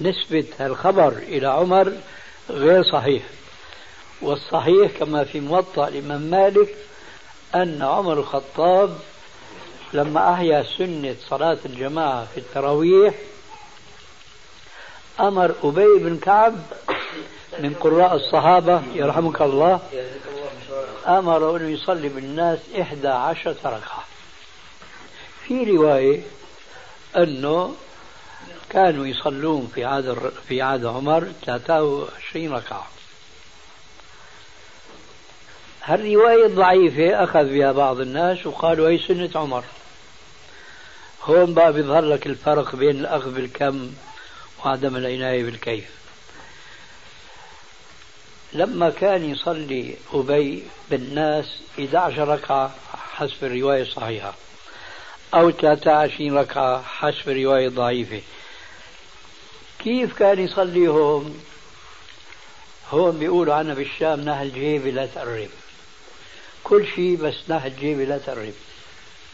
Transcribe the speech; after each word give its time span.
نسبة 0.00 0.44
الخبر 0.60 1.08
إلى 1.12 1.46
عمر 1.46 1.92
غير 2.50 2.84
صحيح. 2.84 3.22
والصحيح 4.22 4.90
كما 4.98 5.24
في 5.24 5.40
موطأ 5.40 5.88
الإمام 5.88 6.20
مالك 6.20 6.76
أن 7.54 7.82
عمر 7.82 8.12
الخطاب 8.12 8.98
لما 9.92 10.32
أحيا 10.32 10.64
سنة 10.78 11.16
صلاة 11.28 11.58
الجماعة 11.66 12.26
في 12.34 12.40
التراويح 12.40 13.14
أمر 15.20 15.54
أبي 15.62 15.98
بن 15.98 16.16
كعب 16.16 16.54
من 17.58 17.74
قراء 17.74 18.14
الصحابة 18.14 18.82
يرحمك 18.94 19.42
الله 19.42 19.80
أمر 21.06 21.56
أنه 21.56 21.68
يصلي 21.68 22.08
بالناس 22.08 22.58
إحدى 22.80 23.08
عشرة 23.08 23.56
ركعة. 23.64 24.04
في 25.46 25.64
رواية 25.64 26.20
أنه 27.16 27.74
كانوا 28.74 29.06
يصلون 29.06 29.70
في 29.74 29.84
عهد 29.84 30.32
في 30.48 30.62
عهد 30.62 30.84
عمر 30.86 31.32
23 31.46 32.52
ركعة. 32.52 32.86
هالرواية 35.84 36.46
ضعيفة 36.46 37.24
أخذ 37.24 37.44
بها 37.44 37.72
بعض 37.72 38.00
الناس 38.00 38.46
وقالوا 38.46 38.88
هي 38.88 38.98
سنة 38.98 39.30
عمر. 39.34 39.64
هون 41.22 41.54
بقى 41.54 41.72
بيظهر 41.72 42.04
لك 42.04 42.26
الفرق 42.26 42.76
بين 42.76 42.90
الأخذ 43.00 43.34
بالكم 43.34 43.92
وعدم 44.64 44.96
العناية 44.96 45.44
بالكيف. 45.44 45.84
لما 48.52 48.90
كان 48.90 49.30
يصلي 49.30 49.96
أبي 50.12 50.64
بالناس 50.90 51.46
11 51.78 52.28
ركعة 52.28 52.74
حسب 53.14 53.44
الرواية 53.44 53.82
الصحيحة 53.82 54.34
أو 55.34 55.50
23 55.50 56.38
ركعة 56.38 56.82
حسب 56.82 57.28
الرواية 57.30 57.68
الضعيفة. 57.68 58.20
كيف 59.84 60.18
كان 60.18 60.38
يصلي 60.38 60.88
هون 60.88 61.44
هون 62.90 63.18
بيقولوا 63.18 63.54
عنا 63.54 63.74
بالشام 63.74 64.20
نهل 64.20 64.52
جيبي 64.52 64.90
لا 64.90 65.06
تقرب. 65.06 65.48
كل 66.64 66.86
شيء 66.86 67.16
بس 67.16 67.34
نهل 67.48 67.76
جيبي 67.76 68.04
لا 68.04 68.18
تقرب. 68.18 68.54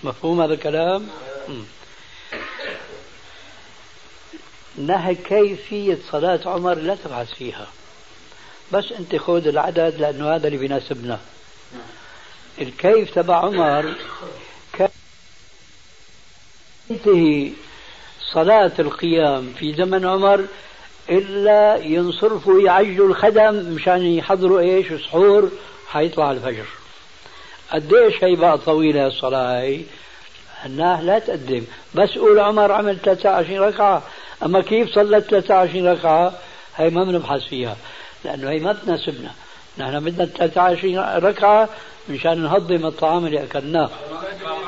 مفهوم 0.05 0.41
هذا 0.41 0.55
الكلام؟ 0.55 1.09
نهي 4.77 5.15
كيفية 5.15 5.99
صلاة 6.11 6.41
عمر 6.47 6.75
لا 6.75 6.95
تبحث 6.95 7.35
فيها. 7.35 7.69
بس 8.73 8.93
انت 8.93 9.17
خذ 9.17 9.47
العدد 9.47 9.95
لأنه 9.99 10.35
هذا 10.35 10.47
اللي 10.47 10.59
بيناسبنا. 10.59 11.21
الكيف 12.61 13.15
تبع 13.15 13.37
عمر 13.37 13.95
كان 14.73 14.89
ينتهي 16.91 17.53
صلاة 18.33 18.73
القيام 18.79 19.53
في 19.59 19.75
زمن 19.75 20.07
عمر 20.07 20.45
إلا 21.11 21.77
ينصرفوا 21.77 22.61
يعجلوا 22.61 23.09
الخدم 23.09 23.55
مشان 23.55 24.07
يحضروا 24.07 24.61
إيش؟ 24.61 24.87
سحور 24.93 25.51
حيطلع 25.89 26.31
الفجر. 26.33 26.67
قديش 27.73 28.25
هي 28.25 28.37
بقى 28.37 28.59
طويلة 28.59 29.07
الصلاة 29.07 29.61
هي؟ 29.61 29.81
الناه 30.67 31.03
لا 31.03 31.19
تقدم. 31.19 31.65
بس 31.95 32.19
قول 32.19 32.39
عمر 32.39 32.73
عمل 32.73 32.99
23 32.99 33.61
ركعة. 33.61 34.03
أما 34.43 34.61
كيف 34.63 34.95
صلت 34.95 35.25
23 35.31 35.87
ركعة؟ 35.89 36.33
هي 36.77 36.91
ما 36.91 37.05
بنبحث 37.05 37.43
فيها 37.43 37.77
لأنه 38.25 38.51
هي 38.51 38.59
ما 38.59 38.73
تناسبنا. 38.73 39.31
نحن 39.79 40.01
بدنا 40.05 40.25
23 40.25 40.99
ركعة 40.99 41.69
مشان 42.09 42.43
نهضم 42.43 42.87
الطعام 42.87 43.27
اللي 43.27 43.43
أكلناه. 43.43 43.91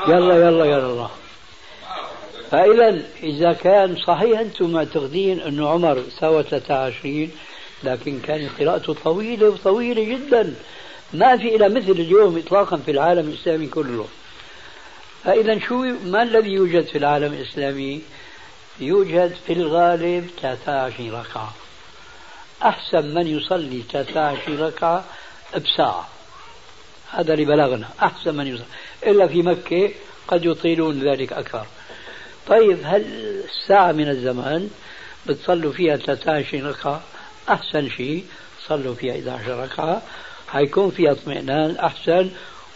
يلا 0.07 0.35
يلا 0.35 0.65
يلا 0.65 0.85
الله 0.85 1.09
فإذا 2.53 3.01
إذا 3.23 3.53
كان 3.53 3.95
صحيح 3.95 4.39
أنتم 4.39 4.71
معتقدين 4.71 5.39
أنه 5.39 5.69
عمر 5.69 6.03
سوى 6.19 6.43
23 6.43 7.31
لكن 7.83 8.19
كانت 8.19 8.49
قراءته 8.59 8.93
طويلة 8.93 9.49
وطويلة 9.49 10.03
جدا. 10.03 10.53
ما 11.13 11.37
في 11.37 11.55
إلى 11.55 11.69
مثل 11.69 11.91
اليوم 11.91 12.37
إطلاقا 12.37 12.77
في 12.77 12.91
العالم 12.91 13.29
الإسلامي 13.29 13.67
كله. 13.67 14.07
فإذا 15.23 15.59
شو 15.59 15.75
ما 16.05 16.23
الذي 16.23 16.49
يوجد 16.49 16.85
في 16.85 16.97
العالم 16.97 17.33
الإسلامي؟ 17.33 18.01
يوجد 18.79 19.35
في 19.47 19.53
الغالب 19.53 20.29
23 20.41 21.11
ركعة. 21.11 21.53
أحسن 22.63 23.13
من 23.13 23.27
يصلي 23.27 23.83
23 23.91 24.59
ركعة 24.59 25.05
بساعة. 25.55 26.07
هذا 27.11 27.33
اللي 27.33 27.45
بلغنا 27.45 27.87
أحسن 28.03 28.35
من 28.35 28.47
يصلي. 28.47 28.65
إلا 29.05 29.27
في 29.27 29.41
مكة 29.41 29.91
قد 30.27 30.45
يطيلون 30.45 30.99
ذلك 30.99 31.33
أكثر. 31.33 31.65
طيب 32.47 32.77
هل 32.83 33.05
ساعة 33.67 33.91
من 33.91 34.09
الزمان 34.09 34.69
بتصلوا 35.27 35.71
فيها 35.71 35.97
23 35.97 36.65
ركعة؟ 36.65 37.01
أحسن 37.49 37.89
شيء 37.89 38.25
صلوا 38.67 38.95
فيها 38.95 39.13
11 39.13 39.63
ركعة. 39.63 40.01
حيكون 40.47 40.91
فيها 40.91 41.11
اطمئنان 41.11 41.75
أحسن. 41.75 42.29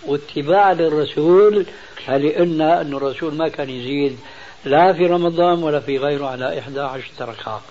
واتباع 0.05 0.71
للرسول 0.71 1.65
لأن 2.07 2.61
أن 2.61 2.93
الرسول 2.93 3.33
ما 3.33 3.47
كان 3.47 3.69
يزيد 3.69 4.17
لا 4.65 4.93
في 4.93 5.05
رمضان 5.05 5.63
ولا 5.63 5.79
في 5.79 5.97
غيره 5.97 6.25
على 6.25 6.59
إحدى 6.59 6.79
عشرة 6.79 7.25
ركعة. 7.25 7.61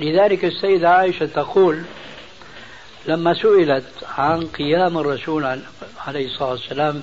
لذلك 0.00 0.44
السيدة 0.44 0.88
عائشة 0.88 1.26
تقول 1.26 1.82
لما 3.06 3.34
سئلت 3.34 3.84
عن 4.18 4.46
قيام 4.46 4.98
الرسول 4.98 5.60
عليه 6.06 6.26
الصلاة 6.26 6.50
والسلام 6.50 7.02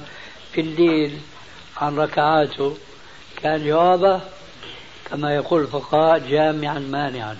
في 0.52 0.62
الليل 0.62 1.18
عن 1.78 1.96
ركعاته 1.96 2.78
كان 3.44 3.66
جوابه 3.66 4.22
كما 5.10 5.36
يقول 5.36 5.62
الفقهاء 5.62 6.20
جامعا 6.20 6.80
مانعا. 6.80 7.38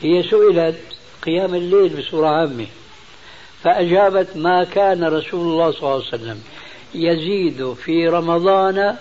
هي 0.00 0.22
سئلت 0.22 0.80
قيام 1.22 1.54
الليل 1.54 1.88
بصورة 1.88 2.28
عامة 2.28 2.66
فأجابت 3.62 4.36
ما 4.36 4.64
كان 4.64 5.04
رسول 5.04 5.40
الله 5.40 5.70
صلى 5.72 5.80
الله 5.82 5.94
عليه 5.94 6.04
وسلم 6.04 6.42
يزيد 6.94 7.72
في 7.72 8.08
رمضان 8.08 8.96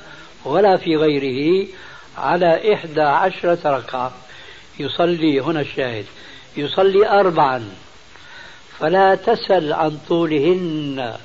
ولا 0.45 0.77
في 0.77 0.95
غيره 0.95 1.67
على 2.17 2.73
إحدى 2.73 3.01
عشرة 3.01 3.59
ركعة. 3.66 4.11
يصلي 4.79 5.39
هنا 5.39 5.61
الشاهد 5.61 6.06
يصلي 6.57 7.09
أربعا 7.09 7.69
فلا 8.79 9.16
تسل 9.16 9.73
عن 9.73 9.97
طولهن 10.09 11.16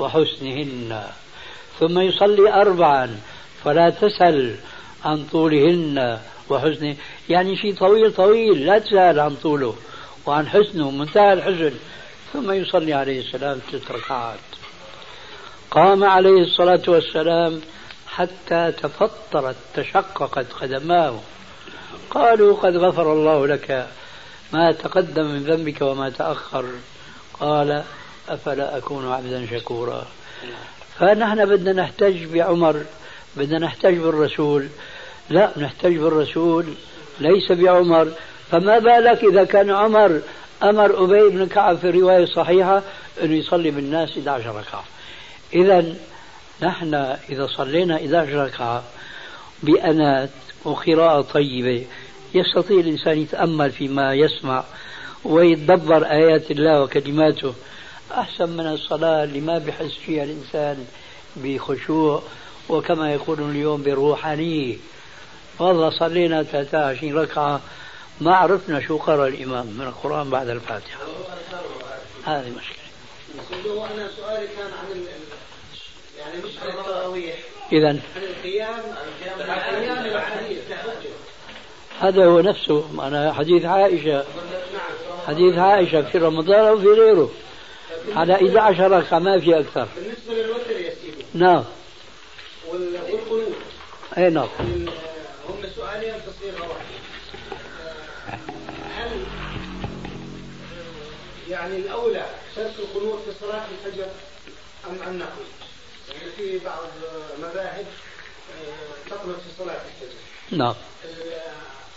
وحسنهن 0.00 1.02
ثم 1.80 1.98
يصلي 1.98 2.52
أربعا 2.52 3.20
فلا 3.64 3.90
تسل 3.90 4.56
عن 5.04 5.24
طولهن 5.32 6.18
وحسنه 6.50 6.96
يعني 7.28 7.56
شيء 7.56 7.74
طويل 7.74 8.14
طويل 8.14 8.66
لا 8.66 8.78
تسأل 8.78 9.20
عن 9.20 9.34
طوله 9.34 9.74
وعن 10.26 10.46
حسنه 10.46 10.90
منتهى 10.90 11.32
الحزن. 11.32 11.72
ثم 12.32 12.52
يصلي 12.52 12.92
عليه 12.92 13.20
السلام 13.20 13.60
ست 13.68 13.90
ركعات. 13.90 14.38
قام 15.70 16.04
عليه 16.04 16.42
الصلاة 16.42 16.82
والسلام 16.88 17.60
حتى 18.06 18.72
تفطرت 18.72 19.56
تشققت 19.74 20.52
قدماه. 20.52 21.20
قالوا 22.10 22.56
قد 22.56 22.76
غفر 22.76 23.12
الله 23.12 23.46
لك 23.46 23.88
ما 24.52 24.72
تقدم 24.72 25.24
من 25.24 25.38
ذنبك 25.38 25.82
وما 25.82 26.10
تأخر. 26.10 26.64
قال 27.40 27.82
أفلا 28.28 28.76
أكون 28.76 29.12
عبدا 29.12 29.46
شكورا. 29.46 30.06
فنحن 30.98 31.46
بدنا 31.46 31.72
نحتج 31.82 32.24
بعمر. 32.24 32.84
بدنا 33.36 33.58
نحتج 33.58 33.94
بالرسول. 33.94 34.68
لا 35.30 35.52
نحتج 35.56 35.96
بالرسول 35.96 36.66
ليس 37.20 37.52
بعمر. 37.52 38.12
فما 38.50 38.78
بالك 38.78 39.24
إذا 39.24 39.44
كان 39.44 39.70
عمر 39.70 40.20
أمر 40.62 41.04
أبي 41.04 41.28
بن 41.28 41.46
كعب 41.46 41.78
في 41.78 41.88
الرواية 41.88 42.22
الصحيحة 42.22 42.82
أنه 43.22 43.34
يصلي 43.34 43.70
بالناس 43.70 44.10
11 44.18 44.56
ركعة. 44.56 44.84
إذا 45.54 45.94
نحن 46.62 46.94
إذا 47.30 47.46
صلينا 47.46 47.96
11 47.96 48.44
ركعة 48.44 48.82
بأنات 49.62 50.30
وقراءة 50.64 51.20
طيبة 51.20 51.86
يستطيع 52.34 52.80
الإنسان 52.80 53.18
يتأمل 53.18 53.70
فيما 53.70 54.14
يسمع 54.14 54.64
ويتدبر 55.24 56.04
آيات 56.04 56.50
الله 56.50 56.82
وكلماته. 56.82 57.54
أحسن 58.12 58.48
من 58.48 58.66
الصلاة 58.66 59.24
اللي 59.24 59.40
ما 59.40 59.58
بحس 59.58 59.92
فيها 60.06 60.24
الإنسان 60.24 60.86
بخشوع 61.36 62.22
وكما 62.68 63.12
يقولون 63.12 63.50
اليوم 63.50 63.82
بروحانية 63.82 64.76
والله 65.58 65.90
صلينا 65.90 66.42
23 66.42 67.14
ركعة 67.14 67.60
ما 68.20 68.36
عرفنا 68.36 68.80
شو 68.80 68.96
قرأ 68.96 69.28
الإمام 69.28 69.66
من 69.66 69.86
القرآن 69.86 70.30
بعد 70.30 70.48
الفاتحة. 70.48 70.98
هذه 72.24 72.50
مشكلة. 72.50 73.72
هو 73.72 73.84
أنا 73.84 74.08
سؤالي 74.16 74.46
كان 74.46 74.66
عن 74.66 75.06
يعني 76.18 76.42
مش 76.44 76.58
عن 76.62 76.68
التراويح 76.68 77.34
إذا 77.72 77.88
عن 77.88 78.00
القيام 78.16 78.80
القيام 79.18 80.28
هذا 82.00 82.24
هو 82.24 82.40
نفسه 82.40 82.84
أنا 82.98 83.32
حديث 83.32 83.64
عائشة. 83.64 84.24
حديث 85.26 85.58
عائشة 85.58 86.02
في 86.02 86.18
رمضان 86.18 86.64
أو 86.64 86.78
في 86.78 86.86
غيره. 86.86 87.30
على 88.16 88.34
11 88.34 88.90
ركعة 88.90 89.18
ما 89.18 89.40
في 89.40 89.58
أكثر. 89.58 89.88
بالنسبة 89.96 90.34
للوتر 90.34 90.70
يا 90.70 90.90
سيدي. 90.90 91.24
نعم. 91.34 91.64
والقنوت 92.72 93.56
أي 94.18 94.30
نعم 94.30 94.48
هم 95.48 95.62
سؤالين 95.76 96.14
تصير 96.14 96.54
واحدة 96.62 96.98
هل 98.96 99.24
يعني 101.50 101.76
الأولى 101.76 102.26
ترك 102.56 102.72
القنوت 102.78 103.18
في 103.24 103.32
صلاة 103.40 103.64
الفجر 103.70 104.06
أم 104.90 105.02
أم 105.08 105.18
نقل؟ 105.18 105.44
يعني 106.14 106.30
في 106.36 106.58
بعض 106.58 106.84
مذاهب 107.42 107.86
آه، 108.64 109.10
تقنط 109.10 109.36
في 109.36 109.50
صلاة 109.58 109.74
الفجر. 109.74 110.18
نعم. 110.50 110.74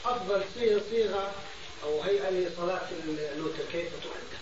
أفضل 0.06 0.42
صيغة 0.92 1.32
أو 1.84 2.02
هيئة 2.02 2.30
لصلاة 2.30 2.82
الوتر 3.36 3.64
كيف 3.72 3.90
تؤدى؟ 4.04 4.38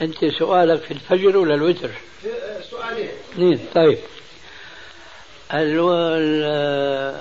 أنت 0.00 0.24
سؤالك 0.38 0.82
في 0.82 0.90
الفجر 0.90 1.36
ولا 1.36 1.54
الوتر؟ 1.54 1.90
آه، 2.26 2.60
سؤالين. 2.70 3.10
اثنين 3.32 3.68
طيب. 3.74 3.98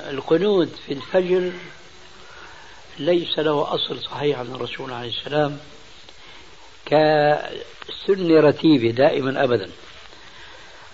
القنوت 0.10 0.70
في 0.86 0.94
الفجر 0.94 1.52
ليس 3.00 3.40
له 3.40 3.74
أصل 3.76 4.02
صحيح 4.02 4.40
عن 4.40 4.56
الرسول 4.56 4.94
عليه 4.94 5.10
السلام 5.10 5.60
كسنة 6.86 8.40
رتيبة 8.40 8.92
دائما 8.92 9.44
أبدا. 9.44 9.72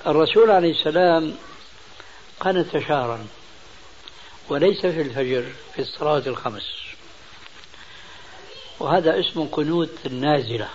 الرسول 0.07 0.51
عليه 0.51 0.71
السلام 0.71 1.35
قنت 2.39 2.77
شهرا 2.77 3.27
وليس 4.49 4.81
في 4.81 5.01
الفجر 5.01 5.43
في 5.75 5.81
الصلاة 5.81 6.23
الخمس. 6.27 6.81
وهذا 8.79 9.19
اسمه 9.19 9.47
قنوت 9.51 10.05
النازلة 10.05 10.69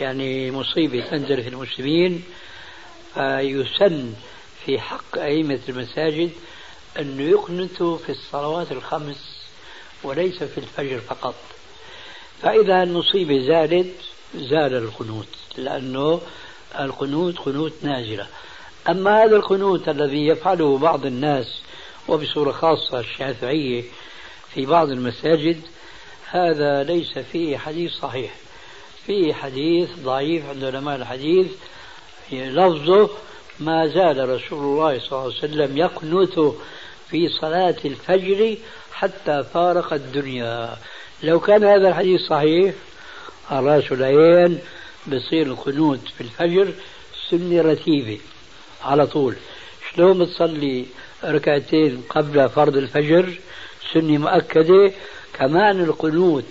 يعني 0.00 0.50
مصيبة 0.50 1.00
تنزل 1.10 1.42
في 1.42 1.48
المسلمين 1.48 2.24
فيسن 3.14 4.14
في 4.66 4.80
حق 4.80 5.18
أئمة 5.18 5.60
المساجد 5.68 6.30
أن 6.98 7.20
يقنتوا 7.20 7.98
في 7.98 8.12
الصلوات 8.12 8.72
الخمس 8.72 9.46
وليس 10.02 10.42
في 10.42 10.58
الفجر 10.58 10.98
فقط. 10.98 11.34
فإذا 12.42 12.82
المصيبة 12.82 13.38
زالت 13.38 13.94
زال 14.34 14.74
القنوت 14.74 15.28
لأنه 15.56 16.20
القنوت 16.80 17.38
قنوت 17.38 17.72
نازلة 17.82 18.26
أما 18.88 19.24
هذا 19.24 19.36
القنوت 19.36 19.88
الذي 19.88 20.26
يفعله 20.26 20.78
بعض 20.78 21.06
الناس 21.06 21.60
وبصورة 22.08 22.52
خاصة 22.52 23.00
الشافعية 23.00 23.84
في 24.54 24.66
بعض 24.66 24.90
المساجد 24.90 25.60
هذا 26.30 26.82
ليس 26.82 27.18
فيه 27.18 27.58
حديث 27.58 27.92
صحيح. 27.92 28.34
فيه 29.06 29.34
حديث 29.34 29.90
ضعيف 29.98 30.46
عند 30.46 30.64
علماء 30.64 30.96
الحديث 30.96 31.46
لفظه 32.32 33.10
ما 33.60 33.86
زال 33.86 34.28
رسول 34.28 34.58
الله 34.58 34.98
صلى 34.98 35.12
الله 35.12 35.22
عليه 35.22 35.36
وسلم 35.36 35.76
يقنت 35.76 36.54
في 37.10 37.28
صلاة 37.28 37.76
الفجر 37.84 38.56
حتى 38.92 39.44
فارق 39.54 39.92
الدنيا. 39.92 40.76
لو 41.22 41.40
كان 41.40 41.64
هذا 41.64 41.88
الحديث 41.88 42.20
صحيح 42.20 42.74
الراس 43.52 43.92
العين 43.92 44.58
بصير 45.06 45.46
القنوت 45.46 46.08
في 46.08 46.20
الفجر 46.20 46.72
سنة 47.30 47.62
رتيبة 47.62 48.18
على 48.84 49.06
طول. 49.06 49.36
شلون 49.92 50.18
بتصلي 50.18 50.86
ركعتين 51.24 52.02
قبل 52.08 52.48
فرض 52.48 52.76
الفجر؟ 52.76 53.38
سنة 53.92 54.18
مؤكدة. 54.18 54.92
كمان 55.34 55.80
القنوت 55.80 56.44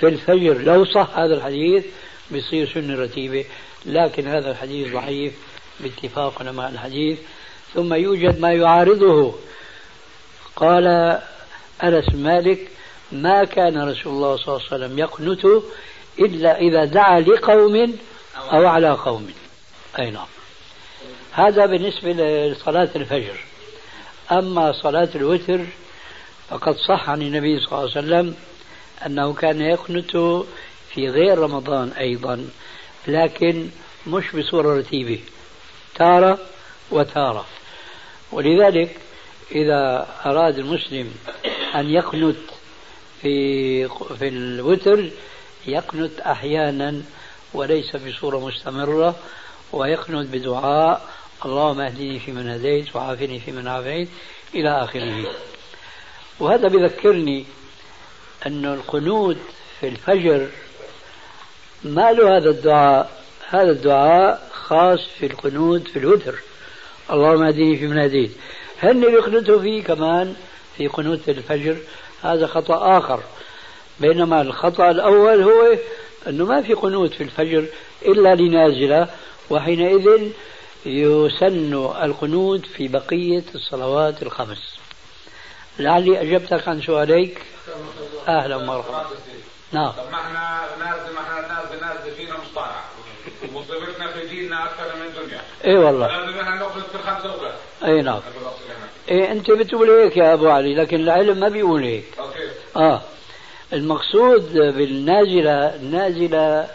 في 0.00 0.08
الفجر 0.08 0.58
لو 0.58 0.84
صح 0.84 1.18
هذا 1.18 1.34
الحديث 1.34 1.84
بصير 2.30 2.68
سنة 2.74 2.94
رتيبة 2.94 3.44
لكن 3.86 4.26
هذا 4.26 4.50
الحديث 4.50 4.92
ضعيف. 4.92 5.32
باتفاق 5.80 6.42
علماء 6.42 6.70
الحديث 6.70 7.18
ثم 7.74 7.94
يوجد 7.94 8.40
ما 8.40 8.52
يعارضه. 8.52 9.34
قال 10.56 10.86
أنس 11.82 12.14
مالك 12.14 12.68
ما 13.12 13.44
كان 13.44 13.88
رسول 13.88 14.12
الله 14.12 14.36
صلى 14.36 14.48
الله 14.48 14.66
عليه 14.72 14.84
وسلم 14.84 14.98
يقنت 14.98 15.62
إلا 16.18 16.58
إذا 16.58 16.84
دعا 16.84 17.20
لقوم 17.20 17.96
أو 18.36 18.66
على 18.66 18.90
قوم. 18.90 19.30
أي 19.98 20.10
نعم. 20.10 20.26
هذا 21.32 21.66
بالنسبة 21.66 22.12
لصلاة 22.48 22.88
الفجر. 22.96 23.44
أما 24.32 24.72
صلاة 24.72 25.08
الوتر 25.14 25.60
فقد 26.50 26.76
صح 26.76 27.10
عن 27.10 27.22
النبي 27.22 27.60
صلى 27.60 27.66
الله 27.66 27.80
عليه 27.80 27.90
وسلم 27.90 28.34
أنه 29.06 29.34
كان 29.34 29.60
يقنت 29.60 30.16
في 30.90 31.08
غير 31.08 31.38
رمضان 31.38 31.88
أيضا 31.88 32.48
لكن 33.08 33.68
مش 34.06 34.24
بصورة 34.36 34.78
رتيبة. 34.78 35.20
تارة 35.94 36.38
وتارة. 36.90 37.46
ولذلك 38.32 38.96
إذا 39.52 40.08
أراد 40.26 40.58
المسلم 40.58 41.14
أن 41.74 41.90
يقنت 41.90 42.36
في 43.22 43.88
في 43.88 44.28
الوتر 44.28 45.10
يقنت 45.66 46.20
أحيانا 46.20 47.02
وليس 47.54 47.96
بصورة 47.96 48.38
مستمرة 48.46 49.16
ويقنت 49.72 50.28
بدعاء 50.28 51.08
اللهم 51.44 51.80
أهدني 51.80 52.18
فيمن 52.18 52.48
هديت 52.48 52.96
وعافني 52.96 53.40
فيمن 53.40 53.68
عافيت 53.68 54.08
إلى 54.54 54.84
آخره. 54.84 55.30
وهذا 56.40 56.68
بذكرني 56.68 57.46
أن 58.46 58.64
القنوت 58.64 59.36
في 59.80 59.88
الفجر 59.88 60.48
ما 61.84 62.12
له 62.12 62.36
هذا 62.36 62.50
الدعاء. 62.50 63.23
هذا 63.54 63.70
الدعاء 63.70 64.50
خاص 64.52 65.00
في 65.18 65.26
القنوت 65.26 65.88
في 65.88 65.98
الوتر. 65.98 66.34
اللهم 67.10 67.42
اهدني 67.42 67.76
فيمن 67.76 67.98
هديت 67.98 68.30
هن 68.82 69.00
بيقنتوا 69.00 69.60
فيه 69.60 69.82
كمان 69.82 70.34
في 70.76 70.88
قنوت 70.88 71.28
الفجر؟ 71.28 71.76
هذا 72.22 72.46
خطأ 72.46 72.98
آخر. 72.98 73.20
بينما 74.00 74.40
الخطأ 74.40 74.90
الأول 74.90 75.42
هو 75.42 75.76
أنه 76.28 76.44
ما 76.44 76.62
في 76.62 76.74
قنوت 76.74 77.14
في 77.14 77.22
الفجر 77.22 77.64
إلا 78.02 78.34
لنازلة 78.34 79.08
وحينئذ 79.50 80.30
يسن 80.86 81.74
القنوت 82.02 82.66
في 82.66 82.88
بقية 82.88 83.44
الصلوات 83.54 84.22
الخمس. 84.22 84.78
لعلي 85.78 86.20
أجبتك 86.20 86.68
عن 86.68 86.82
سؤاليك. 86.82 87.42
أهلا 88.28 88.56
ومرحبا. 88.56 89.04
نعم. 89.72 89.92
في 94.14 94.26
ديننا 94.28 94.64
أكثر 94.64 94.96
من 94.96 95.06
الدنيا 95.06 95.40
إي 95.64 95.76
والله. 95.76 96.06
لازم 96.06 96.36
ناخذ 96.36 96.80
في 96.80 96.94
الخمسه 96.94 97.24
الاولى 97.24 97.54
أي 97.84 98.02
نعم. 98.02 98.20
إيه 99.08 99.32
أنت 99.32 99.50
بتقول 99.50 99.90
هيك 99.90 100.16
يا 100.16 100.34
أبو 100.34 100.48
علي 100.48 100.74
لكن 100.74 101.00
العلم 101.00 101.40
ما 101.40 101.48
بيقول 101.48 101.82
هيك. 101.82 102.04
أوكي. 102.18 102.48
آه. 102.76 103.02
المقصود 103.72 104.52
بالنازلة 104.52 105.74
النازلة 105.74 106.68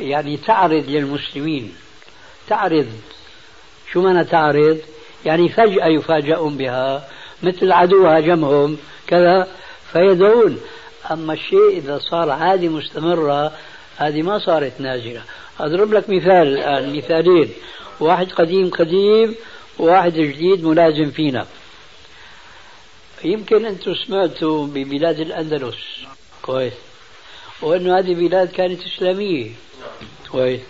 يعني 0.00 0.36
تعرض 0.36 0.84
للمسلمين. 0.88 1.74
تعرض. 2.48 2.88
شو 3.92 4.02
معنى 4.02 4.24
تعرض؟ 4.24 4.78
يعني 5.24 5.48
فجأة 5.48 5.86
يفاجئون 5.86 6.56
بها 6.56 7.08
مثل 7.42 7.72
عدو 7.72 8.06
هاجمهم 8.06 8.78
كذا 9.06 9.48
فيدعون. 9.92 10.60
أما 11.10 11.32
الشيء 11.32 11.68
إذا 11.68 11.98
صار 11.98 12.30
عادي 12.30 12.68
مستمرة 12.68 13.52
هذه 13.96 14.22
ما 14.22 14.38
صارت 14.38 14.80
نازلة. 14.80 15.22
أضرب 15.66 15.92
لك 15.92 16.10
مثال 16.10 16.58
الآن 16.58 16.96
مثالين. 16.96 17.50
واحد 18.00 18.32
قديم 18.32 18.70
قديم 18.70 19.34
وواحد 19.78 20.12
جديد 20.12 20.64
ملازم 20.64 21.10
فينا. 21.10 21.46
يمكن 23.24 23.66
أنتم 23.66 23.94
سمعتوا 23.94 24.66
ببلاد 24.66 25.20
الأندلس. 25.20 25.76
كويس. 26.42 26.72
وأنه 27.62 27.98
هذه 27.98 28.14
بلاد 28.14 28.48
كانت 28.48 28.80
إسلامية. 28.82 29.50
كويس. 30.32 30.60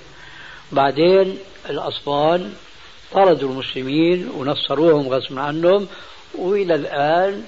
بعدين 0.73 1.39
الأسبان 1.71 2.53
طردوا 3.13 3.51
المسلمين 3.51 4.29
ونصروهم 4.37 5.09
غصبا 5.09 5.41
عنهم 5.41 5.89
وإلى 6.35 6.75
الآن 6.75 7.45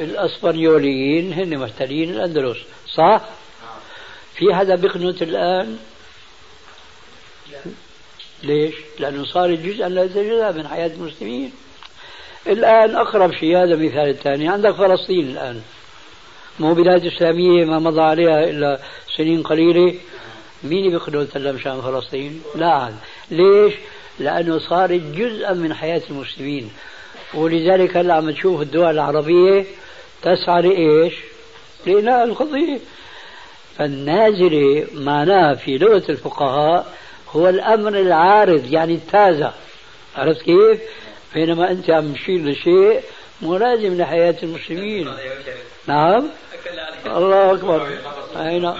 الأسبانيوليين 0.00 1.32
هن 1.32 1.58
محتلين 1.58 2.10
الأندلس. 2.10 2.58
صح؟ 2.94 3.20
في 4.34 4.54
حدا 4.54 4.74
بيقنط 4.74 5.22
الآن؟ 5.22 5.78
ليش؟ 8.42 8.74
لأنه 8.98 9.24
صار 9.24 9.54
جزءا 9.54 9.88
لا 9.88 10.04
يتجزأ 10.04 10.52
من 10.52 10.68
حياة 10.68 10.86
المسلمين 10.86 11.52
الآن 12.46 12.96
أقرب 12.96 13.32
شيء 13.32 13.56
هذا 13.56 13.76
مثال 13.76 14.16
ثاني 14.16 14.48
عندك 14.48 14.74
فلسطين 14.74 15.30
الآن 15.30 15.60
مو 16.60 16.74
بلاد 16.74 17.06
إسلامية 17.06 17.64
ما 17.64 17.78
مضى 17.78 18.00
عليها 18.00 18.44
إلا 18.44 18.80
سنين 19.16 19.42
قليلة 19.42 19.94
مين 20.64 20.90
بيقدر 20.90 21.24
تلا 21.24 21.52
مشان 21.52 21.80
فلسطين؟ 21.80 22.42
لا 22.54 22.66
عاد 22.66 22.94
ليش؟ 23.30 23.74
لأنه 24.18 24.58
صارت 24.58 25.00
جزءا 25.00 25.52
من 25.52 25.74
حياة 25.74 26.02
المسلمين 26.10 26.70
ولذلك 27.34 27.96
هلا 27.96 28.14
عم 28.14 28.30
تشوف 28.30 28.60
الدول 28.60 28.90
العربية 28.90 29.64
تسعى 30.22 30.62
لإيش؟ 30.62 31.14
لإنهاء 31.86 32.24
القضية 32.24 32.78
فالنازلة 33.78 34.86
معناها 34.94 35.54
في 35.54 35.78
لغة 35.78 36.04
الفقهاء 36.08 36.94
هو 37.36 37.48
الأمر 37.48 38.00
العارض 38.00 38.72
يعني 38.72 38.94
التازة. 38.94 39.52
عرفت 40.16 40.42
كيف؟ 40.42 40.80
بينما 41.34 41.70
أنت 41.70 41.90
عم 41.90 42.12
تشير 42.12 42.44
لشيء 42.44 43.02
ملازم 43.42 43.98
لحياة 43.98 44.36
المسلمين. 44.42 45.14
نعم؟ 45.86 46.28
الله 47.06 47.52
أكبر. 47.54 47.98
أين؟ 48.36 48.64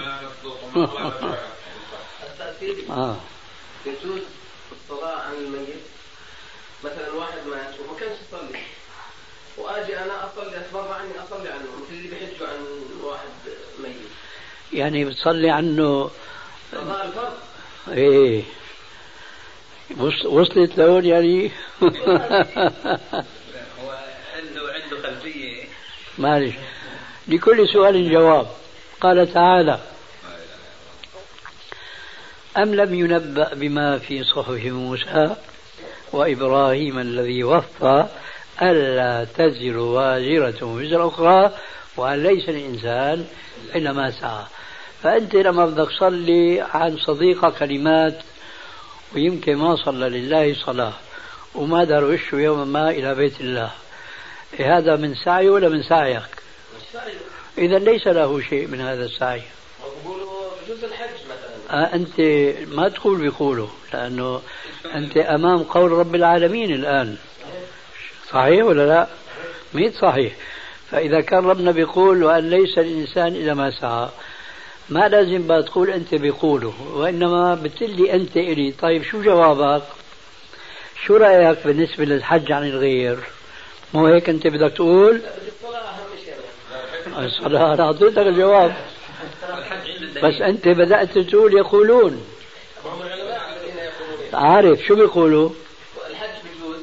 آه. 2.89 3.15
يجوز 3.85 4.21
الصلاة 4.71 5.15
عن 5.15 5.33
الميت. 5.33 5.83
مثلا 6.83 7.11
واحد 7.15 7.37
مات 7.49 7.73
وما 7.79 7.99
كانش 7.99 8.17
يصلي. 8.27 8.59
وآجي 9.57 9.97
أنا 9.97 10.13
أصلي 10.25 10.57
أتبرع 10.57 10.95
عني 10.95 11.11
أصلي 11.27 11.49
عنه. 11.49 11.61
مثل 11.81 11.93
اللي 11.93 12.09
بيحجوا 12.09 12.47
عن 12.47 12.65
واحد 13.03 13.27
ميت. 13.83 13.95
يعني 14.73 15.05
بتصلي 15.05 15.49
عنه 15.49 16.09
إيه. 17.93 18.43
وصلت 20.25 20.77
لهون 20.77 21.05
يعني. 21.05 21.51
هو 21.81 21.89
عنده 24.35 24.61
عنده 24.73 25.01
خلفيه 25.03 25.63
معلش. 26.17 26.53
لكل 27.27 27.67
سؤال 27.67 28.11
جواب. 28.11 28.47
قال 29.01 29.33
تعالى 29.33 29.79
أم 32.57 32.75
لم 32.75 32.93
ينبأ 32.93 33.53
بما 33.53 33.99
في 33.99 34.23
صحف 34.23 34.65
موسى 34.65 35.35
وإبراهيم 36.11 36.99
الذي 36.99 37.43
وفى 37.43 38.05
ألا 38.61 39.27
تزر 39.37 39.77
وازرة 39.77 40.65
وزر 40.65 41.07
أخرى 41.07 41.51
وأن 41.97 42.23
ليس 42.23 42.49
الإنسان 42.49 43.25
إلا 43.75 43.93
ما 43.93 44.11
سعى؟ 44.11 44.43
فأنت 45.03 45.35
لما 45.35 45.65
بدك 45.65 45.91
تصلي 45.91 46.61
عن 46.61 46.97
صديقة 46.97 47.49
كلمات 47.49 48.21
ويمكن 49.15 49.55
ما 49.55 49.75
صلى 49.75 50.09
لله 50.09 50.55
صلاة 50.65 50.93
وما 51.55 51.83
دار 51.83 52.03
وشه 52.03 52.35
يوما 52.35 52.65
ما 52.65 52.89
إلى 52.89 53.15
بيت 53.15 53.41
الله. 53.41 53.71
إيه 54.59 54.77
هذا 54.77 54.95
من 54.95 55.15
سعي 55.15 55.49
ولا 55.49 55.69
من 55.69 55.83
سعيك؟ 55.83 56.21
إذا 57.57 57.79
ليس 57.79 58.07
له 58.07 58.41
شيء 58.41 58.67
من 58.67 58.81
هذا 58.81 59.05
السعي. 59.05 59.41
الحج 60.83 61.09
مثلا 61.25 61.81
آه 61.83 61.95
أنت 61.95 62.19
ما 62.69 62.89
تقول 62.89 63.19
بيقولوا 63.19 63.67
لأنه 63.93 64.41
أنت 64.95 65.17
أمام 65.17 65.63
قول 65.63 65.91
رب 65.91 66.15
العالمين 66.15 66.73
الآن. 66.73 67.17
صحيح 68.29 68.65
ولا 68.65 68.87
لا؟ 68.87 69.07
ميت 69.73 69.95
صحيح. 69.95 70.33
فإذا 70.91 71.21
كان 71.21 71.45
ربنا 71.45 71.71
بيقول 71.71 72.23
وأن 72.23 72.49
ليس 72.49 72.77
الإنسان 72.77 73.27
إلا 73.27 73.53
ما 73.53 73.71
سعى. 73.71 74.09
ما 74.89 75.07
لازم 75.07 75.47
بقى 75.47 75.63
تقول 75.63 75.89
أنت 75.89 76.15
بيقوله 76.15 76.73
وإنما 76.93 77.55
بتلي 77.55 78.13
أنت 78.13 78.37
إلي. 78.37 78.71
طيب 78.71 79.03
شو 79.03 79.21
جوابك؟ 79.21 79.83
شو 81.05 81.15
رأيك 81.15 81.57
بالنسبة 81.65 82.05
للحج 82.05 82.51
عن 82.51 82.63
الغير؟ 82.67 83.19
مو 83.93 84.07
هيك 84.07 84.29
أنت 84.29 84.47
بدك 84.47 84.73
تقول؟ 84.73 85.21
الصلاة 87.17 87.73
أنا 87.73 87.83
أعطيتك 87.83 88.17
الجواب. 88.17 88.75
بس 90.23 90.41
أنت 90.41 90.67
بدأت 90.67 91.17
تقول 91.17 91.53
يقولون. 91.57 92.25
عارف 94.33 94.79
شو 94.79 94.95
بيقولوا؟ 94.95 95.49
الحج 96.09 96.29
بيجوز 96.43 96.81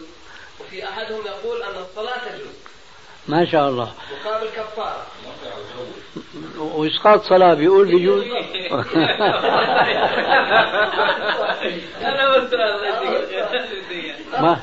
وفي 0.60 0.84
أحدهم 0.84 1.20
يقول 1.26 1.62
أن 1.62 1.82
الصلاة 1.82 2.18
تجوز. 2.18 2.54
ما 3.28 3.44
شاء 3.44 3.68
الله. 3.68 3.92
مقابل 4.24 4.46
كفارة. 4.46 5.06
وإسقاط 6.74 7.22
صلاة 7.22 7.54
بيقول 7.54 7.86
بيجوز 7.86 8.24
ما 14.40 14.58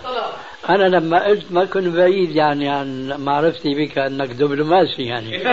أنا 0.69 0.83
لما 0.83 1.25
قلت 1.25 1.51
ما 1.51 1.65
كنت 1.65 1.87
بعيد 1.87 2.35
يعني 2.35 2.69
عن 2.69 3.13
معرفتي 3.19 3.75
بك 3.75 3.97
أنك 3.97 4.29
دبلوماسي 4.29 5.03
يعني. 5.03 5.43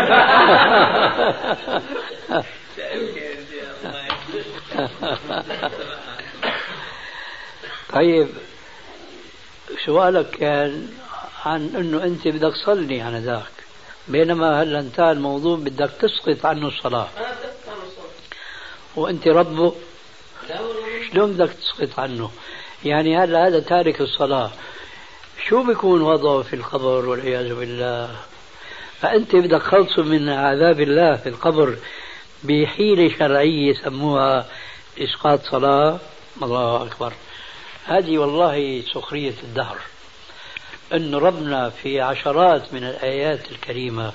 طيب 7.92 8.28
سؤالك 9.86 10.30
كان 10.30 10.88
عن 11.46 11.70
إنه 11.76 12.04
أنت 12.04 12.28
بدك 12.28 12.52
تصلي 12.52 13.00
عن 13.00 13.16
ذاك. 13.16 13.57
بينما 14.08 14.62
هلا 14.62 14.80
انتهى 14.80 15.12
الموضوع 15.12 15.56
بدك 15.56 15.90
تسقط 15.90 16.46
عنه 16.46 16.68
الصلاة. 16.68 17.08
وانت 18.96 19.28
ربه 19.28 19.74
شلون 21.12 21.32
بدك 21.32 21.52
تسقط 21.52 22.00
عنه؟ 22.00 22.30
يعني 22.84 23.18
هلا 23.18 23.46
هذا 23.46 23.60
تارك 23.60 24.00
الصلاة. 24.00 24.50
شو 25.48 25.62
بيكون 25.62 26.02
وضعه 26.02 26.42
في 26.42 26.56
القبر 26.56 27.08
والعياذ 27.08 27.54
بالله؟ 27.54 28.16
فأنت 29.00 29.36
بدك 29.36 29.62
خلصه 29.62 30.02
من 30.02 30.28
عذاب 30.28 30.80
الله 30.80 31.16
في 31.16 31.28
القبر 31.28 31.76
بحيلة 32.44 33.18
شرعية 33.18 33.74
سموها 33.74 34.46
إسقاط 34.98 35.40
صلاة. 35.42 35.98
الله 36.42 36.82
أكبر. 36.82 37.12
هذه 37.84 38.18
والله 38.18 38.82
سخرية 38.94 39.34
الدهر. 39.42 39.78
أن 40.92 41.14
ربنا 41.14 41.70
في 41.70 42.00
عشرات 42.00 42.74
من 42.74 42.84
الآيات 42.84 43.50
الكريمة 43.50 44.12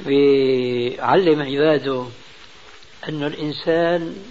بيعلم 0.00 1.42
عباده 1.42 2.06
أن 3.08 3.24
الإنسان 3.24 4.24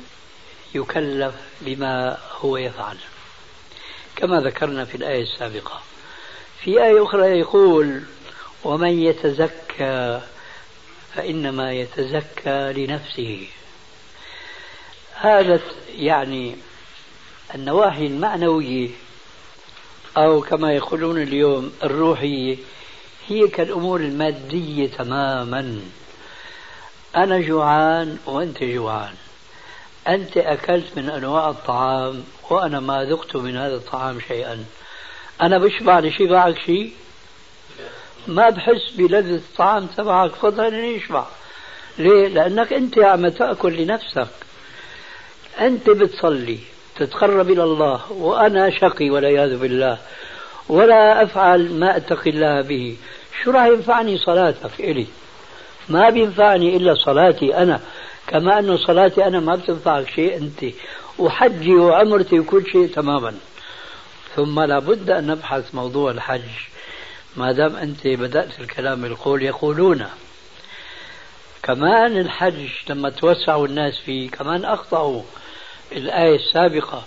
يكلف 0.76 1.36
بما 1.62 2.18
هو 2.40 2.58
يفعل 2.58 2.98
كما 4.16 4.42
ذكرنا 4.42 4.86
في 4.86 4.96
الآية 4.96 5.24
السابقة. 5.24 5.82
في 6.64 6.84
آية 6.84 7.04
أخرى 7.04 7.40
يقول 7.40 8.04
ومن 8.64 9.00
يتزكى 9.00 10.22
فإنما 11.16 11.74
يتزكى 11.74 12.74
لنفسه. 12.74 13.48
هذا 15.14 15.62
يعني 15.96 16.56
النواحي 17.56 18.06
المعنوية 18.06 18.90
أو 20.18 20.42
كما 20.42 20.74
يقولون 20.74 21.22
اليوم 21.22 21.74
الروحية 21.84 22.58
هي 23.28 23.48
كالأمور 23.48 24.00
المادية 24.00 24.88
تماما. 24.88 25.80
أنا 27.16 27.42
جوعان 27.42 28.18
وأنت 28.26 28.64
جوعان. 28.64 29.14
أنت 30.08 30.38
أكلت 30.38 30.98
من 30.98 31.10
أنواع 31.10 31.50
الطعام 31.50 32.24
وأنا 32.50 32.80
ما 32.80 33.04
ذقت 33.04 33.36
من 33.36 33.58
هذا 33.58 33.76
الطعام 33.76 34.20
شيئا. 34.28 34.66
أنا 35.42 35.58
بشبع 35.58 36.00
لشبعك 36.00 36.60
شيء؟ 36.60 36.94
ما 38.28 38.50
بحس 38.50 38.92
بلذة 38.98 39.36
الطعام 39.36 39.86
تبعك؟ 39.86 40.32
فضلا 40.32 40.86
يشبع 40.86 41.26
ليه؟ 41.98 42.28
لأنك 42.28 42.74
أنت 42.74 43.00
عم 43.00 43.28
تأكل 43.28 43.74
لنفسك. 43.74 44.28
أنت 45.60 45.90
بتصلي. 45.90 46.60
تتقرب 47.00 47.50
إلى 47.50 47.64
الله 47.64 48.12
وأنا 48.12 48.70
شقي 48.70 49.10
والعياذ 49.10 49.58
بالله 49.58 49.98
ولا 50.70 51.24
أفعل 51.24 51.74
ما 51.74 51.98
أتقي 51.98 52.30
الله 52.30 52.62
به. 52.62 52.98
شو 53.44 53.52
راح 53.52 53.66
ينفعني 53.66 54.18
صلاتك 54.18 54.80
إلي؟ 54.80 55.08
ما 55.90 56.10
بينفعني 56.10 56.78
إلا 56.78 56.96
صلاتي 56.96 57.58
أنا. 57.58 57.80
كما 58.28 58.60
أن 58.60 58.78
صلاتي 58.78 59.28
أنا 59.28 59.40
ما 59.40 59.56
بتنفعك 59.56 60.10
شيء 60.10 60.38
أنت. 60.38 60.74
وحجي 61.20 61.76
وعمرتي 61.76 62.40
وكل 62.40 62.64
شيء 62.72 62.88
تماما. 62.88 63.34
ثم 64.36 64.60
لابد 64.60 65.10
أن 65.10 65.28
نبحث 65.28 65.76
موضوع 65.76 66.12
الحج. 66.12 66.50
ما 67.36 67.52
دام 67.52 67.76
أنت 67.76 68.08
بدأت 68.08 68.60
الكلام 68.60 69.02
بالقول 69.02 69.44
يقولون. 69.44 70.06
كمان 71.64 72.18
الحج 72.18 72.70
لما 72.90 73.10
توسعوا 73.10 73.68
الناس 73.68 74.00
فيه 74.06 74.30
كمان 74.30 74.66
أخطأوا. 74.66 75.22
الآية 75.92 76.36
السابقة 76.36 77.04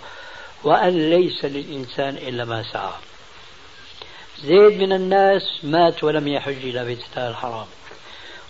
وأن 0.63 1.09
ليس 1.09 1.45
للإنسان 1.45 2.17
إلا 2.17 2.45
ما 2.45 2.63
سعى. 2.63 2.91
زيد 4.43 4.81
من 4.81 4.93
الناس 4.93 5.41
مات 5.63 6.03
ولم 6.03 6.27
يحج 6.27 6.63
إلى 6.63 6.85
بيت 6.85 6.99
الله 7.17 7.29
الحرام. 7.29 7.67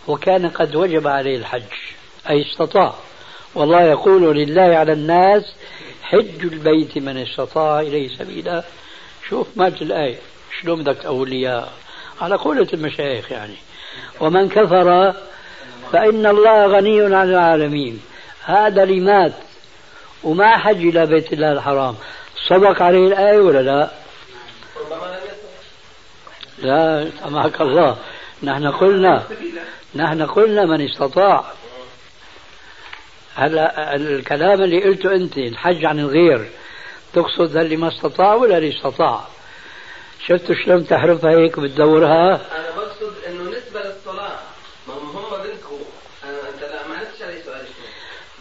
وكان 0.07 0.49
قد 0.49 0.75
وجب 0.75 1.07
عليه 1.07 1.37
الحج 1.37 1.73
أي 2.29 2.41
استطاع. 2.41 2.93
والله 3.55 3.81
يقول 3.81 4.37
لله 4.37 4.61
على 4.77 4.93
الناس 4.93 5.43
حج 6.03 6.43
البيت 6.43 6.97
من 6.97 7.17
استطاع 7.17 7.79
إليه 7.79 8.17
سبيلا. 8.17 8.63
شوف 9.29 9.47
مات 9.55 9.81
الآية 9.81 10.17
شلون 10.61 10.83
بدك 10.83 11.05
لي 11.05 11.67
على 12.21 12.35
قولة 12.35 12.67
المشايخ 12.73 13.31
يعني. 13.31 13.55
ومن 14.19 14.49
كفر 14.49 15.13
فإن 15.91 16.25
الله 16.25 16.65
غني 16.65 17.15
عن 17.15 17.29
العالمين. 17.29 18.01
هذا 18.43 18.83
اللي 18.83 18.99
مات. 18.99 19.33
وما 20.23 20.57
حج 20.57 20.85
إلى 20.85 21.05
بيت 21.05 21.33
الله 21.33 21.51
الحرام. 21.51 21.95
صدق 22.49 22.81
عليه 22.81 23.07
الآية 23.07 23.39
ولا 23.39 23.61
لا؟ 23.61 23.91
لا 26.57 27.09
سمعك 27.23 27.61
الله. 27.61 27.97
نحن 28.43 28.67
قلنا 28.67 29.23
نحن 29.95 30.21
قلنا 30.25 30.65
من 30.65 30.89
استطاع. 30.89 31.45
هلا 33.35 33.95
الكلام 33.95 34.61
اللي 34.61 34.83
قلته 34.83 35.15
أنت 35.15 35.37
الحج 35.37 35.85
عن 35.85 35.99
الغير 35.99 36.49
تقصد 37.13 37.57
اللي 37.57 37.75
ما 37.77 37.87
استطاع 37.87 38.33
ولا 38.33 38.57
اللي 38.57 38.77
استطاع؟ 38.77 39.27
شفتوا 40.27 40.55
شلون 40.55 40.87
تحرفها 40.87 41.31
هيك 41.31 41.59
بتدورها؟ 41.59 42.35
أنا 42.35 42.69
بقصد 42.77 43.13
إنه 43.27 43.43
نسبة 43.43 43.79
للصلاه 43.79 44.39
ما 44.87 44.93
هم 44.93 45.09
هم 45.15 45.43
بنسبوا 45.43 45.77
انت 46.23 46.61
لا 46.61 46.87
ما 46.87 46.97
عرفتش 46.97 47.21
علي 47.21 47.41
سؤال 47.45 47.65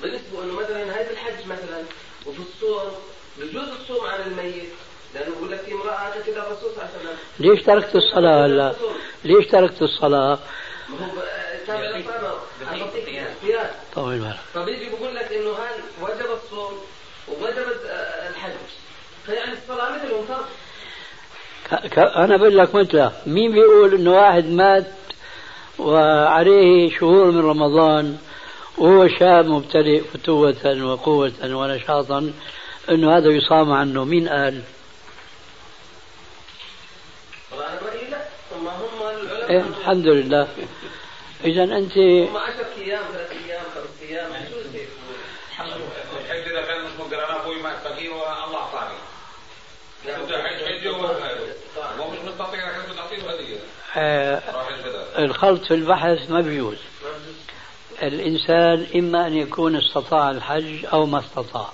بنسبوا 0.02 0.44
انه 0.44 0.52
مثلا 0.52 0.84
نهايه 0.84 1.10
الحج 1.10 1.46
مثلا 1.46 1.82
وفي 2.26 2.38
الصوم 2.38 2.92
بجوز 3.38 3.68
الصوم 3.68 4.06
عن 4.06 4.19
الميت. 4.30 4.70
لأنه 5.14 5.34
بقول 5.36 5.52
لك 5.52 5.58
في 5.58 5.72
امرأة 5.72 6.08
اتت 6.08 6.28
إلى 6.28 6.36
الرسول 6.36 6.70
صلى 6.74 6.82
الله 6.82 6.82
عليه 6.82 7.00
وسلم. 7.00 7.16
ليش 7.38 7.62
تركت 7.62 7.96
الصلاة 7.96 8.46
هلا؟ 8.46 8.74
ليش 9.24 9.46
تركت 9.46 9.82
الصلاة؟ 9.82 10.38
ما 10.88 10.96
هو 11.06 11.22
طول 13.94 14.18
بالك 14.18 14.36
فبيجي 14.54 14.88
بقول 14.90 15.14
لك 15.14 15.32
إنه 15.32 15.50
هل 15.50 15.80
وجب 16.02 16.26
الصوم 16.44 16.72
ووجب 17.28 17.66
الحج؟ 18.30 18.52
فيعني 19.26 19.52
الصلاة 19.52 19.96
مثلهم 19.96 20.24
فرض 20.24 20.46
أنا 22.16 22.36
بقول 22.36 22.58
لك 22.58 22.74
مثله 22.74 23.12
مين 23.26 23.52
بيقول 23.52 23.94
إنه 23.94 24.12
واحد 24.12 24.44
مات 24.44 24.86
وعليه 25.78 26.90
شهور 26.98 27.30
من 27.30 27.40
رمضان 27.40 28.18
وهو 28.78 29.08
شاب 29.08 29.46
مبتدئ 29.46 30.02
فتوة 30.14 30.84
وقوة 30.84 31.32
ونشاطا 31.42 32.32
إنه 32.88 33.16
هذا 33.16 33.28
يصام 33.28 33.72
عنه. 33.72 34.04
مين 34.04 34.28
قال؟ 34.28 34.62
إيه 39.50 39.60
الحمد 39.60 40.06
لله. 40.06 40.48
اذا 41.44 41.62
انت 41.62 41.96
هم 41.98 42.36
10 42.36 42.66
أيام 42.78 43.02
ثلاث 43.12 43.32
أيام 43.32 43.64
خمس 43.74 44.10
أيام 44.10 44.30
الحج 46.20 46.48
اذا 46.48 46.62
كان 46.62 46.86
حج 50.42 50.64
حج 50.64 50.86
هو 50.86 52.10
مش 52.10 52.18
آه 53.96 54.42
الخلط 55.18 55.64
في 55.64 55.74
البحث 55.74 56.30
ما 56.30 56.40
بيجوز. 56.40 56.78
الإنسان 58.02 58.86
إما 58.94 59.26
أن 59.26 59.34
يكون 59.34 59.76
استطاع 59.76 60.30
الحج 60.30 60.86
أو 60.92 61.06
ما 61.06 61.18
استطاع. 61.18 61.72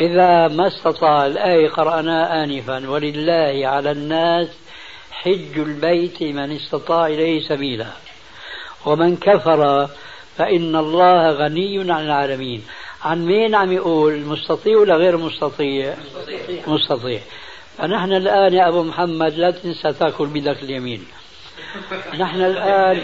إذا 0.00 0.48
ما 0.48 0.66
استطاع 0.66 1.26
الآية 1.26 1.68
قرأناها 1.68 2.44
آنفا 2.44 2.90
ولله 2.90 3.68
على 3.68 3.90
الناس 3.90 4.48
حج 5.10 5.58
البيت 5.58 6.22
من 6.22 6.56
استطاع 6.56 7.06
إليه 7.06 7.48
سبيلا. 7.48 7.86
ومن 8.86 9.16
كفر 9.16 9.88
فإن 10.36 10.76
الله 10.76 11.30
غني 11.30 11.92
عن 11.92 12.04
العالمين. 12.04 12.62
عن 13.02 13.26
مين 13.26 13.54
عم 13.54 13.72
يقول 13.72 14.20
مستطيع 14.20 14.78
ولا 14.78 14.96
غير 14.96 15.16
مستطيع؟ 15.16 15.94
مستطيع, 16.06 16.62
مستطيع. 16.66 17.20
فنحن 17.78 18.12
الآن 18.12 18.54
يا 18.54 18.68
أبو 18.68 18.82
محمد 18.82 19.34
لا 19.34 19.50
تنسى 19.50 19.92
تأكل 19.92 20.26
بيدك 20.26 20.62
اليمين. 20.62 21.04
نحن 22.18 22.40
الآن 22.40 23.02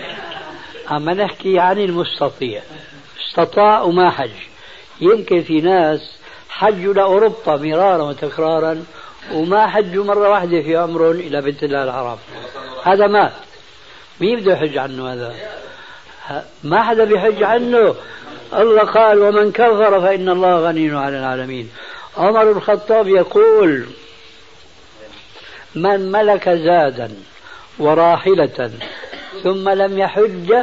عم 0.88 1.10
نحكي 1.10 1.58
عن 1.58 1.78
المستطيع. 1.78 2.62
استطاع 3.28 3.82
وما 3.82 4.10
حج. 4.10 4.30
يمكن 5.00 5.42
في 5.42 5.60
ناس 5.60 6.18
حجوا 6.54 6.94
لأوروبا 6.94 7.56
مرارا 7.56 8.02
وتكرارا 8.02 8.84
وما 9.32 9.66
حجوا 9.66 10.04
مرة 10.04 10.28
واحدة 10.28 10.62
في 10.62 10.76
عمرهم 10.76 11.10
إلى 11.10 11.42
بيت 11.42 11.64
الله 11.64 11.84
الحرام. 11.84 12.18
هذا 12.84 13.06
مات. 13.06 13.32
مين 14.20 14.40
بده 14.40 14.52
يحج 14.52 14.78
عنه 14.78 15.12
هذا؟ 15.12 15.34
ما 16.64 16.82
حدا 16.82 17.04
بيحج 17.04 17.42
عنه. 17.42 17.94
الله 18.54 18.82
قال 18.82 19.18
ومن 19.18 19.52
كفر 19.52 20.00
فإن 20.00 20.28
الله 20.28 20.68
غني 20.68 20.96
عن 20.96 21.14
العالمين. 21.14 21.70
عمر 22.16 22.52
بن 22.52 22.58
الخطاب 22.58 23.08
يقول 23.08 23.86
من 25.74 26.12
ملك 26.12 26.48
زادا 26.48 27.10
وراحلة 27.78 28.70
ثم 29.42 29.68
لم 29.68 29.98
يحج 29.98 30.54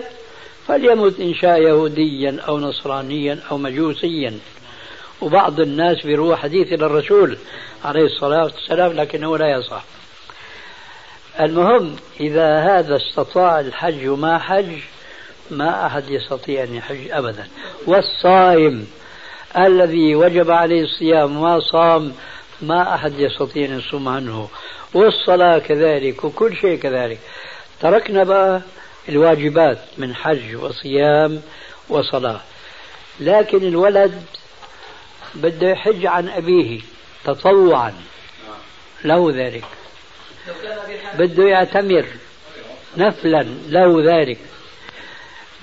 فليمت 0.68 1.20
إن 1.20 1.34
شاء 1.34 1.62
يهوديا 1.62 2.38
أو 2.48 2.60
نصرانيا 2.60 3.40
أو 3.52 3.58
مجوسيا. 3.58 4.40
وبعض 5.22 5.60
الناس 5.60 6.06
بيروح 6.06 6.40
حديث 6.40 6.74
إلى 6.74 6.86
الرسول 6.86 7.38
عليه 7.86 8.06
الصلاة 8.06 8.44
والسلام 8.44 8.92
لكنه 8.94 9.38
لا 9.38 9.52
يصح. 9.52 9.84
المهم 11.40 11.96
إذا 12.20 12.60
هذا 12.60 12.96
استطاع 12.96 13.60
الحج 13.60 14.08
وما 14.08 14.38
حج 14.40 14.78
ما 15.52 15.86
أحد 15.86 16.10
يستطيع 16.10 16.64
أن 16.64 16.76
يحج 16.76 17.12
أبدا. 17.12 17.48
والصائم 17.88 18.88
الذي 19.58 20.16
وجب 20.16 20.52
عليه 20.52 20.84
الصيام 20.84 21.38
وما 21.38 21.60
صام 21.60 22.14
ما 22.62 22.96
أحد 22.96 23.20
يستطيع 23.20 23.66
أن 23.66 23.80
يصوم 23.80 24.08
عنه. 24.08 24.50
والصلاة 24.94 25.58
كذلك 25.58 26.24
وكل 26.24 26.56
شيء 26.56 26.80
كذلك. 26.80 27.20
تركنا 27.82 28.24
بقى 28.24 28.62
الواجبات 29.10 29.78
من 29.98 30.16
حج 30.16 30.56
وصيام 30.56 31.42
وصلاة. 31.90 32.42
لكن 33.20 33.58
الولد 33.68 34.24
بده 35.36 35.70
يحج 35.70 36.06
عن 36.06 36.30
أبيه. 36.30 36.82
تطوعا. 37.26 37.94
له 39.04 39.32
ذلك. 39.32 39.66
بده 41.20 41.44
يعتمر. 41.44 42.06
نفلا. 42.98 43.44
له 43.68 44.04
ذلك. 44.04 44.38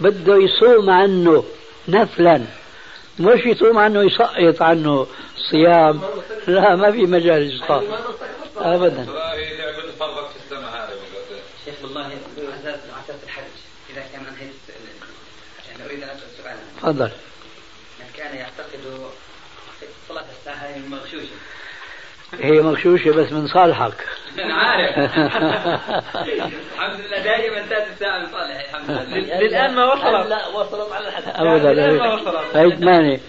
بده 0.01 0.37
يصوم 0.37 0.91
عنه. 0.91 1.45
نفلا. 1.89 2.45
مش 3.19 3.41
يصوم 3.47 3.79
عنه 3.79 4.03
يسقط 4.03 4.63
عنه. 4.63 5.07
صيام. 5.51 6.01
لا 6.47 6.77
ما 6.77 6.93
في 6.93 7.03
مجال 7.03 7.55
يسقط. 7.55 7.85
ابدا. 8.57 9.07
شيخ 11.65 11.75
عساس 12.99 13.17
الحج. 13.25 13.43
إذا 13.91 14.05
كان 14.13 14.27
انهيت 14.27 14.53
يعني 15.69 15.85
أريد 15.85 16.03
أن 16.03 16.09
أسأل 16.09 16.29
سؤالا. 16.43 16.57
تفضل 16.77 17.11
من 18.01 18.07
كان 18.17 18.37
يعتقد 18.37 19.09
صلاه 20.09 20.25
الساعة 20.39 20.79
مغشوشه 20.89 21.37
هي 22.35 22.61
مغشوشة 22.61 23.11
بس 23.11 23.33
من 23.33 23.49
صالحك. 23.49 24.07
أنا 24.39 24.55
عارف. 24.55 24.99
الحمد 26.75 27.01
لله 27.01 27.19
دائما 27.19 27.67
تأتي 27.69 27.93
الساعة 27.93 28.19
من 28.19 28.27
صالحي 28.33 28.65
الحمد 28.65 28.91
لله. 28.91 29.41
للآن 29.41 29.75
ما 29.75 29.93
وصلت. 29.93 30.27
لا 30.27 30.47
وصلت 30.49 30.93
على 30.93 31.09
الحد. 31.09 31.23
أبدا 31.27 31.73
للآن 31.73 31.97
ما 31.97 32.15
وصلت. 32.15 32.57
هي 32.57 32.77
ثمانية 32.77 33.21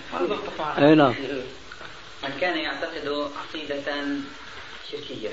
أي 0.77 0.95
نعم. 0.95 1.15
من 2.23 2.37
كان 2.41 2.57
يعتقد 2.57 3.29
عقيدة 3.37 3.83
شركية 4.91 5.29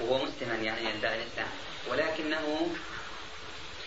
وهو 0.00 0.18
مسلما 0.24 0.54
يعني 0.54 0.80
يدعي 0.98 1.14
الإسلام 1.22 1.48
ولكنه 1.90 2.68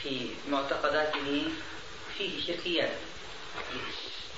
في 0.03 0.27
معتقداته 0.51 1.43
فيه 2.17 2.41
شركيات. 2.47 2.91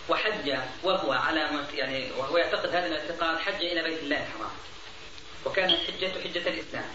وحج 0.09 0.57
وهو 0.83 1.11
على 1.11 1.49
يعني 1.73 2.11
وهو 2.17 2.37
يعتقد 2.37 2.69
هذا 2.69 2.85
الاعتقاد 2.85 3.37
حج 3.37 3.65
إلى 3.65 3.83
بيت 3.83 4.03
الله 4.03 4.17
الحرام. 4.17 4.51
وكانت 5.45 5.77
حجته 5.87 6.21
حجة 6.21 6.49
الإسلام. 6.49 6.89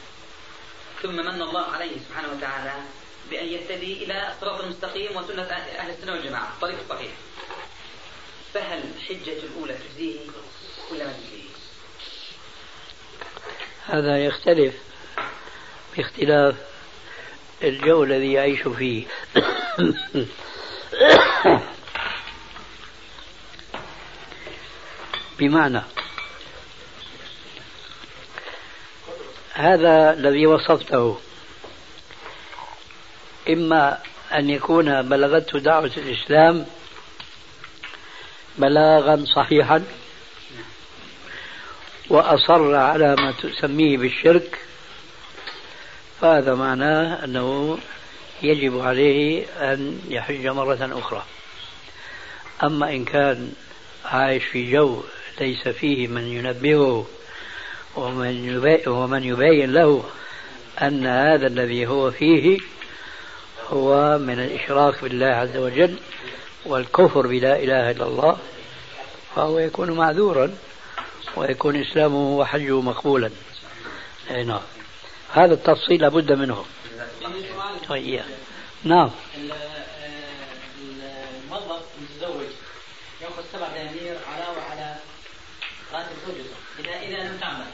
ثم 1.03 1.17
من 1.17 1.43
الله 1.43 1.65
عليه 1.65 1.97
سبحانه 2.09 2.29
وتعالى 2.33 2.73
بأن 3.31 3.47
يهتدي 3.47 4.05
إلى 4.05 4.33
الصراط 4.33 4.61
المستقيم 4.61 5.17
وسنة 5.17 5.43
أهل 5.43 5.91
السنة 5.91 6.13
والجماعة 6.13 6.49
الطريق 6.55 6.79
الصحيح 6.81 7.13
فهل 8.55 8.83
حجة 9.09 9.33
الأولى 9.33 9.75
تجزيه 9.75 10.19
ولا 10.91 11.05
ما 11.05 11.13
تجزيه؟ 11.13 11.51
هذا 13.87 14.25
يختلف 14.25 14.75
باختلاف 15.97 16.55
الجو 17.63 18.05
الذي 18.05 18.33
يعيش 18.33 18.63
فيه. 18.63 19.07
بمعنى. 25.41 25.83
هذا 29.55 30.13
الذي 30.13 30.47
وصفته. 30.47 31.21
إما 33.49 33.99
أن 34.35 34.51
يكون 34.51 35.03
بلغته 35.03 35.59
دعوة 35.59 35.91
الإسلام 35.97 36.67
بلاغا 38.59 39.25
صحيحا 39.37 39.85
وأصر 42.09 42.75
على 42.75 43.17
ما 43.17 43.33
تسميه 43.33 43.99
بالشرك 43.99 44.59
فهذا 46.21 46.55
معناه 46.55 47.25
أنه 47.25 47.79
يجب 48.43 48.81
عليه 48.81 49.47
أن 49.47 50.01
يحج 50.09 50.47
مرة 50.47 50.99
أخرى. 50.99 51.25
أما 52.63 52.91
إن 52.91 53.05
كان 53.05 53.53
عايش 54.05 54.45
في 54.45 54.73
جو 54.73 55.03
ليس 55.41 55.69
فيه 55.69 56.09
من 56.09 56.23
ينبهه 56.23 57.07
ومن 57.97 58.83
ومن 58.87 59.25
يبين 59.25 59.73
له 59.73 60.05
أن 60.83 61.07
هذا 61.07 61.47
الذي 61.47 61.87
هو 61.87 62.11
فيه 62.11 62.59
هو 63.69 64.19
من 64.19 64.41
الإشراك 64.41 65.03
بالله 65.03 65.27
عز 65.27 65.57
وجل 65.57 65.99
والكفر 66.67 67.27
بلا 67.27 67.57
إله 67.57 67.91
إلا 67.91 68.05
الله 68.05 68.39
فهو 69.37 69.59
يكون 69.59 69.91
معذورا 69.91 70.55
ويكون 71.37 71.81
إسلامه 71.81 72.37
وحجه 72.39 72.81
مقبولا. 72.81 73.31
أي 74.31 74.45
نعم. 74.45 74.61
هذا 75.33 75.55
التفصيل 75.55 76.01
لابد 76.01 76.33
منه. 76.33 76.65
طيب. 77.89 78.23
نعم 78.85 79.11
الموظف 81.45 81.83
متزوج 82.03 82.47
ياخذ 83.23 83.43
سبع 83.53 83.69
دنانير 83.69 84.17
علاوه 84.33 84.63
على 84.71 84.97
راتب 85.93 86.17
زوجته 86.27 86.57
اذا 86.79 87.09
اذا 87.09 87.29
لم 87.29 87.39
تعمل 87.41 87.67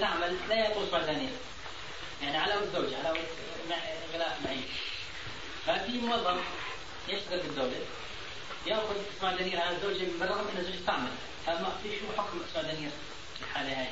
تعمل 0.00 0.36
لا 0.48 0.74
سبع 0.74 0.98
دنانير 0.98 1.30
يعني 2.22 2.36
علاوه 2.36 2.62
الزوج 2.62 2.94
علاوه 2.94 3.18
غلاء 4.14 4.40
معين. 4.44 4.64
ففي 5.66 5.98
موظف 5.98 6.40
يشتغل 7.08 7.40
في 7.40 7.46
الدولة 7.46 7.80
يأخذ 8.66 8.94
دنانير 9.22 9.60
على 9.60 9.76
الزوجة 9.76 10.06
بالرغم 10.20 10.48
إن 10.48 10.58
الزوجة 10.58 10.86
تعمل. 10.86 11.10
فما 11.46 11.78
في 11.82 11.88
شو 11.88 12.22
حكم 12.22 12.40
دنانير 12.54 12.90
في 13.38 13.44
الحالة 13.44 13.80
هاي؟ 13.80 13.88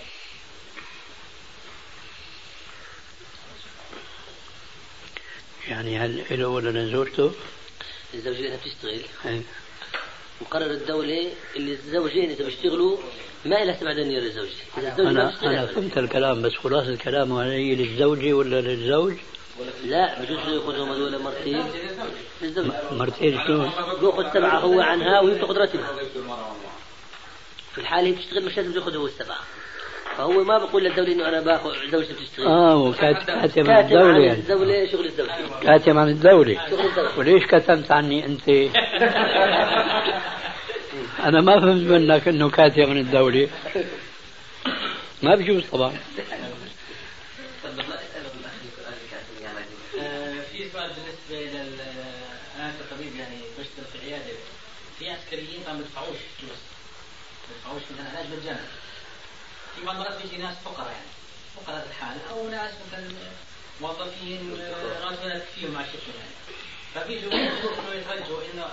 يعني 5.68 5.98
هل 5.98 6.40
له 6.40 6.48
ولا 6.48 6.70
لزوجته؟ 6.70 7.32
الزوجين 8.14 8.56
بتشتغل. 8.56 9.42
مقرر 10.40 10.70
الدولة 10.70 11.32
اللي 11.56 11.72
الزوجين 11.72 12.30
إذا 12.30 12.44
بيشتغلوا 12.44 12.96
ما 13.44 13.64
لها 13.64 13.80
سبع 13.80 13.92
دنانير 13.92 14.22
للزوجة 14.22 14.50
إذا 14.78 14.94
أنا 14.98 15.42
أنا 15.42 15.66
فهمت 15.66 15.98
الكلام 15.98 16.42
بس 16.42 16.52
خلاصة 16.52 16.88
الكلام 16.88 17.32
هي 17.32 17.74
للزوجة 17.74 18.32
ولا 18.32 18.60
للزوج؟ 18.60 19.14
لا 19.84 20.22
بجوز 20.22 20.38
ياخذهم 20.38 20.92
هذول 20.92 21.22
مرتين؟ 21.22 21.64
للزوج. 22.42 22.66
مرتين 22.92 23.40
شلون؟ 23.46 23.70
بياخذ 24.00 24.32
سبعة 24.34 24.58
هو 24.58 24.80
عنها 24.80 25.20
وهي 25.20 25.34
بتاخذ 25.34 25.56
راتبها 25.56 25.90
في 27.74 27.80
الحالة 27.80 28.06
هي 28.08 28.12
بتشتغل 28.12 28.44
مش 28.44 28.56
لازم 28.56 28.72
يأخذ 28.74 28.96
هو 28.96 29.06
السبعة. 29.06 29.40
فهو 30.18 30.44
ما 30.44 30.58
بقول 30.58 30.84
للدولة 30.84 31.12
إنه 31.12 31.28
أنا 31.28 31.40
باخذ 31.40 31.70
زوجتي 31.92 32.12
بتشتغل 32.12 32.46
آه 32.46 32.76
وكاتب 32.76 33.26
كاتب 33.26 33.70
عن 33.70 33.84
الدولة 33.84 34.18
يعني. 34.26 34.38
الدولة 34.38 34.86
شغل 34.92 35.06
الدولة. 35.06 35.60
كاتب 35.62 35.98
عن 35.98 36.08
الدولة. 36.08 36.60
وليش 37.18 37.44
كتمت 37.46 37.90
عني 37.92 38.26
أنت؟ 38.26 38.48
أنا 41.24 41.40
ما 41.40 41.60
فهمت 41.60 41.90
منك 41.90 42.28
إنه 42.28 42.50
كاتب 42.50 42.80
عن 42.80 42.96
الدولة. 42.98 43.48
ما 45.22 45.34
بجوز 45.36 45.62
طبعا 45.72 45.92
في 50.52 50.68
سؤال 50.72 50.90
بالنسبة 50.90 51.58
لل 51.58 51.80
أنا 52.58 52.72
كطبيب 52.80 53.16
يعني 53.16 53.36
بشتغل 53.58 53.84
في 53.92 53.98
عيادة 54.06 54.32
في 54.98 55.10
عسكريين 55.10 55.60
ما 55.66 55.72
بدفعوش 55.72 56.16
فلوس 56.38 56.58
ما 57.48 57.54
بدفعوش 57.54 57.82
مثلا 57.92 58.10
علاج 58.10 58.26
مجانا 58.42 58.60
المرات 59.92 60.22
بيجي 60.22 60.36
ناس 60.36 60.56
فقراء 60.64 60.90
يعني 60.90 61.10
فقراء 61.56 61.86
الحال 61.90 62.16
أو 62.30 62.48
ناس 62.48 62.70
مثلا 62.86 63.08
موظفين 63.80 64.58
راتبنا 65.02 65.38
كثير 65.38 65.70
مع 65.70 65.80
الشركة 65.80 66.12
يعني 66.18 66.34
فبيجوا 66.94 67.32
إنه 67.32 67.94
يترجوا 67.94 68.38
إنه 68.54 68.66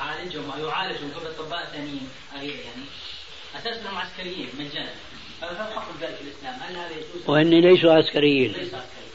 أعالجهم 0.00 0.50
أو 0.50 0.66
يعالجهم 0.68 1.10
قبل 1.16 1.26
اطباء 1.26 1.64
ثانيين 1.64 2.08
يعني 2.34 2.84
أساس 3.54 3.76
انهم 3.76 3.98
عسكريين 3.98 4.48
مجانا 4.58 4.92
فما 5.40 5.64
حكم 5.64 5.94
ذلك 6.00 6.18
الإسلام؟ 6.20 6.60
هل 6.60 6.76
هذا 6.76 6.90
يجوز؟ 6.90 7.22
وان 7.26 7.50
ليسوا 7.50 7.92
عسكريين 7.92 8.52
ليسوا 8.52 8.78
عسكريين 8.78 9.10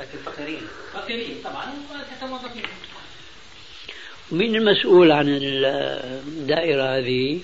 لكن 0.00 0.18
فقيرين 0.18 0.68
فقيرين 0.92 1.40
طبعا 1.44 1.72
كموظفين 2.20 2.62
مين 4.30 4.56
المسؤول 4.56 5.12
عن 5.12 5.28
الدائرة 5.28 6.98
هذه؟ 6.98 7.40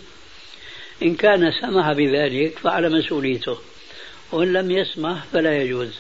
إن 1.02 1.14
كان 1.14 1.52
سمح 1.60 1.92
بذلك 1.92 2.58
فعلى 2.58 2.88
مسؤوليته 2.88 3.58
وإن 4.32 4.52
لم 4.52 4.70
يسمح 4.70 5.24
فلا 5.32 5.62
يجوز. 5.62 5.98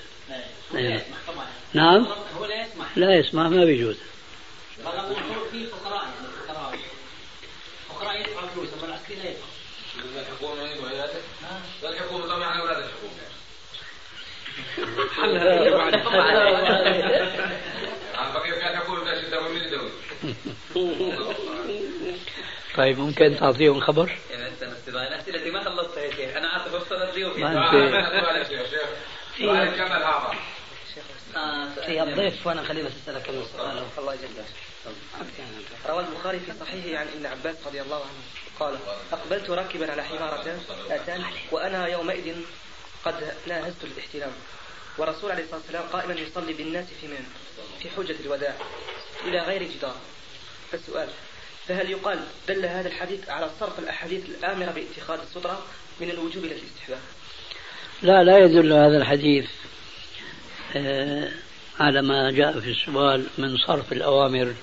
نعم. 0.72 1.00
نعم. 1.72 2.06
هو 2.38 2.46
لا 2.46 2.62
يسمح. 2.62 2.98
لا 2.98 3.14
يسمح 3.14 3.46
ما 3.46 3.64
بيجوز. 3.64 3.96
في 5.50 5.66
فقراء 5.66 6.04
يعني 6.04 6.78
فقراء. 7.88 8.20
يدفعوا 8.20 8.48
فلوس 8.48 8.68
اما 8.82 8.86
لا 8.86 8.96
يدفع 11.90 12.26
طبعا 12.26 12.60
أولاد 12.60 12.84
طيب 22.76 22.98
ممكن 22.98 23.36
تعطيهم 23.40 23.80
خبر؟ 23.80 24.18
الأسئلة 24.96 25.38
اللي 25.38 25.50
ما 25.50 25.64
خلصتها 25.64 26.02
يا 26.02 26.10
شيخ. 26.10 26.36
أنا 26.36 26.48
عارف 26.48 26.74
وصلت 26.74 27.14
لي 27.14 27.24
ما 27.24 27.48
انت 27.48 28.46
سؤال 29.38 29.76
كمل 29.76 30.02
هذا. 30.02 30.34
في 31.86 32.02
الضيف 32.02 32.46
وأنا 32.46 32.62
خليه 32.62 32.82
بس 32.82 32.92
أسألك 33.02 33.22
كم 33.22 33.44
سؤال. 33.56 33.84
الله 33.98 34.14
يجزاك. 34.14 34.44
روى 35.88 36.00
البخاري 36.00 36.40
في 36.40 36.52
صحيحه 36.60 37.00
عن 37.00 37.06
ابن 37.08 37.26
عباس 37.26 37.56
رضي 37.66 37.82
الله 37.82 37.96
عنه. 37.96 38.22
قال 38.60 38.78
أقبلت 39.12 39.50
راكبا 39.50 39.92
على 39.92 40.04
حمارة 40.04 40.60
أتان 40.90 41.24
وأنا 41.50 41.86
يومئذ 41.86 42.36
قد 43.04 43.34
ناهزت 43.46 43.84
الاحتلام. 43.84 44.32
والرسول 44.98 45.30
عليه 45.30 45.42
الصلاة 45.42 45.60
والسلام 45.60 45.84
قائما 45.92 46.14
يصلي 46.14 46.52
بالناس 46.52 46.86
في 47.00 47.06
من؟ 47.06 47.26
في 47.82 47.90
حجة 47.90 48.16
الوداع 48.20 48.54
إلى 49.24 49.38
غير 49.38 49.62
جدار. 49.62 49.96
فالسؤال 50.72 51.08
فهل 51.68 51.90
يقال 51.90 52.18
دل 52.48 52.66
هذا 52.66 52.88
الحديث 52.88 53.28
على 53.28 53.50
صرف 53.60 53.78
الأحاديث 53.78 54.28
الآمرة 54.28 54.70
باتخاذ 54.70 55.18
السترة 55.20 55.62
من 56.00 56.10
الوجوب 56.10 56.44
إلى 56.44 56.54
الاستحباب؟ 56.54 57.00
لا 58.02 58.24
لا 58.24 58.38
يدل 58.38 58.72
هذا 58.72 58.96
الحديث 58.96 59.46
آه، 60.76 61.28
على 61.80 62.02
ما 62.02 62.30
جاء 62.30 62.60
في 62.60 62.70
السؤال 62.70 63.26
من 63.38 63.56
صرف 63.56 63.92
الأوامر 63.92 64.54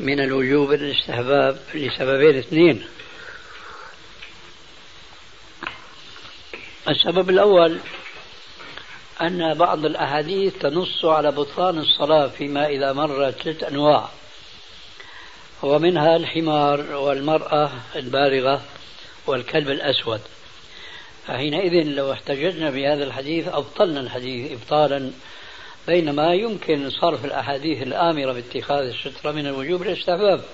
من 0.00 0.20
الوجوب 0.20 0.72
إلى 0.72 0.90
الاستحباب 0.90 1.58
لسببين 1.74 2.38
اثنين. 2.38 2.84
السبب 6.88 7.30
الأول 7.30 7.78
أن 9.20 9.54
بعض 9.54 9.84
الأحاديث 9.84 10.58
تنص 10.58 11.04
على 11.04 11.32
بطلان 11.32 11.78
الصلاة 11.78 12.28
فيما 12.28 12.66
إذا 12.66 12.92
مرت 12.92 13.42
ثلاث 13.42 13.64
أنواع. 13.64 14.10
ومنها 15.62 16.16
الحمار 16.16 16.96
والمرأة 16.96 17.70
البالغة 17.96 18.62
والكلب 19.26 19.70
الأسود. 19.70 20.20
فحينئذ 21.26 21.86
لو 21.86 22.12
احتججنا 22.12 22.70
بهذا 22.70 23.04
الحديث 23.04 23.48
أبطلنا 23.48 24.00
الحديث 24.00 24.52
إبطالا 24.52 25.10
بينما 25.86 26.34
يمكن 26.34 26.90
صرف 26.90 27.24
الأحاديث 27.24 27.82
الآمرة 27.82 28.32
باتخاذ 28.32 28.84
السترة 28.86 29.30
من 29.32 29.46
الوجوب 29.46 29.82
للاستحباب. 29.82 30.44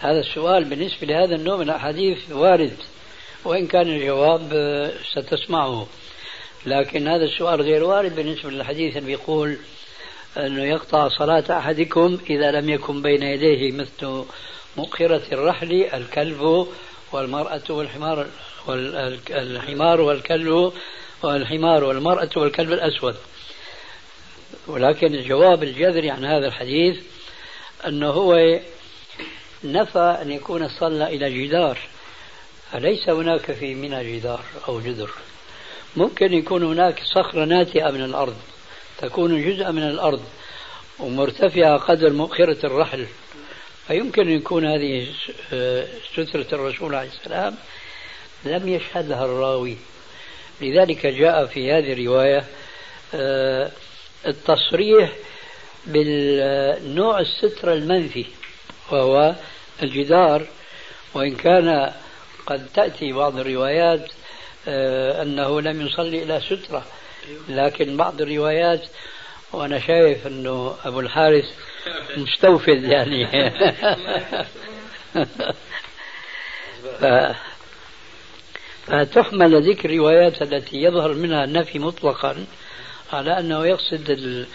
هذا 0.00 0.20
السؤال 0.20 0.64
بالنسبة 0.64 1.06
لهذا 1.06 1.34
النوع 1.34 1.56
من 1.56 1.62
الأحاديث 1.62 2.18
وارد 2.30 2.76
وإن 3.44 3.66
كان 3.66 3.88
الجواب 3.88 4.50
ستسمعه. 5.12 5.86
لكن 6.66 7.08
هذا 7.08 7.24
السؤال 7.24 7.62
غير 7.62 7.84
وارد 7.84 8.16
بالنسبة 8.16 8.50
للحديث 8.50 8.96
اللي 8.96 9.06
بيقول 9.06 9.58
أنه 10.36 10.64
يقطع 10.64 11.08
صلاة 11.08 11.44
أحدكم 11.58 12.18
إذا 12.30 12.50
لم 12.50 12.70
يكن 12.70 13.02
بين 13.02 13.22
يديه 13.22 13.72
مثل 13.72 14.24
مؤخرة 14.76 15.22
الرحل 15.32 15.88
الكلب 15.94 16.68
والمرأة 17.12 17.62
والحمار 17.70 18.26
والحمار 18.66 20.00
والكلب 20.00 20.72
والحمار 21.22 21.84
والمرأة 21.84 22.30
والكلب 22.36 22.72
الأسود. 22.72 23.16
ولكن 24.66 25.14
الجواب 25.14 25.62
الجذري 25.62 26.10
عن 26.10 26.24
هذا 26.24 26.46
الحديث 26.46 27.02
أنه 27.86 28.10
هو 28.10 28.60
نفى 29.64 30.18
أن 30.22 30.30
يكون 30.30 30.68
صلى 30.68 31.06
إلى 31.06 31.46
جدار. 31.46 31.78
فليس 32.72 33.08
هناك 33.08 33.52
في 33.52 33.74
منى 33.74 34.18
جدار 34.18 34.40
أو 34.68 34.80
جدر 34.80 35.10
ممكن 35.96 36.32
يكون 36.32 36.62
هناك 36.62 37.02
صخرة 37.04 37.44
ناتئة 37.44 37.90
من 37.90 38.04
الأرض. 38.04 38.36
تكون 38.98 39.44
جزءا 39.44 39.70
من 39.70 39.82
الأرض 39.82 40.22
ومرتفعة 40.98 41.76
قدر 41.76 42.12
مؤخرة 42.12 42.66
الرحل. 42.66 43.06
فيمكن 43.88 44.22
أن 44.28 44.32
يكون 44.36 44.66
هذه 44.66 45.06
سترة 46.12 46.46
الرسول 46.52 46.94
عليه 46.94 47.08
السلام 47.08 47.56
لم 48.44 48.68
يشهدها 48.68 49.24
الراوي. 49.24 49.76
لذلك 50.60 51.06
جاء 51.06 51.46
في 51.46 51.72
هذه 51.72 51.92
الرواية 51.92 52.44
آه، 53.14 53.70
التصريح 54.26 55.12
بالنوع 55.86 57.20
الستر 57.20 57.72
المنفي 57.72 58.26
وهو 58.90 59.34
الجدار. 59.82 60.46
وإن 61.14 61.36
كان 61.36 61.92
قد 62.46 62.66
تأتي 62.74 63.12
بعض 63.12 63.38
الروايات 63.38 64.10
آه، 64.68 65.22
أنه 65.22 65.60
لم 65.60 65.86
يصلي 65.86 66.22
إلى 66.22 66.40
سترة. 66.40 66.86
لكن 67.48 67.96
بعض 67.96 68.20
الروايات 68.20 68.82
وأنا 69.52 69.80
شايف 69.80 70.26
أنه 70.26 70.76
أبو 70.84 71.00
الحارث 71.00 71.44
مستوفد 72.16 72.82
يعني. 72.84 73.26
ف... 77.00 77.04
فتحمل 78.86 79.70
ذكر 79.70 79.90
الروايات 79.90 80.42
التي 80.42 80.76
يظهر 80.76 81.14
منها 81.14 81.44
النفي 81.44 81.78
مطلقا 81.78 82.46
على 83.12 83.38
أنه 83.38 83.66
يقصد 83.66 84.10
ال... 84.10 84.46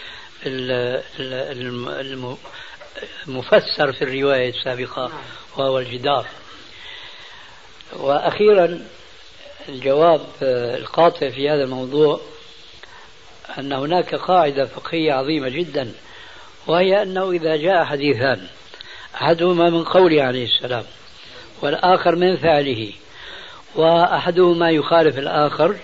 المفسر 3.28 3.92
في 3.92 4.02
الرواية 4.02 4.48
السابقة 4.50 5.10
وهو 5.56 5.78
الجدار. 5.78 6.26
وأخيرا 7.92 8.80
الجواب 9.68 10.26
القاطع 10.42 11.30
في 11.30 11.50
هذا 11.50 11.64
الموضوع 11.64 12.20
أن 13.58 13.72
هناك 13.72 14.14
قاعدة 14.14 14.66
فقهية 14.66 15.12
عظيمة 15.12 15.48
جدا 15.48 15.92
وهي 16.66 17.02
أنه 17.02 17.30
إذا 17.30 17.56
جاء 17.56 17.84
حديثان 17.84 18.46
أحدهما 19.14 19.70
من 19.70 19.84
قوله 19.84 20.22
عليه 20.22 20.44
السلام 20.44 20.84
والآخر 21.62 22.16
من 22.16 22.36
فعله 22.36 22.92
وأحدهما 23.74 24.70
يخالف 24.70 25.18
الآخر 25.18 25.76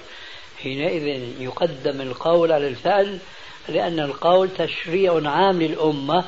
حينئذ 0.62 1.22
يقدم 1.40 2.00
القول 2.00 2.52
على 2.52 2.68
الفعل 2.68 3.18
لأن 3.68 4.00
القول 4.00 4.48
تشريع 4.58 5.20
عام 5.24 5.62
للأمة 5.62 6.24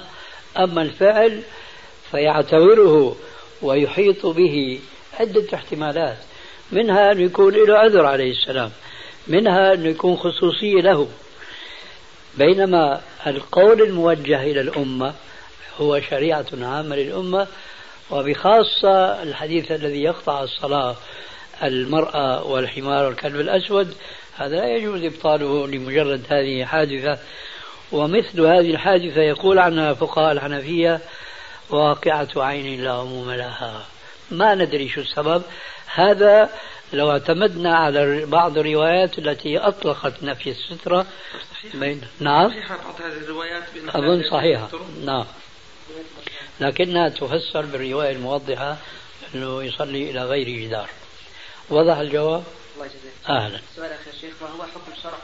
أما 0.58 0.82
الفعل 0.82 1.42
فيعتبره 2.10 3.16
ويحيط 3.62 4.26
به 4.26 4.80
عدة 5.20 5.44
احتمالات 5.54 6.16
منها 6.72 7.12
أن 7.12 7.20
يكون 7.20 7.54
له 7.54 7.78
عذر 7.78 8.06
عليه 8.06 8.30
السلام 8.30 8.70
منها 9.26 9.74
أن 9.74 9.86
يكون 9.86 10.16
خصوصية 10.16 10.80
له. 10.80 11.08
بينما 12.34 13.00
القول 13.26 13.82
الموجه 13.82 14.42
إلى 14.42 14.60
الأمة 14.60 15.14
هو 15.80 16.00
شريعة 16.00 16.46
عامة 16.52 16.96
للأمة 16.96 17.46
وبخاصة 18.10 19.22
الحديث 19.22 19.72
الذي 19.72 20.02
يقطع 20.02 20.42
الصلاة 20.42 20.96
المرأة 21.62 22.44
والحمار 22.44 23.06
والكلب 23.06 23.40
الأسود 23.40 23.94
هذا 24.36 24.56
لا 24.56 24.76
يجوز 24.76 25.04
إبطاله 25.04 25.66
لمجرد 25.66 26.24
هذه 26.28 26.64
حادثة 26.64 27.18
ومثل 27.92 28.40
هذه 28.40 28.70
الحادثة 28.70 29.20
يقول 29.20 29.58
عنها 29.58 29.94
فقهاء 29.94 30.32
الحنفية 30.32 31.00
واقعة 31.70 32.28
عين 32.36 32.84
لا 32.84 32.92
عموم 32.92 33.30
لها. 33.30 33.84
ما 34.30 34.54
ندري 34.54 34.88
شو 34.88 35.00
السبب. 35.00 35.42
هذا 35.94 36.50
لو 36.92 37.10
اعتمدنا 37.10 37.76
على 37.76 38.26
بعض 38.26 38.58
الروايات 38.58 39.18
التي 39.18 39.58
أطلقت 39.58 40.22
نفي 40.22 40.50
السترة 40.50 41.06
بين 41.74 42.00
نعم؟ 42.20 42.50
صحيحة 42.50 42.76
بعض 42.76 43.02
هذه 43.02 43.16
الروايات 43.16 43.62
أظن 43.88 44.22
صحيحة. 44.30 44.68
نعم. 45.04 45.24
لكنها 46.60 47.08
تفسر 47.08 47.66
بالرواية 47.66 48.12
الموضحة 48.12 48.76
أنه 49.34 49.62
يصلي 49.62 50.10
إلى 50.10 50.24
غير 50.24 50.48
جدار. 50.48 50.88
وضح 51.70 51.96
الجواب؟ 51.96 52.44
الله 52.74 52.86
يجزيك 52.86 53.12
أهلا. 53.28 53.60
سؤال 53.76 53.92
أخي 53.92 54.10
الشيخ 54.10 54.34
ما 54.42 54.48
هو 54.48 54.62
حكم 54.62 54.92
الشرع؟ 54.96 55.18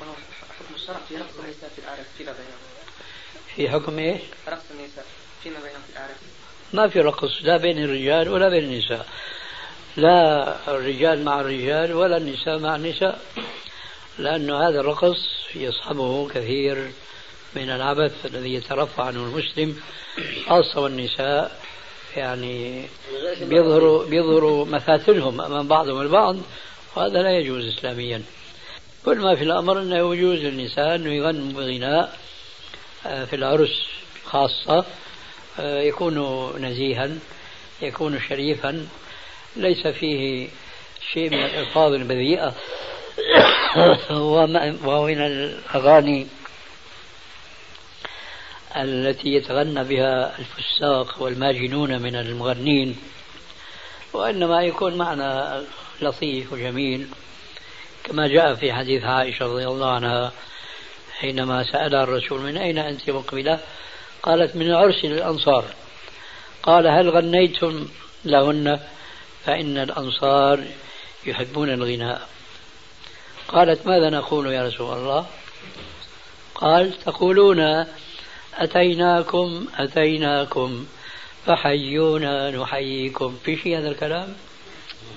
ما 0.00 0.06
هو 0.06 0.12
حكم 0.58 0.74
الشرع 0.74 0.96
في 1.08 1.16
رقص 1.16 1.38
النساء 1.44 1.70
في 1.76 1.78
الأعراف؟ 1.78 2.06
فيما 2.18 2.32
بينهم؟ 2.32 2.58
في 3.56 3.70
حكم 3.70 3.98
إيش؟ 3.98 4.20
رقص 4.48 4.62
النساء 4.70 5.04
فيما 5.42 5.56
بينهم 5.56 5.82
في 5.86 5.92
الأعراف؟ 5.92 6.16
ما 6.72 6.88
في 6.88 7.00
رقص 7.00 7.30
لا 7.42 7.56
بين 7.56 7.84
الرجال 7.84 8.28
ولا 8.28 8.48
بين 8.48 8.64
النساء. 8.64 9.06
لا 9.96 10.56
الرجال 10.68 11.24
مع 11.24 11.40
الرجال 11.40 11.92
ولا 11.92 12.16
النساء 12.16 12.58
مع 12.58 12.76
النساء 12.76 13.20
لأن 14.18 14.50
هذا 14.50 14.80
الرقص 14.80 15.18
يصحبه 15.54 16.28
كثير 16.28 16.90
من 17.56 17.70
العبث 17.70 18.26
الذي 18.26 18.54
يترفع 18.54 19.04
عنه 19.04 19.20
المسلم 19.20 19.76
خاصة 20.48 20.80
والنساء 20.80 21.60
يعني 22.16 22.86
بيظهروا 23.40 24.06
بيظهروا 24.06 24.64
مثاتنهم 24.64 25.40
أمام 25.40 25.68
بعضهم 25.68 26.00
البعض 26.00 26.36
وهذا 26.96 27.22
لا 27.22 27.38
يجوز 27.38 27.64
إسلاميا. 27.66 28.22
كل 29.04 29.18
ما 29.18 29.34
في 29.34 29.44
الأمر 29.44 29.78
أنه 29.78 30.14
يجوز 30.14 30.38
للنساء 30.38 30.94
أنه 30.94 31.14
يغنوا 31.14 31.52
بغناء 31.52 32.18
آه، 33.06 33.24
في 33.24 33.36
العرس 33.36 33.86
خاصة 34.24 34.84
آه، 35.58 35.80
يكون 35.80 36.16
نزيها 36.64 37.10
يكون 37.82 38.20
شريفا 38.28 38.86
ليس 39.56 39.86
فيه 39.86 40.48
شيء 41.12 41.30
من 41.30 41.44
الألفاظ 41.44 41.92
البذيئة. 41.92 42.54
ومن 44.84 45.20
الأغاني 45.20 46.26
التي 48.76 49.34
يتغنى 49.34 49.84
بها 49.84 50.38
الفساق 50.38 51.22
والماجنون 51.22 52.02
من 52.02 52.16
المغنين 52.16 52.96
وإنما 54.12 54.62
يكون 54.62 54.94
معنى 54.94 55.62
لطيف 56.00 56.52
وجميل 56.52 57.06
كما 58.04 58.28
جاء 58.28 58.54
في 58.54 58.72
حديث 58.72 59.04
عائشة 59.04 59.46
رضي 59.46 59.66
الله 59.66 59.90
عنها 59.90 60.32
حينما 61.18 61.64
سألها 61.72 62.02
الرسول 62.02 62.40
من 62.40 62.56
أين 62.56 62.78
أنت 62.78 63.10
مقبلة؟ 63.10 63.60
قالت 64.22 64.56
من 64.56 64.72
عرس 64.72 65.04
للأنصار 65.04 65.64
قال 66.62 66.86
هل 66.86 67.10
غنيتم 67.10 67.88
لهن؟ 68.24 68.80
فإن 69.46 69.78
الأنصار 69.78 70.64
يحبون 71.26 71.70
الغناء. 71.70 72.28
قالت 73.48 73.86
ماذا 73.86 74.10
نقول 74.10 74.52
يا 74.52 74.66
رسول 74.66 74.98
الله؟ 74.98 75.26
قال 76.54 76.92
تقولون 77.04 77.86
أتيناكم 78.54 79.66
أتيناكم 79.78 80.86
فحيونا 81.46 82.50
نحييكم. 82.50 83.38
في 83.44 83.56
شيء 83.56 83.78
هذا 83.78 83.88
الكلام؟ 83.88 84.34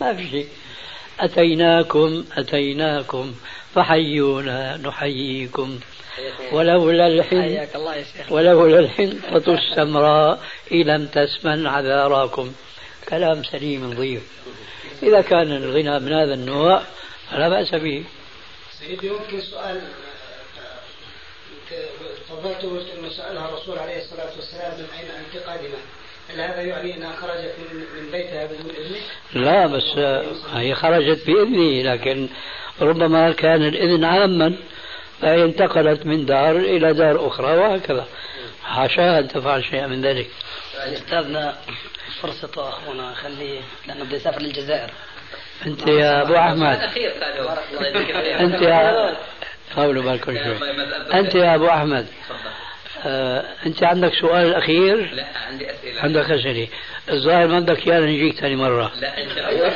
ما 0.01 0.13
في 0.13 0.29
شيء. 0.29 0.47
أتيناكم 1.19 2.25
أتيناكم 2.37 3.35
فحيونا 3.75 4.77
نحييكم. 4.77 5.79
ولولا 6.51 7.07
الحن 7.07 7.67
ولولا 8.29 8.79
الحنطة 8.79 9.53
السمراء 9.53 10.39
لم 10.71 11.05
تسمن 11.05 11.67
عذاراكم. 11.67 12.51
كلام 13.09 13.43
سليم 13.43 13.91
نظيف 13.91 14.23
إذا 15.03 15.21
كان 15.21 15.51
الغنى 15.51 15.99
من 15.99 16.13
هذا 16.13 16.33
النوع 16.33 16.81
فلا 17.31 17.49
بأس 17.49 17.75
به 17.75 18.03
سيدي 18.79 19.07
يمكن 19.07 19.41
سؤال 19.41 19.81
تفضلت 22.27 22.63
انه 22.97 23.09
سألها 23.09 23.49
الرسول 23.49 23.79
عليه 23.79 23.97
الصلاة 23.97 24.29
والسلام 24.35 24.71
من 24.71 24.85
أين 24.99 25.09
انت 25.25 25.43
قادمه؟ 25.43 25.77
هل 26.29 26.41
هذا 26.41 26.61
يعني 26.61 26.95
أنها 26.95 27.15
خرجت 27.15 27.55
من 27.95 28.11
بيتها 28.11 28.45
بدون 28.45 28.71
إذنه؟ 28.75 28.99
لا 29.33 29.67
بس 29.67 29.97
هي 30.53 30.75
خرجت 30.75 31.27
بإذنه 31.27 31.93
لكن 31.93 32.29
ربما 32.81 33.31
كان 33.31 33.63
الإذن 33.63 34.03
عاما 34.03 34.55
فهي 35.21 35.43
انتقلت 35.43 36.05
من 36.05 36.25
دار 36.25 36.55
إلى 36.55 36.93
دار 36.93 37.27
أخرى 37.27 37.57
وهكذا 37.57 38.07
حاشا 38.63 39.19
أن 39.19 39.27
تفعل 39.27 39.63
شيئا 39.63 39.87
من 39.87 40.01
ذلك. 40.01 40.29
استاذنا 40.77 41.57
فرصته 42.21 42.69
اخونا 42.69 43.13
خليه 43.13 43.59
لأنه 43.87 44.03
بده 44.03 44.15
يسافر 44.15 44.41
للجزائر. 44.41 44.89
أنت 45.65 45.87
يا 45.87 46.21
أبو 46.21 46.35
أحمد. 46.35 46.79
أنت 48.39 48.61
يا 48.61 49.15
طولوا 49.75 50.03
بالكم 50.03 50.37
شوي. 50.37 50.71
أنت 51.13 51.35
يا 51.35 51.55
أبو 51.55 51.67
أحمد. 51.67 52.07
آه، 53.05 53.43
أنت 53.65 53.83
عندك 53.83 54.11
سؤال 54.21 54.45
الاخير؟ 54.45 55.13
لا 55.13 55.25
عندي 55.47 55.71
أسئلة. 55.71 56.01
عندك 56.01 56.31
أسئلة. 56.31 56.67
الظاهر 57.09 57.47
ما 57.47 57.59
بدك 57.59 57.87
ايانا 57.87 58.05
نجيك 58.05 58.35
ثاني 58.35 58.55
مرة. 58.55 58.91
لا 58.95 59.23
إن 59.23 59.29
شاء 59.35 59.51
الله. 59.51 59.67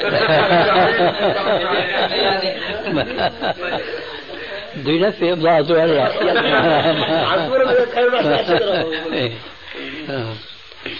بده 4.75 4.91
ينفي 4.91 5.31
ابضاعته 5.31 5.83
هلا 5.83 6.11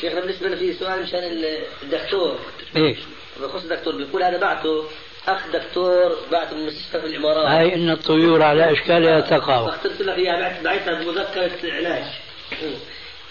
شيخنا 0.02 0.20
بالنسبة 0.20 0.48
لنا 0.48 0.56
في 0.56 0.74
سؤال 0.74 1.02
مشان 1.02 1.20
الدكتور. 1.84 2.40
إيش؟ 2.76 2.98
بخص 3.42 3.64
الدكتور 3.64 3.96
بيقول 3.96 4.24
أنا 4.24 4.38
بعته 4.38 4.86
أخ 5.28 5.48
دكتور 5.54 6.18
بعته 6.32 6.56
من 6.56 6.66
مستشفى 6.66 7.02
في 7.02 7.08
الإمارات. 7.08 7.46
هاي 7.46 7.76
إن 7.76 7.90
الطيور 7.90 8.42
على 8.42 8.72
اشكالها 8.72 9.20
تقع 9.20 9.70
اختصر 9.70 10.04
لك 10.04 10.18
إياها 10.18 10.64
بعتها 10.64 10.94
بمذكرة 10.94 11.74
علاج. 11.74 12.04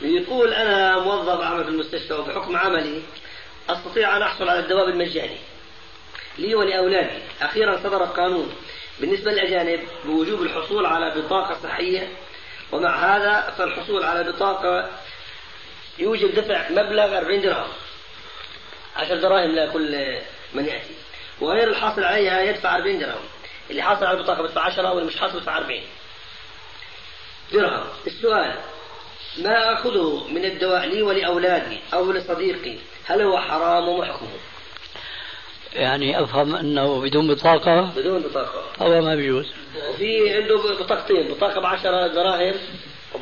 يقول 0.02 0.54
أنا 0.54 0.98
موظف 0.98 1.40
أعمل 1.40 1.64
في 1.64 1.70
المستشفى 1.70 2.14
وبحكم 2.14 2.56
عملي 2.56 3.02
أستطيع 3.68 4.16
أن 4.16 4.22
أحصل 4.22 4.48
على 4.48 4.58
الدواء 4.58 4.88
المجاني 4.88 5.36
لي 6.38 6.54
ولأولادي. 6.54 7.18
أخيرا 7.42 7.76
صدر 7.76 8.04
قانون 8.04 8.52
بالنسبة 9.00 9.32
للأجانب 9.32 9.80
بوجوب 10.04 10.42
الحصول 10.42 10.86
على 10.86 11.20
بطاقة 11.20 11.54
صحية. 11.62 12.08
ومع 12.72 13.16
هذا 13.16 13.54
فالحصول 13.58 14.04
على 14.04 14.32
بطاقة 14.32 14.90
يوجب 16.00 16.34
دفع 16.34 16.70
مبلغ 16.70 17.18
40 17.18 17.40
درهم. 17.40 17.68
10 18.96 19.16
دراهم 19.16 19.50
لكل 19.50 20.18
من 20.54 20.64
يأتي. 20.64 20.94
وغير 21.40 21.68
الحاصل 21.68 22.04
عليها 22.04 22.40
يدفع 22.40 22.76
40 22.76 22.98
درهم. 22.98 23.24
اللي 23.70 23.82
حاصل 23.82 24.06
على 24.06 24.18
البطاقة 24.18 24.42
بدفع 24.42 24.60
10 24.60 24.92
واللي 24.92 25.08
مش 25.08 25.16
حاصل 25.16 25.38
بدفع 25.38 25.58
40 25.58 25.82
درهم. 27.52 27.86
السؤال 28.06 28.54
ما 29.38 29.72
أخذه 29.72 30.26
من 30.30 30.44
الدواء 30.44 30.86
لي 30.86 31.02
ولأولادي 31.02 31.78
أو 31.94 32.12
لصديقي؟ 32.12 32.76
هل 33.06 33.22
هو 33.22 33.38
حرام 33.38 33.88
وما 33.88 34.04
حكمه؟ 34.04 34.28
يعني 35.72 36.22
أفهم 36.22 36.56
أنه 36.56 37.00
بدون 37.00 37.34
بطاقة؟ 37.34 37.92
بدون 37.96 38.22
بطاقة. 38.22 38.62
طبعا 38.78 39.00
ما 39.00 39.14
بيجوز. 39.14 39.46
وفي 39.88 40.34
عنده 40.34 40.56
بطاقتين 40.56 41.28
بطاقة 41.28 41.60
ب 41.60 41.66
10 41.66 42.06
دراهم 42.06 42.54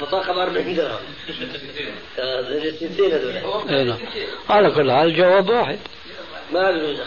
وبطاقة 0.02 0.32
ب 0.32 0.38
40 0.38 0.74
درهم 0.74 0.98
السنتين 1.28 3.12
هذول. 3.12 3.32
إيه 3.70 3.82
نعم. 3.82 3.98
على 4.50 4.70
كل 4.70 4.92
حال 4.92 5.08
الجواب 5.08 5.48
واحد. 5.50 5.78
ما 6.52 6.70
بيجوز 6.70 6.98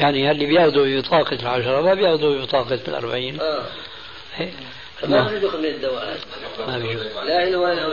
يعني 0.00 0.30
اللي 0.30 0.46
بياخذوا 0.46 0.86
ببطاقة 0.86 1.36
العشرة 1.42 1.80
ما 1.80 1.94
بياخذوا 1.94 2.38
ببطاقة 2.38 2.78
الأربعين. 2.88 3.40
آه. 3.40 3.62
إيه. 4.40 4.50
ما 5.04 5.08
نعم. 5.08 5.28
بيجوز 5.28 5.44
ياخذ 5.44 5.58
من 5.58 5.64
الدواء 5.66 6.16
ما 6.68 6.78
بيجوز 6.78 7.02
لا 7.26 7.48
إله 7.48 7.58
ولا 7.58 7.86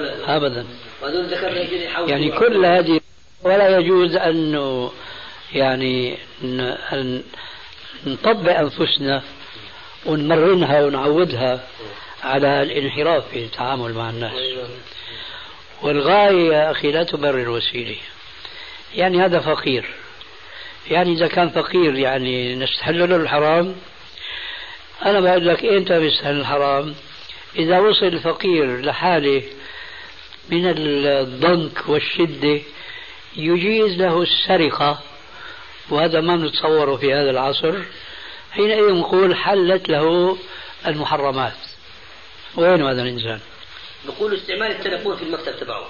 وهذول 1.01 1.25
ذكرنا 1.25 1.61
يجري 1.61 1.85
يحاولوا 1.85 2.11
يعني 2.11 2.31
كل 2.31 2.65
هذه 2.65 2.99
ولا 3.43 3.77
يجوز 3.77 4.15
أنه 4.15 4.91
يعني 5.53 6.17
ن- 6.41 6.59
أن 6.93 7.23
نطبق 8.07 8.59
أنفسنا 8.59 9.21
ونمرنها 10.05 10.85
ونعودها. 10.85 11.63
على 12.23 12.61
الانحراف 12.61 13.27
في 13.27 13.39
التعامل 13.39 13.93
مع 13.93 14.09
الناس. 14.09 14.33
والغاية 15.81 16.53
يا 16.53 16.71
أخي 16.71 16.91
لا 16.91 17.03
تبرر 17.03 17.41
الوسيلة 17.41 17.95
يعني 18.95 19.25
هذا 19.25 19.39
فقير. 19.39 19.85
يعني 20.89 21.13
إذا 21.13 21.27
كان 21.27 21.49
فقير 21.49 21.95
يعني 21.95 22.55
نستحل 22.55 23.09
له 23.09 23.15
الحرام. 23.15 23.75
أنا 25.05 25.19
بقول 25.19 25.47
لك 25.47 25.65
أنت 25.65 25.91
بيستحل 25.91 26.39
الحرام؟ 26.39 26.95
إذا 27.55 27.79
وصل 27.79 28.05
الفقير 28.05 28.81
لحالة 28.81 29.43
من 30.49 30.65
الضنك 30.65 31.89
والشدة 31.89 32.61
يجيز 33.35 33.97
له 33.97 34.21
السرقة 34.21 34.99
وهذا 35.89 36.21
ما 36.21 36.35
نتصوره 36.35 36.95
في 36.95 37.13
هذا 37.13 37.29
العصر. 37.29 37.73
حينئذ 38.51 38.93
نقول 38.93 39.35
حلت 39.35 39.89
له 39.89 40.37
المحرمات. 40.87 41.70
وين 42.57 42.81
هذا 42.81 43.01
الإنسان. 43.01 43.39
بقولوا 44.05 44.37
استعمال 44.37 44.71
التلفون 44.71 45.15
في 45.15 45.23
المكتب 45.23 45.59
تبعه. 45.59 45.87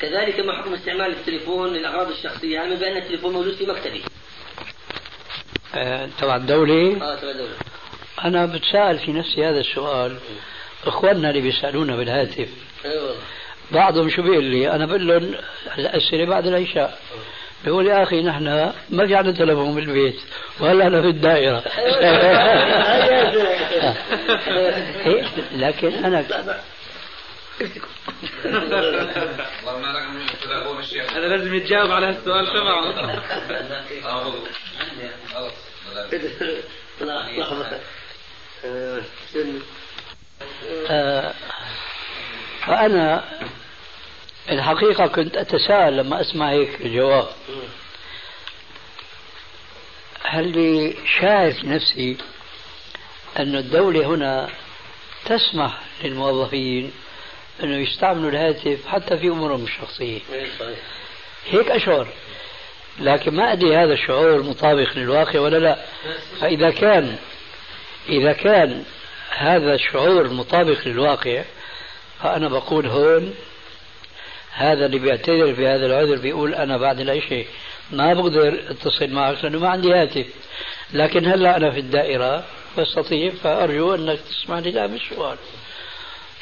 كذلك 0.00 0.40
ما 0.40 0.62
حكم 0.62 0.74
استعمال 0.74 1.10
التليفون 1.10 1.72
للأغراض 1.72 2.10
الشخصية؟ 2.10 2.54
يعني 2.54 2.76
بأن 2.76 2.96
التليفون 2.96 3.32
موجود 3.32 3.54
في 3.54 3.66
مكتبي. 3.66 4.02
آه، 5.74 6.08
تبع 6.20 6.36
الدولة. 6.36 6.96
آه 7.02 7.16
تبع 7.16 7.30
الدولة. 7.30 7.54
أنا 8.24 8.46
بتساءل 8.46 8.98
في 8.98 9.12
نفسي 9.12 9.46
هذا 9.46 9.60
السؤال. 9.60 10.16
إخواننا 10.86 11.30
اللي 11.30 11.40
بيسألونا 11.40 11.96
بالهاتف. 11.96 12.48
أيوه. 12.84 13.16
بعضهم 13.70 14.10
شو 14.10 14.22
بيقول 14.22 14.44
لي؟ 14.44 14.70
أنا 14.70 14.86
بقول 14.86 15.08
لهم 15.08 15.34
الأسئلة 15.78 16.24
بعد 16.24 16.46
العشاء. 16.46 17.00
بيقول 17.64 17.86
يا 17.86 18.02
أخي 18.02 18.22
نحن 18.22 18.72
ما 18.90 19.06
في 19.06 19.14
عندنا 19.14 19.34
تلفون 19.34 19.74
بالبيت 19.74 20.20
وهلا 20.60 20.86
أنا 20.86 21.02
في 21.02 21.08
الدائرة 21.08 21.62
إيه، 25.06 25.24
لكن 25.66 26.04
الشيخ 30.78 31.12
هذا 31.12 31.28
لازم 31.28 31.54
يتجاوب 31.54 31.90
على 31.90 32.08
السؤال 32.08 32.46
تبعه 32.46 32.84
آه 34.04 34.16
والله. 34.26 34.48
خلاص 35.34 35.52
لحظة 37.00 37.78
آه، 38.64 39.00
سن. 39.32 39.60
آه، 40.90 41.34
فأنا 42.66 43.24
الحقيقة 44.50 45.06
كنت 45.06 45.36
أتساءل 45.36 45.96
لما 45.96 46.20
أسمع 46.20 46.50
هيك 46.50 46.80
الجواب. 46.80 47.28
هل 50.22 50.48
لي 50.48 50.94
شايف 51.20 51.64
نفسي 51.64 52.16
أن 53.38 53.56
الدولة 53.56 54.06
هنا 54.06 54.48
تسمح 55.24 55.78
للموظفين 56.04 56.92
أنه 57.62 57.76
يستعملوا 57.76 58.30
الهاتف 58.30 58.86
حتى 58.86 59.18
في 59.18 59.28
أمورهم 59.28 59.64
الشخصية؟ 59.64 60.20
إيه،. 60.32 60.46
هيك 61.50 61.70
أشعر. 61.70 62.08
لكن 63.00 63.34
ما 63.34 63.52
أدري 63.52 63.76
هذا 63.76 63.92
الشعور 63.92 64.42
مطابق 64.42 64.96
للواقع 64.96 65.40
ولا 65.40 65.56
لا. 65.56 65.84
فإذا 66.40 66.70
كان 66.70 67.16
إذا 68.08 68.32
كان 68.32 68.84
هذا 69.30 69.74
الشعور 69.74 70.28
مطابق 70.28 70.88
للواقع 70.88 71.42
فأنا 72.22 72.48
بقول 72.48 72.86
هون 72.86 73.34
هذا 74.52 74.86
اللي 74.86 74.98
بيعتذر 74.98 75.52
بهذا 75.52 75.86
العذر 75.86 76.16
بيقول 76.16 76.54
أنا 76.54 76.76
بعد 76.76 77.00
العشاء 77.00 77.46
ما 77.90 78.14
بقدر 78.14 78.60
اتصل 78.68 79.10
معك 79.10 79.44
لأنه 79.44 79.58
ما 79.58 79.68
عندي 79.68 79.94
هاتف. 79.94 80.26
لكن 80.92 81.26
هلأ 81.26 81.56
أنا 81.56 81.70
في 81.70 81.80
الدائرة 81.80 82.44
بستطيع 82.78 83.30
فأرجو 83.30 83.94
أنك 83.94 84.18
تسمعني 84.20 84.68
الآن 84.68 84.86
بالسؤال 84.86 85.36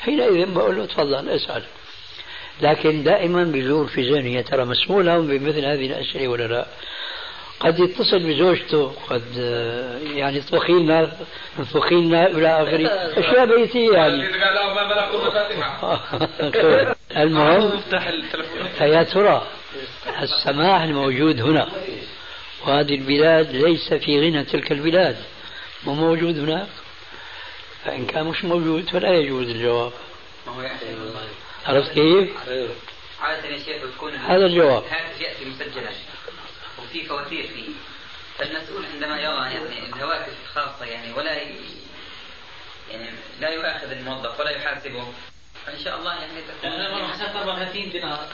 حينئذ 0.00 0.54
بقول 0.54 0.76
له 0.76 0.86
تفضل 0.86 1.28
اسأل. 1.28 1.62
لكن 2.62 3.02
دائما 3.02 3.44
بيدور 3.44 3.86
في 3.86 4.10
ذهني 4.10 4.34
يا 4.34 4.42
ترى 4.42 4.64
مسموح 4.64 5.04
لهم 5.04 5.26
بمثل 5.26 5.64
هذه 5.64 5.86
الأسئلة 5.86 6.28
ولا 6.28 6.46
لا؟ 6.46 6.66
قد 7.60 7.78
يتصل 7.78 8.18
بزوجته 8.18 8.92
قد 9.10 9.36
يعني 10.14 10.38
اطبخي 10.38 10.72
لنا 10.72 11.12
انفخي 11.58 11.94
لنا 11.94 12.26
إلى 12.26 12.48
آخره. 12.48 12.86
اشياء 13.20 13.46
بيتيه 13.46 13.92
يعني؟ 13.92 14.28
المهم 17.22 17.80
فيا 18.78 19.02
ترى 19.02 19.46
السماح 20.22 20.82
الموجود 20.82 21.40
هنا. 21.40 21.68
وهذه 22.66 22.94
البلاد 22.94 23.56
ليس 23.56 23.94
في 23.94 24.20
غنى 24.20 24.44
تلك 24.44 24.72
البلاد. 24.72 25.16
مو 25.84 25.94
موجود 25.94 26.38
هناك؟ 26.38 26.68
فإن 27.84 28.06
كان 28.06 28.26
مش 28.26 28.44
موجود 28.44 28.90
فلا 28.90 29.14
يجوز 29.14 29.48
الجواب. 29.48 29.92
عرفت 31.66 31.92
كيف؟ 31.92 32.30
عادة 33.20 33.48
يا 33.48 33.58
شيخ 33.58 33.82
هذا 34.26 34.46
الجواب. 34.46 34.82
وفي 36.88 37.04
فواتير 37.04 37.46
فيه 37.46 37.68
فالمسؤول 38.38 38.84
عندما 38.94 39.20
يرى 39.20 39.34
يعني 39.34 39.78
الهواتف 39.78 40.32
الخاصة 40.44 40.84
يعني 40.84 41.12
ولا 41.12 41.42
ي... 41.42 41.56
يعني 42.90 43.10
لا 43.40 43.48
يؤاخذ 43.48 43.90
الموظف 43.90 44.40
ولا 44.40 44.50
يحاسبه 44.50 45.12
فإن 45.66 45.78
شاء 45.84 45.98
الله 45.98 46.14
يعني 46.14 46.32
تكون 46.58 46.70
أنا 46.72 46.94
مرة 46.94 47.06
حسبت 47.12 47.36
34 47.36 47.90
دينار 47.90 48.26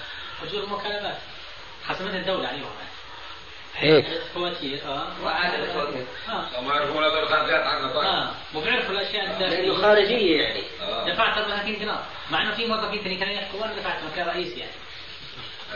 اجور 0.42 0.64
المكالمات. 0.64 1.18
حسبتها 1.86 2.16
الدولة 2.16 2.48
عليهم. 2.48 2.70
هيك 3.76 4.06
فواتير 4.34 4.80
آه. 4.86 5.08
وعادة 5.22 5.64
الفواتير. 5.64 6.06
آه. 6.28 6.60
ما 6.60 6.74
يعرفون 6.74 7.04
هذول 7.04 7.28
خارجات 7.28 7.66
عنا 7.66 7.88
طيب 7.88 8.04
آه. 8.04 8.30
وبيعرفوا 8.54 8.90
الأشياء 8.90 9.30
الداخلية. 9.30 9.72
خارجية 9.82 10.42
يعني. 10.42 10.62
آه. 10.82 11.12
دفعت 11.12 11.38
34 11.38 11.78
دينار. 11.78 12.04
مع 12.30 12.42
إنه 12.42 12.54
في 12.54 12.66
موظفين 12.66 12.98
ثانيين 13.02 13.20
كانوا 13.20 13.34
يحكوا 13.34 13.60
وأنا 13.60 13.74
دفعت 13.74 14.02
مكان 14.12 14.26
رئيسي 14.28 14.60
يعني. 14.60 14.72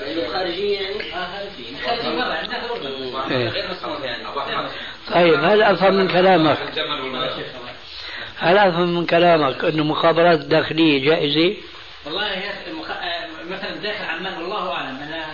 يعني. 0.02 1.14
آه 1.14 2.34
عندنا 2.34 3.30
إيه. 3.30 3.48
غير 3.48 3.70
مسموح 3.70 4.00
يعني. 4.00 4.68
طيب 5.10 5.44
هل 5.44 5.62
افهم 5.62 5.94
من 5.94 6.08
كلامك. 6.08 6.58
هل 8.38 8.58
افهم 8.58 8.94
من 8.94 9.06
كلامك 9.06 9.64
إنه 9.64 9.84
مخابرات 9.84 10.38
داخلية 10.38 11.04
جائزة؟ 11.04 11.56
والله 12.06 12.26
هي 12.26 12.50
المخ... 12.66 12.90
آه، 12.90 13.28
مثلا 13.50 13.74
داخل 13.74 14.04
عمان 14.04 14.42
والله 14.42 14.72
أعلم. 14.72 14.96
أنا 14.96 15.26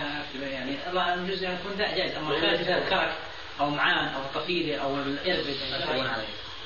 يعني 0.51 0.75
الله 0.89 1.13
يجوز 1.13 1.43
أن 1.43 1.53
يكون 1.53 1.77
جائز. 1.77 2.15
أما 2.15 2.29
خارج 2.29 2.69
الكرك 2.69 3.13
أو 3.59 3.69
معان 3.69 4.07
أو 4.07 4.21
الطفيله 4.21 4.77
أو 4.77 4.95
الإربد. 4.95 5.55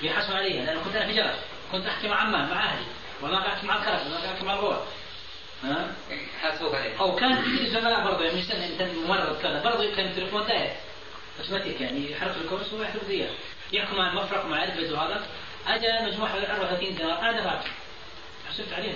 بيحاسبون 0.01 0.37
عليها. 0.37 0.65
لأنه 0.65 0.83
كنت 0.83 0.95
أنا 0.95 1.07
في 1.07 1.13
جرس. 1.13 1.39
كنت 1.71 1.85
أحكي 1.85 2.07
مع 2.07 2.15
عمان 2.15 2.49
مع 2.49 2.65
أهلي. 2.65 2.85
والله 3.21 3.47
أحكي 3.47 3.67
مع 3.67 3.75
الكرك 3.75 3.99
والله 4.03 4.33
أحكي 4.33 4.45
مع 4.45 4.53
الغور 4.53 4.83
ها؟ 5.63 5.91
أو 6.99 7.15
كان 7.15 7.41
في 7.41 7.67
زملاء 7.67 8.03
برضه 8.03 8.25
يعني 8.25 8.37
مش 8.37 8.45
سنة 8.45 8.65
انت 8.65 8.81
ممرض 8.81 9.41
كذا 9.41 9.63
برضه 9.63 9.95
كان 9.95 10.05
التليفون 10.05 10.47
داير 10.47 10.71
أوتوماتيك 11.39 11.81
يعني 11.81 12.11
يحرك 12.11 12.35
الكورس 12.43 12.73
ويحرك 12.73 13.01
ديار 13.07 13.29
يحكوا 13.73 13.97
مع 13.97 14.09
المفرق 14.09 14.45
مع 14.45 14.63
البز 14.63 14.93
وهذا. 14.93 15.21
اجى 15.67 15.87
مجموعة 16.05 16.31
حوالي 16.31 16.51
34 16.51 16.95
دينار 16.95 17.19
أنا 17.19 17.41
دفعت 17.41 17.63
حسبت 18.49 18.73
عليهم. 18.73 18.95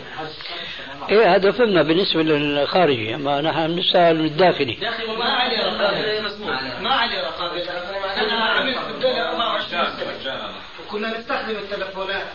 إيه 1.09 1.35
هذا 1.35 1.51
فهمنا 1.51 1.81
بالنسبة 1.81 2.23
للخارجي. 2.23 3.15
أما 3.15 3.41
نحن 3.41 3.75
بنسال 3.75 4.19
من 4.19 4.25
الداخلي. 4.25 4.73
داخلي 4.73 5.05
والله 5.05 5.25
ما 5.25 5.31
عليه 5.31 5.57
رقابة. 5.57 6.21
ما 6.45 6.55
عليه. 6.55 6.79
ما 6.79 6.89
عليه 6.89 7.21
رقابة. 7.21 7.63
أنا 8.21 8.43
عملت 8.43 8.77
في 8.77 8.89
الدولة 8.89 9.29
24 9.29 9.85
سنة 9.85 10.19
مجانا. 10.19 10.53
كنا 10.91 11.19
نستخدم 11.19 11.55
التلفونات 11.55 12.27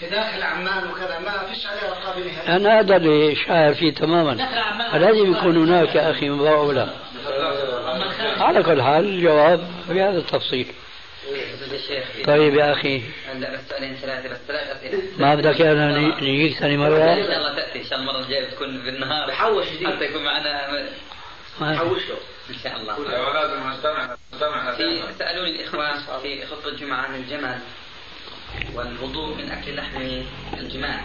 في 0.00 0.06
داخل 0.06 0.42
عمان 0.42 0.90
وكذا 0.90 1.18
ما 1.18 1.52
فيش 1.52 1.66
عليها 1.66 1.90
رقابه 1.90 2.24
نهائيه 2.24 2.56
أنا 2.56 2.80
هذا 2.80 2.96
اللي 2.96 3.36
شاعر 3.36 3.74
فيه 3.74 3.94
تماما. 3.94 4.36
فلازم 4.92 5.32
يكون 5.32 5.56
هناك 5.56 5.94
يا 5.94 6.10
أخي 6.10 6.30
مضاعف 6.30 6.88
على 8.40 8.62
كل 8.62 8.82
حال 8.82 9.04
الجواب 9.04 9.68
بهذا 9.88 10.18
التفصيل. 10.18 10.66
طيب 12.26 12.54
يا 12.54 12.72
أخي. 12.72 12.98
بس 12.98 13.68
سؤالين 13.68 13.94
ثلاثة 13.94 14.28
بس 14.28 14.38
ثلاث 14.48 14.94
ما 15.18 15.34
بدك 15.34 15.60
أنا 15.60 15.98
نجيك 15.98 16.58
ثاني 16.58 16.76
مرة؟ 16.76 17.12
إن 17.12 17.26
شاء 17.26 17.36
الله 17.36 17.54
تأتي 17.56 17.78
إن 17.78 17.84
شاء 17.84 17.98
الله 17.98 18.10
المرة 18.10 18.24
الجاية 18.24 18.46
بتكون 18.46 18.78
بالنهار 18.78 19.28
بحوش 19.28 19.66
جديد. 19.66 19.86
حتى 19.86 20.04
يكون 20.04 20.24
معنا 20.24 20.88
حوش 21.60 22.08
له 22.08 22.16
إن 22.50 22.54
شاء 22.64 22.76
الله. 22.76 22.98
لازم 23.34 23.70
نستمع 23.70 24.16
نستمع 24.34 24.74
في 24.74 25.02
سألوني 25.18 25.60
الإخوان 25.60 25.94
في 26.22 26.46
خطبة 26.46 26.68
الجمعة 26.68 27.00
عن 27.00 27.14
الجمل 27.14 27.58
والوضوء 28.74 29.34
من 29.34 29.50
أكل 29.50 29.76
لحم 29.76 30.22
الجمال 30.58 31.00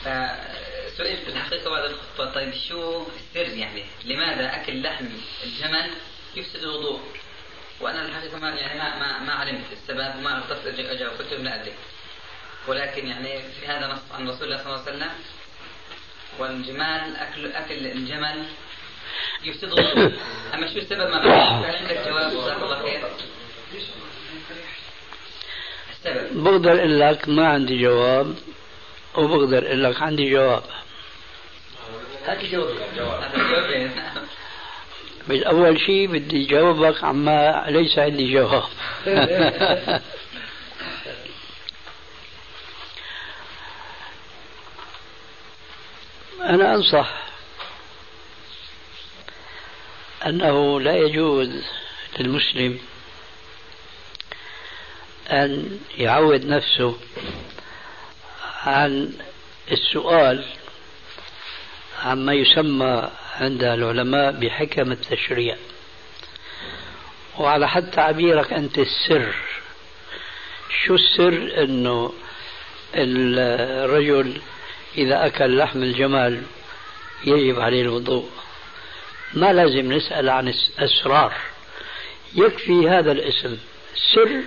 فسئلت 0.00 1.20
في 1.24 1.28
الحقيقة 1.28 1.70
بعد 1.70 1.84
الخطبة 1.84 2.32
طيب 2.32 2.54
شو 2.68 3.06
السر 3.16 3.56
يعني؟ 3.56 3.84
لماذا 4.04 4.56
أكل 4.56 4.82
لحم 4.82 5.06
الجمل 5.44 5.90
يفسد 6.36 6.62
الوضوء؟ 6.62 7.00
وأنا 7.80 8.04
الحقيقة 8.04 8.38
ما 8.38 8.50
يعني 8.50 8.78
ما 8.78 8.98
ما, 8.98 9.18
ما 9.18 9.32
علمت 9.32 9.72
السبب 9.72 10.18
وما 10.18 10.38
اغترت 10.38 10.78
أجاوب 10.78 11.12
قلت 11.18 11.32
لا 11.32 11.60
أدري. 11.60 11.72
ولكن 12.68 13.06
يعني 13.06 13.42
في 13.60 13.66
هذا 13.66 13.86
نص 13.86 14.12
عن 14.12 14.28
رسول 14.28 14.44
الله 14.44 14.56
صلى 14.56 14.66
الله 14.66 14.86
عليه 14.86 14.96
وسلم 14.96 15.10
والجمال 16.38 17.16
أكل 17.16 17.52
أكل 17.52 17.86
الجمل 17.86 18.44
يفسد 19.44 19.72
الوضوء. 19.72 20.18
أما 20.54 20.72
شو 20.72 20.78
السبب 20.78 21.10
ما 21.10 21.26
بعرف. 21.26 21.64
هل 21.64 21.76
عندك 21.76 22.08
جواب؟ 22.08 22.30
جزاك 22.32 22.62
الله 22.62 22.82
خير. 22.82 23.10
بقدر 26.32 26.78
أقول 26.78 27.00
لك 27.00 27.28
ما 27.28 27.48
عندي 27.48 27.82
جواب 27.82 28.34
وبقدر 29.14 29.66
أقول 29.66 29.84
لك 29.84 30.02
عندي 30.02 30.30
جواب. 30.30 30.62
هات 32.26 32.44
جواب. 32.44 33.90
بس 35.28 35.42
أول 35.42 35.80
شيء 35.80 36.06
بدي 36.06 36.44
جاوبك 36.44 37.04
عما 37.04 37.64
ليس 37.68 37.98
عندي 37.98 38.32
جواب. 38.32 38.64
أنا 46.42 46.74
أنصح 46.74 47.26
أنه 50.26 50.80
لا 50.80 50.96
يجوز 50.96 51.64
للمسلم 52.18 52.78
أن 55.30 55.78
يعود 55.98 56.44
نفسه 56.46 56.96
عن 58.62 59.12
السؤال 59.72 60.44
عما 62.02 62.32
يسمى 62.32 63.10
عند 63.34 63.64
العلماء 63.64 64.32
بحكم 64.32 64.92
التشريع. 64.92 65.56
وعلى 67.38 67.68
حد 67.68 67.90
تعبيرك 67.90 68.52
أنت 68.52 68.78
السر 68.78 69.34
شو 70.84 70.94
السر؟ 70.94 71.62
أنه 71.62 72.12
الرجل 72.94 74.40
إذا 74.98 75.26
أكل 75.26 75.58
لحم 75.58 75.82
الجمال 75.82 76.42
يجب 77.24 77.60
عليه 77.60 77.82
الوضوء. 77.82 78.30
ما 79.34 79.52
لازم 79.52 79.92
نسأل 79.92 80.28
عن 80.28 80.54
أسرار 80.78 81.32
يكفي 82.34 82.88
هذا 82.88 83.12
الاسم 83.12 83.58
سر 84.14 84.42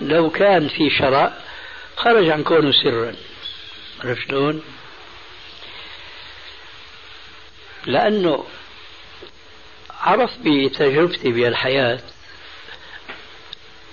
لو 0.00 0.30
كان 0.30 0.68
في 0.68 0.90
شرع 0.90 1.32
خرج 1.96 2.28
عن 2.28 2.42
كونه 2.42 2.72
سرا 2.72 3.14
عرفت 4.04 4.28
شلون؟ 4.28 4.62
لأنه 7.86 8.44
عرفت 10.00 10.38
بتجربتي 10.44 11.32
بالحياة 11.32 11.98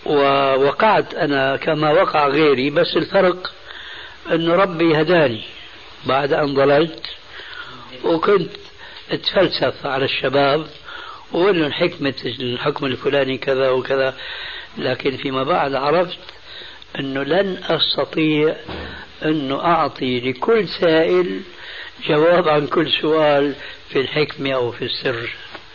ووقعت 0.06 1.14
أنا 1.16 1.58
كما 1.58 1.92
وقع 1.92 2.28
غيري 2.28 2.70
بس 2.70 2.98
الفرق 2.98 3.54
أنه 4.32 4.56
ربي 4.56 5.02
هداني 5.02 5.44
بعد 6.06 6.34
أن 6.34 6.54
ضللت 6.54 7.06
وكنت 8.04 8.52
أتفلسف 9.12 9.86
على 9.86 10.06
الشباب 10.06 10.68
لهم 11.34 11.72
حكمة 11.72 12.14
الحكم 12.26 12.86
الفلاني 12.86 13.38
كذا 13.38 13.70
وكذا 13.70 14.16
لكن 14.78 15.18
فيما 15.18 15.44
بعد 15.44 15.76
عرفت 15.76 16.20
أنه 17.00 17.24
لن 17.24 17.58
أستطيع 17.64 18.56
أنه 19.26 19.66
أعطي 19.66 20.20
لكل 20.20 20.68
سائل 20.68 21.42
جواب 22.08 22.50
عن 22.50 22.68
كل 22.68 22.92
سؤال 23.02 23.56
في 23.90 24.00
الحكمة 24.00 24.54
أو 24.54 24.72
في 24.72 24.86
السر 24.86 25.30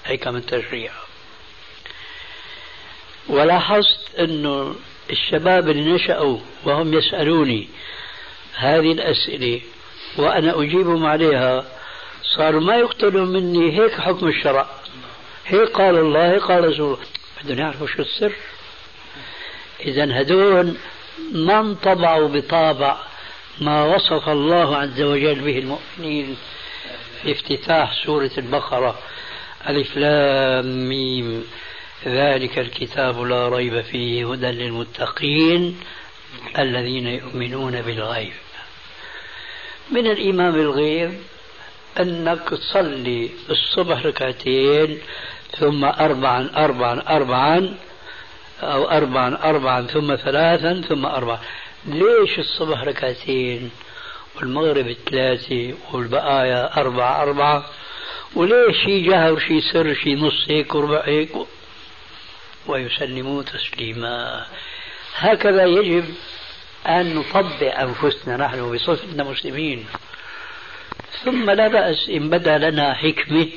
حكم 0.05 0.37
التشريع. 0.37 0.93
ولاحظت 3.29 4.15
أنه 4.19 4.75
الشباب 5.11 5.69
اللي 5.69 5.93
نشأوا 5.93 6.39
وهم 6.65 6.95
يسألوني 6.95 7.69
هذه 8.55 8.93
الأسئلة 8.93 9.61
وأنا 10.19 10.63
أجيبهم 10.63 11.07
عليها 11.07 11.65
صاروا 12.37 12.61
ما 12.61 12.77
يقتلوا 12.77 13.27
مني 13.27 13.79
هيك 13.79 13.93
حكم 13.93 14.29
الشرع؟ 14.29 14.67
هيك 15.47 15.69
قال 15.69 15.99
الله 15.99 16.33
هيك 16.33 16.43
قال 16.43 16.65
رسول 16.65 16.87
الله. 16.87 16.99
بدهم 17.45 17.59
يعرفوا 17.59 17.87
شو 17.87 18.03
السر؟ 18.03 18.33
إذا 19.85 20.21
هدول 20.21 20.75
ما 21.33 21.61
انطبعوا 21.61 22.29
بطابع 22.29 22.97
ما 23.61 23.85
وصف 23.85 24.29
الله 24.29 24.77
عز 24.77 25.01
وجل 25.01 25.41
به 25.41 25.59
المؤمنين 25.59 26.37
في 27.23 27.33
افتتاح 27.33 28.05
سورة 28.05 28.31
البقرة. 28.39 28.99
ألف 29.69 29.97
لام 29.97 30.89
ميم. 30.89 31.45
ذلك 32.07 32.59
الكتاب 32.59 33.21
لا 33.21 33.49
ريب 33.49 33.81
فيه 33.81 34.33
هدى 34.33 34.47
للمتقين 34.47 35.81
الذين 36.59 37.07
يؤمنون 37.07 37.83
بالغيب. 37.83 38.33
من 39.91 40.07
الإيمان 40.07 40.53
بالغيب 40.53 41.15
أنك 42.01 42.49
تصلي 42.49 43.31
الصبح 43.51 44.07
ركعتين 44.07 44.99
ثم 45.59 45.85
أربعا 45.85 46.51
أربعا 46.57 47.03
أربعا 47.09 47.75
أو 48.63 48.91
أربعا 48.91 49.39
أربعا 49.51 49.87
ثم 49.87 50.17
ثلاثا 50.17 50.81
ثم 50.89 51.07
أربعا. 51.07 51.39
ليش 51.87 52.39
الصبح 52.39 52.83
ركعتين 52.83 53.71
والمغرب 54.37 54.97
ثلاثة 55.11 55.75
والبقايا 55.93 56.81
أربعة 56.81 57.23
أربعة؟ 57.23 57.67
وليش 58.35 58.77
شي 58.85 59.01
جهر 59.01 59.39
شي 59.39 59.61
سر 59.61 59.95
شي 59.95 60.15
نص 60.15 60.45
هيك 60.49 60.75
وربع 60.75 61.03
هيك؟ 61.05 61.31
ويسلموا 62.67 63.43
تسليما. 63.43 64.47
هكذا 65.17 65.65
يجب 65.65 66.05
أن 66.87 67.15
نطبع 67.15 67.83
أنفسنا 67.83 68.37
نحن 68.37 68.73
بصفتنا 68.75 69.25
مسلمين 69.25 69.87
ثم 71.25 71.51
لا 71.51 71.69
بأس 71.69 72.09
إن 72.09 72.31
بدا 72.31 72.59
لنا 72.59 72.95
حكمة. 72.95 73.49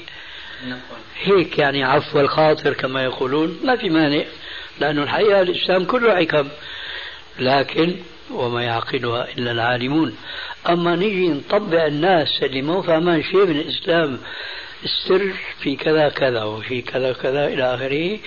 هيك 1.23 1.57
يعني 1.57 1.83
عفو 1.83 2.19
الخاطر 2.19 2.73
كما 2.73 3.03
يقولون. 3.03 3.59
ما 3.63 3.75
في 3.75 3.89
مانع. 3.89 4.23
لأن 4.79 4.99
الحقيقة 4.99 5.41
الإسلام 5.41 5.85
كله 5.85 6.15
حكم 6.15 6.47
لكن 7.39 7.95
وما 8.31 8.63
يعقلها 8.63 9.27
إلا 9.37 9.51
العالمون. 9.51 10.17
أما 10.69 10.95
نجي 10.95 11.29
نطبع 11.29 11.85
الناس 11.85 12.43
اللي 12.43 12.61
ما 12.61 12.81
فهمان 12.81 13.23
شيء 13.23 13.45
من 13.45 13.59
الإسلام 13.59 14.19
السر 14.83 15.33
في 15.59 15.75
كذا 15.75 16.09
كذا 16.09 16.43
وفي 16.43 16.81
كذا 16.81 17.13
كذا 17.13 17.47
إلى 17.47 17.75
آخره. 17.75 18.19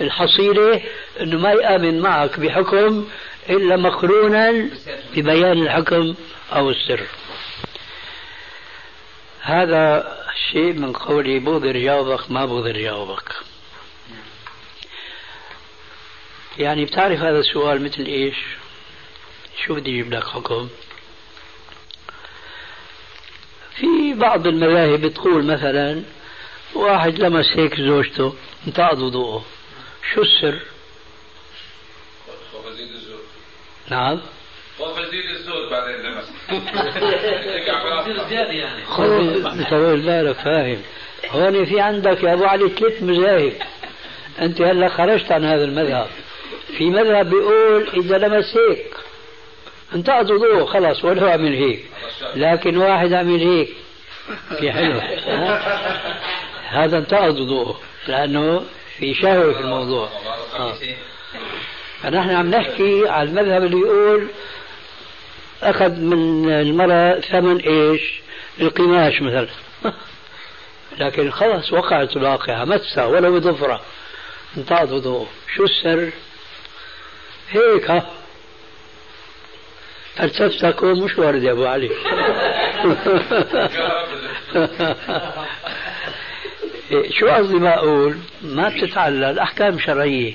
الحصيلة 0.00 0.80
أنه 1.20 1.38
ما 1.38 1.52
يآمن 1.52 2.00
معك 2.00 2.40
بحكم 2.40 3.08
إلا 3.50 3.76
مقرونا 3.76 4.68
ببيان 5.16 5.62
الحكم 5.62 6.14
أو 6.52 6.70
السر. 6.70 7.00
هذا 9.40 10.16
شيء 10.52 10.72
من 10.72 10.92
قولي 10.92 11.38
بقدر 11.38 11.76
جاوبك 11.76 12.30
ما 12.30 12.46
بقدر 12.46 12.76
جاوبك. 12.76 13.47
يعني 16.58 16.84
بتعرف 16.84 17.20
هذا 17.20 17.38
السؤال 17.38 17.84
مثل 17.84 18.02
إيش؟ 18.02 18.36
شو 19.66 19.74
بدي 19.74 19.90
أجيب 19.90 20.14
لك 20.14 20.24
حكم؟ 20.24 20.68
في 23.76 24.14
بعض 24.14 24.46
المذاهب 24.46 25.00
بتقول 25.00 25.44
مثلا 25.44 26.02
واحد 26.74 27.18
لمس 27.18 27.46
هيك 27.56 27.80
زوجته 27.80 28.34
انتقض 28.66 29.02
وضوءه. 29.02 29.44
شو 30.14 30.22
السر؟ 30.22 30.58
نعم. 33.90 34.20
خوف 34.78 34.98
يزيد 34.98 35.30
الزود 35.30 35.70
بعدين 35.70 35.96
لمس. 35.96 36.24
زيادة 38.28 38.52
يعني. 38.52 38.84
خذ 38.84 39.68
طول 39.70 40.00
بالك 40.00 40.36
فاهم. 40.36 40.82
هون 41.30 41.64
في 41.64 41.80
عندك 41.80 42.22
يا 42.22 42.32
أبو 42.32 42.44
علي 42.44 42.68
ثلاث 42.68 43.02
مذاهب. 43.02 43.52
أنت 44.40 44.60
هلأ 44.60 44.88
خرجت 44.88 45.32
عن 45.32 45.44
هذا 45.44 45.64
المذهب. 45.64 46.08
في 46.76 46.90
مذهب 46.90 47.30
بيقول 47.30 47.88
إذا 47.88 48.18
لمس 48.18 48.56
هيك 48.56 48.86
انتقض 49.94 50.30
وضوء 50.30 50.66
خلاص 50.66 51.04
ولو 51.04 51.28
عمل 51.28 51.54
هيك. 51.54 51.84
لكن 52.34 52.76
واحد 52.76 53.12
عمل 53.12 53.40
هيك. 53.40 53.68
في 54.58 54.72
حلو. 54.72 55.00
هذا 56.68 56.98
انتقض 56.98 57.40
وضوءه 57.40 57.80
لأنه 58.08 58.64
في 58.98 59.14
شهوة 59.14 59.52
في 59.52 59.60
الموضوع. 59.60 60.08
آه. 60.58 60.74
فنحن 62.02 62.30
عم 62.30 62.50
نحكي 62.50 63.08
على 63.08 63.28
المذهب 63.28 63.64
اللي 63.64 63.78
يقول 63.78 64.28
أخذ 65.62 65.90
من 65.90 66.50
المرأة 66.50 67.20
ثمن 67.20 67.60
إيش؟ 67.60 68.20
القماش 68.60 69.22
مثلا. 69.22 69.48
لكن 71.00 71.30
خلاص 71.30 71.72
وقعت 71.72 72.16
الواقعة 72.16 72.64
مسها 72.64 73.06
ولا 73.06 73.30
بظفرة 73.30 73.80
انتهت 74.56 74.92
وضوءه 74.92 75.28
شو 75.54 75.64
السر؟ 75.64 76.10
هيك 77.50 77.90
ها؟ 77.90 78.06
فلسفتك 80.16 80.84
مش 80.84 81.18
وارد 81.18 81.42
يا 81.42 81.52
أبو 81.52 81.66
علي. 81.66 81.90
شو 87.18 87.28
قصدي 87.28 87.54
ما 87.54 87.74
أقول؟ 87.74 88.16
ما 88.42 88.68
بتتعلل 88.68 89.38
احكام 89.38 89.78
شرعية. 89.78 90.34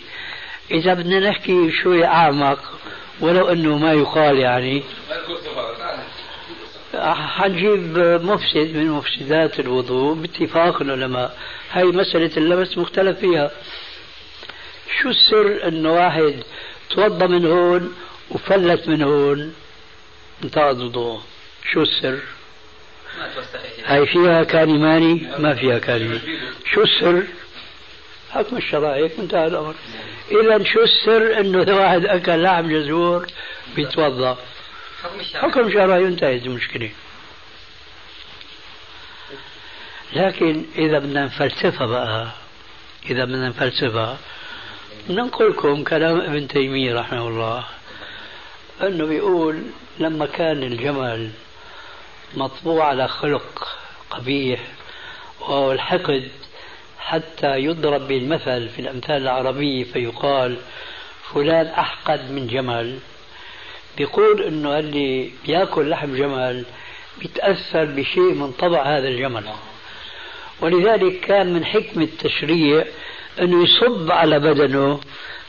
إذا 0.71 0.93
بدنا 0.93 1.29
نحكي 1.29 1.71
شوي 1.71 2.05
أعمق 2.05 2.59
ولو 3.19 3.47
إنه 3.47 3.77
ما 3.77 3.93
يقال 3.93 4.37
يعني. 4.37 4.83
حنجيب 7.05 7.97
مفسد 8.23 8.75
من 8.75 8.89
مفسدات 8.89 9.59
الوضوء 9.59 10.13
باتفاق 10.13 10.81
العلماء. 10.81 11.37
هاي 11.71 11.83
مسألة 11.83 12.37
اللمس 12.37 12.77
مختلف 12.77 13.19
فيها. 13.19 13.51
شو 15.01 15.09
السر 15.09 15.67
إنه 15.67 15.93
واحد 15.93 16.43
توضى 16.95 17.27
من 17.27 17.45
هون 17.45 17.95
وفلت 18.31 18.87
من 18.87 19.01
هون. 19.01 19.53
انتقض 20.43 20.79
وضوءه 20.79 21.23
شو 21.73 21.81
السر؟ 21.81 22.19
هاي 23.85 24.05
فيها 24.07 24.43
كلماني 24.43 25.27
ما 25.39 25.55
فيها 25.55 25.79
كلمة 25.79 26.21
شو 26.73 26.81
السر؟ 26.81 27.23
حكم 28.31 28.57
الشرع 28.57 28.95
هيك 28.95 29.11
انتهى 29.19 29.47
الأمر. 29.47 29.75
اذا 30.31 30.63
شو 30.63 30.79
السر؟ 30.79 31.39
اذا 31.61 31.73
واحد 31.73 32.05
أكل 32.05 32.43
لحم 32.43 32.69
جزور 32.69 33.27
بيتوضأ. 33.75 34.37
حكم 35.33 35.71
شرعي 35.71 36.03
انتهت 36.03 36.45
المشكلة. 36.45 36.91
لكن 40.13 40.65
إذا 40.77 40.99
بدنا 40.99 41.25
نفلسفها 41.25 41.87
بقى 41.87 42.31
إذا 43.09 43.25
بدنا 43.25 43.49
نفلسفها 43.49 44.17
ننقل 45.09 45.49
لكم 45.49 45.83
كلام 45.83 46.21
ابن 46.21 46.47
تيمية 46.47 46.99
رحمه 46.99 47.27
الله 47.27 47.63
أنه 48.83 49.05
بيقول 49.05 49.63
لما 49.99 50.25
كان 50.25 50.63
الجمل 50.63 51.29
مطبوع 52.33 52.85
على 52.85 53.07
خلق 53.07 53.67
قبيح 54.09 54.59
وهو 55.41 55.71
الحقد 55.71 56.27
حتى 56.99 57.57
يضرب 57.57 58.07
بالمثل 58.07 58.69
في 58.69 58.79
الأمثال 58.79 59.21
العربية 59.21 59.83
فيقال 59.83 60.57
فلان 61.33 61.65
أحقد 61.67 62.31
من 62.31 62.47
جمل 62.47 62.99
بيقول 63.97 64.43
إنه 64.43 64.79
اللي 64.79 65.31
بيأكل 65.45 65.89
لحم 65.89 66.15
جمل 66.15 66.65
بيتأثر 67.19 67.85
بشيء 67.85 68.33
من 68.33 68.51
طبع 68.51 68.83
هذا 68.97 69.07
الجمل 69.07 69.43
ولذلك 70.61 71.19
كان 71.19 71.53
من 71.53 71.65
حكمة 71.65 72.03
التشريع 72.03 72.85
انه 73.41 73.63
يصب 73.63 74.11
على 74.11 74.39
بدنه 74.39 74.99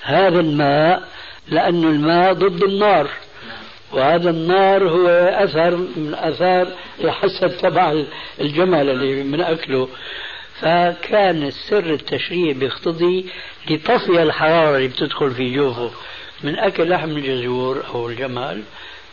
هذا 0.03 0.41
الماء 0.41 1.09
لأن 1.49 1.85
الماء 1.85 2.32
ضد 2.32 2.62
النار. 2.62 3.11
وهذا 3.93 4.30
النار 4.30 4.89
هو 4.89 5.09
أثر 5.09 5.76
من 5.76 6.14
أثار 6.14 6.68
الحسد 7.05 7.57
تبع 7.57 8.05
الجمل 8.41 8.91
اللي 8.91 9.22
من 9.22 9.41
أكله. 9.41 9.89
فكان 10.61 11.43
السر 11.43 11.93
التشريع 11.95 12.53
بيقتضي 12.53 13.26
لتصفية 13.70 14.22
الحرارة 14.22 14.76
اللي 14.76 14.89
بتدخل 14.89 15.30
في 15.30 15.55
جوفه 15.55 15.91
من 16.43 16.59
أكل 16.59 16.89
لحم 16.89 17.11
الجزور 17.11 17.85
أو 17.95 18.09
الجمل 18.09 18.62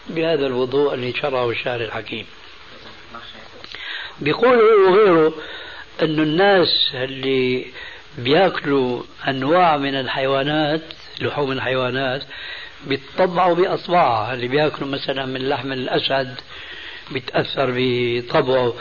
بهذا 0.09 0.47
الوضوء 0.47 0.93
اللي 0.93 1.13
شرعه 1.13 1.49
الشارع 1.49 1.85
الحكيم. 1.85 2.25
بيقول 4.19 4.57
وغيره 4.87 5.33
أن 6.01 6.19
الناس 6.19 6.91
اللي 6.93 7.65
بياكلوا 8.17 9.03
أنواع 9.27 9.77
من 9.77 9.95
الحيوانات 9.95 10.81
لحوم 11.21 11.51
الحيوانات 11.51 12.21
بيطبعوا 12.87 13.55
بأصبعها 13.55 14.33
اللي 14.33 14.47
بياكلوا 14.47 14.89
مثلا 14.89 15.25
من 15.25 15.49
لحم 15.49 15.71
الأسد 15.71 16.35
بيتأثر 17.11 17.73
بطبعه 17.77 18.73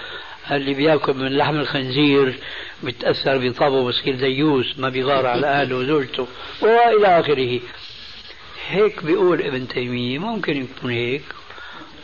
اللي 0.50 0.74
بياكل 0.74 1.14
من 1.14 1.36
لحم 1.36 1.56
الخنزير 1.56 2.38
بيتأثر 2.82 3.38
بطبعه 3.48 3.84
بصير 3.84 4.14
ديوس 4.16 4.78
ما 4.78 4.88
بيغار 4.88 5.26
على 5.26 5.46
أهله 5.46 5.76
وزوجته 5.76 6.26
وإلى 6.62 7.20
آخره. 7.20 7.60
هيك 8.68 9.04
بيقول 9.04 9.42
ابن 9.42 9.68
تيمية 9.68 10.18
ممكن 10.18 10.56
يكون 10.56 10.90
هيك. 10.90 11.22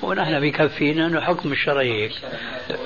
ونحن 0.03 0.41
بكفينا 0.41 1.07
انه 1.07 1.21
حكم 1.21 1.53
الشرعي 1.53 2.03
هيك 2.03 2.13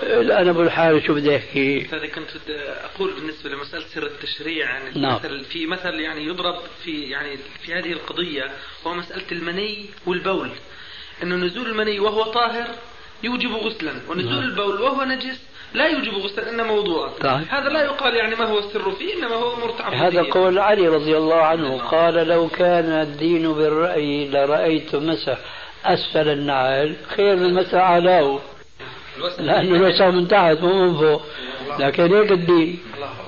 الآن 0.02 0.48
أبو 0.48 0.62
الحارث 0.62 1.06
شو 1.06 1.14
بدي 1.14 1.36
احكي؟ 1.36 1.86
هذا 1.86 2.06
كنت 2.06 2.50
أقول 2.84 3.12
بالنسبة 3.14 3.50
لمسألة 3.50 3.84
سر 3.94 4.06
التشريع 4.06 4.70
يعني 4.70 5.00
نعم. 5.00 5.14
مثل 5.14 5.44
في 5.44 5.66
مثل 5.66 5.94
يعني 5.94 6.24
يضرب 6.24 6.54
في 6.84 7.02
يعني 7.02 7.36
في 7.62 7.74
هذه 7.74 7.92
القضية 7.92 8.50
وهو 8.84 8.94
مسألة 8.94 9.24
المني 9.32 9.86
والبول 10.06 10.50
إنه 11.22 11.36
نزول 11.36 11.66
المني 11.66 12.00
وهو 12.00 12.22
طاهر 12.22 12.66
يوجب 13.22 13.52
غسلا 13.52 13.92
ونزول 14.08 14.32
نعم. 14.32 14.42
البول 14.42 14.80
وهو 14.80 15.04
نجس 15.04 15.50
لا 15.74 15.88
يوجب 15.88 16.12
غسلا 16.12 16.50
إنما 16.50 16.72
وضوءا 16.72 17.08
طيب. 17.08 17.48
هذا 17.48 17.68
لا 17.68 17.84
يقال 17.84 18.14
يعني 18.14 18.34
ما 18.34 18.44
هو 18.44 18.58
السر 18.58 18.90
فيه 18.90 19.14
إنما 19.14 19.34
هو 19.34 19.70
تعبديه 19.70 20.08
هذا 20.08 20.22
قول 20.22 20.58
علي 20.58 20.88
رضي 20.88 21.16
الله 21.16 21.42
عنه 21.42 21.78
قال 21.78 22.14
لو 22.14 22.48
كان 22.48 22.84
الدين 22.84 23.52
بالرأي 23.52 24.28
لرأيت 24.28 24.96
مسح 24.96 25.38
أسفل 25.84 26.28
النعل 26.28 26.96
خير 27.16 27.36
من 27.36 27.54
مسح 27.54 27.74
أعلاه 27.74 28.38
لأنه 29.38 29.76
المسح 29.76 30.04
من 30.04 30.28
تحت 30.28 30.60
مو 30.60 30.88
من 30.88 30.98
فوق. 30.98 31.22
لكن 31.78 32.14
هيك 32.14 32.32
الدين 32.32 32.78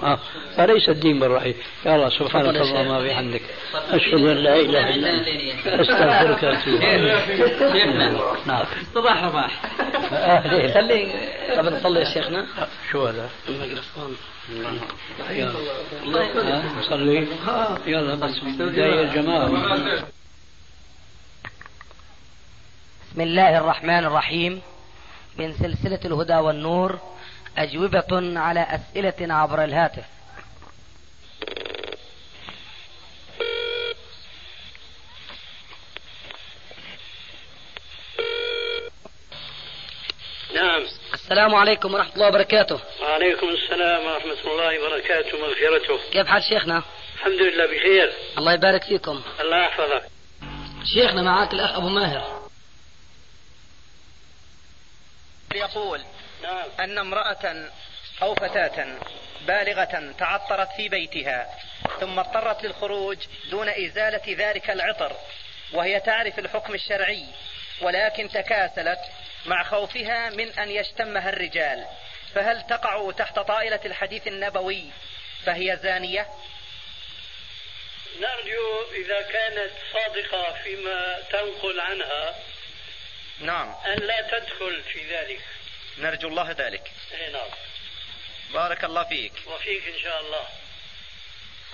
آه. 0.02 0.18
فليس 0.56 0.88
الدين 0.88 1.18
بالرأي 1.18 1.54
يا 1.86 1.96
الله 1.96 2.08
سبحانك 2.08 2.56
اللهم 2.56 2.96
وبحمدك. 2.96 3.42
أشهد 3.90 4.14
أن 4.14 4.36
لا 4.36 4.56
إله 4.56 4.94
إلا 4.94 5.10
أنت. 5.10 5.28
أستغفرك 5.66 6.42
وأتوب 6.42 7.76
نعم. 8.46 8.64
صباح 8.94 9.24
رباح 9.24 9.62
خلي 10.74 11.12
قبل 11.56 11.74
نصلي 11.74 12.00
يا 12.00 12.04
شيخنا. 12.04 12.46
شو 12.92 13.06
هذا؟ 13.06 13.30
الميكروفون 13.48 14.16
يلا. 15.30 16.62
نصلي 16.80 17.26
يلا 17.86 18.14
بس. 18.14 18.40
جاي 18.60 19.00
الجماعة 19.00 19.50
بسم 23.12 23.20
الله 23.20 23.58
الرحمن 23.58 24.04
الرحيم. 24.04 24.62
من 25.36 25.52
سلسلة 25.52 26.00
الهدى 26.04 26.34
والنور 26.34 26.98
أجوبة 27.58 28.40
على 28.40 28.60
أسئلة 28.60 29.34
عبر 29.34 29.64
الهاتف. 29.64 30.04
نعم. 40.54 40.82
السلام 41.14 41.54
عليكم 41.54 41.94
ورحمة 41.94 42.14
الله 42.14 42.28
وبركاته. 42.28 42.80
وعليكم 43.02 43.48
السلام 43.48 44.06
ورحمة 44.06 44.52
الله 44.52 44.86
وبركاته 44.86 45.36
ومغفرته 45.36 46.10
كيف 46.12 46.26
حال 46.26 46.42
شيخنا؟ 46.42 46.82
الحمد 47.14 47.40
لله 47.40 47.66
بخير. 47.66 48.12
الله 48.38 48.52
يبارك 48.52 48.84
فيكم. 48.84 49.22
الله 49.40 49.64
يحفظك. 49.64 50.02
شيخنا 50.94 51.22
معاك 51.22 51.52
الأخ 51.52 51.76
أبو 51.76 51.88
ماهر. 51.88 52.41
يقول 55.56 56.04
نعم. 56.42 56.68
أن 56.80 56.98
امرأة 56.98 57.70
أو 58.22 58.34
فتاة 58.34 58.98
بالغة 59.46 60.14
تعطرت 60.18 60.68
في 60.76 60.88
بيتها 60.88 61.58
ثم 62.00 62.18
اضطرت 62.18 62.62
للخروج 62.62 63.18
دون 63.50 63.68
إزالة 63.68 64.22
ذلك 64.28 64.70
العطر 64.70 65.16
وهي 65.72 66.00
تعرف 66.00 66.38
الحكم 66.38 66.74
الشرعي 66.74 67.26
ولكن 67.80 68.28
تكاسلت 68.28 69.00
مع 69.46 69.62
خوفها 69.62 70.30
من 70.30 70.58
أن 70.58 70.70
يشتمها 70.70 71.28
الرجال. 71.28 71.86
فهل 72.34 72.66
تقع 72.66 73.10
تحت 73.10 73.38
طائلة 73.38 73.80
الحديث 73.84 74.26
النبوي 74.26 74.84
فهي 75.44 75.78
زانية؟ 75.82 76.26
نرجو 78.20 78.82
إذا 78.92 79.22
كانت 79.22 79.70
صادقة 79.92 80.52
فيما 80.52 81.22
تنقل 81.30 81.80
عنها 81.80 82.34
نعم. 83.42 83.74
أن 83.86 83.98
لا 83.98 84.38
تدخل 84.38 84.82
في 84.82 85.16
ذلك. 85.16 85.40
نرجو 85.98 86.28
الله 86.28 86.50
ذلك. 86.50 86.92
إيه 87.12 87.32
نعم. 87.32 87.48
بارك 88.52 88.84
الله 88.84 89.04
فيك. 89.04 89.32
وفيك 89.46 89.88
إن 89.88 89.98
شاء 89.98 90.20
الله. 90.20 90.46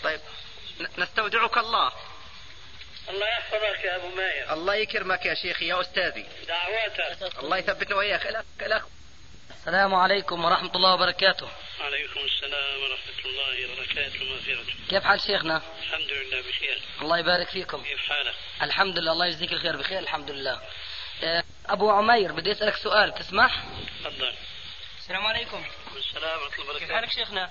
طيب 0.03 0.21
نستودعك 0.99 1.59
الله. 1.59 1.93
الله 3.09 3.27
يحفظك 3.27 3.85
يا 3.85 3.97
أبو 3.97 4.09
ماير 4.09 4.53
الله 4.53 4.75
يكرمك 4.75 5.27
يا 5.27 5.35
شيخي 5.35 5.67
يا 5.67 5.81
أستاذي. 5.81 6.27
دعواتك. 6.49 7.39
الله 7.39 7.57
يثبتنا 7.59 7.97
واياك 7.97 8.27
الاخ 8.27 8.45
الاخ 8.63 8.83
السلام 9.51 9.95
عليكم 9.95 10.45
ورحمة 10.45 10.77
الله 10.77 10.95
وبركاته. 10.95 11.49
عليكم 11.81 12.21
السلام 12.21 12.83
ورحمة 12.83 13.25
الله 13.25 13.73
وبركاته. 13.73 14.23
ومغفرته 14.23 14.75
كيف 14.89 15.05
حال 15.05 15.21
شيخنا؟ 15.21 15.63
الحمد 15.83 16.13
لله 16.13 16.41
بخير. 16.41 16.83
الله 17.03 17.19
يبارك 17.19 17.49
فيكم. 17.49 17.85
كيف 17.85 18.09
حالك؟ 18.09 18.35
الحمد 18.63 18.99
لله 18.99 19.13
الله 19.13 19.27
يجزيك 19.27 19.53
الخير. 19.53 19.77
بخير 19.77 19.99
الحمد 19.99 20.31
لله. 20.31 20.61
أبو 21.67 21.91
عمير 21.91 22.33
بدي 22.33 22.53
أسألك 22.53 22.77
سؤال 22.77 23.15
تسمح؟ 23.15 23.65
تفضل. 24.05 24.35
السلام 24.99 25.27
عليكم. 25.27 25.65
السلام 25.97 26.41
ورحمة 26.43 26.45
الله 26.45 26.51
كيف 26.51 26.71
وبركاته. 26.71 26.95
حالك 26.95 27.11
شيخنا؟ 27.11 27.51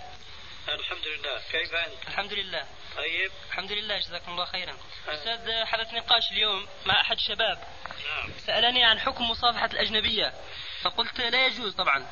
الحمد 0.70 1.08
لله. 1.08 1.42
كيف 1.52 1.74
أنت؟ 1.74 2.08
الحمد 2.08 2.34
لله. 2.34 2.66
طيب. 2.98 3.32
الحمد 3.50 3.72
لله 3.72 4.00
جزاكم 4.00 4.32
الله 4.32 4.46
خيرا. 4.46 4.78
أستاذ 5.08 5.66
حدث 5.66 5.94
نقاش 5.94 6.32
اليوم 6.32 6.68
مع 6.86 7.02
أحد 7.02 7.16
الشباب. 7.16 7.64
نعم. 7.88 8.32
سألني 8.46 8.84
عن 8.84 9.00
حكم 9.00 9.30
مصافحة 9.30 9.66
الأجنبية 9.66 10.34
فقلت 10.82 11.22
لا 11.22 11.46
يجوز 11.46 11.76
طبعا. 11.76 12.08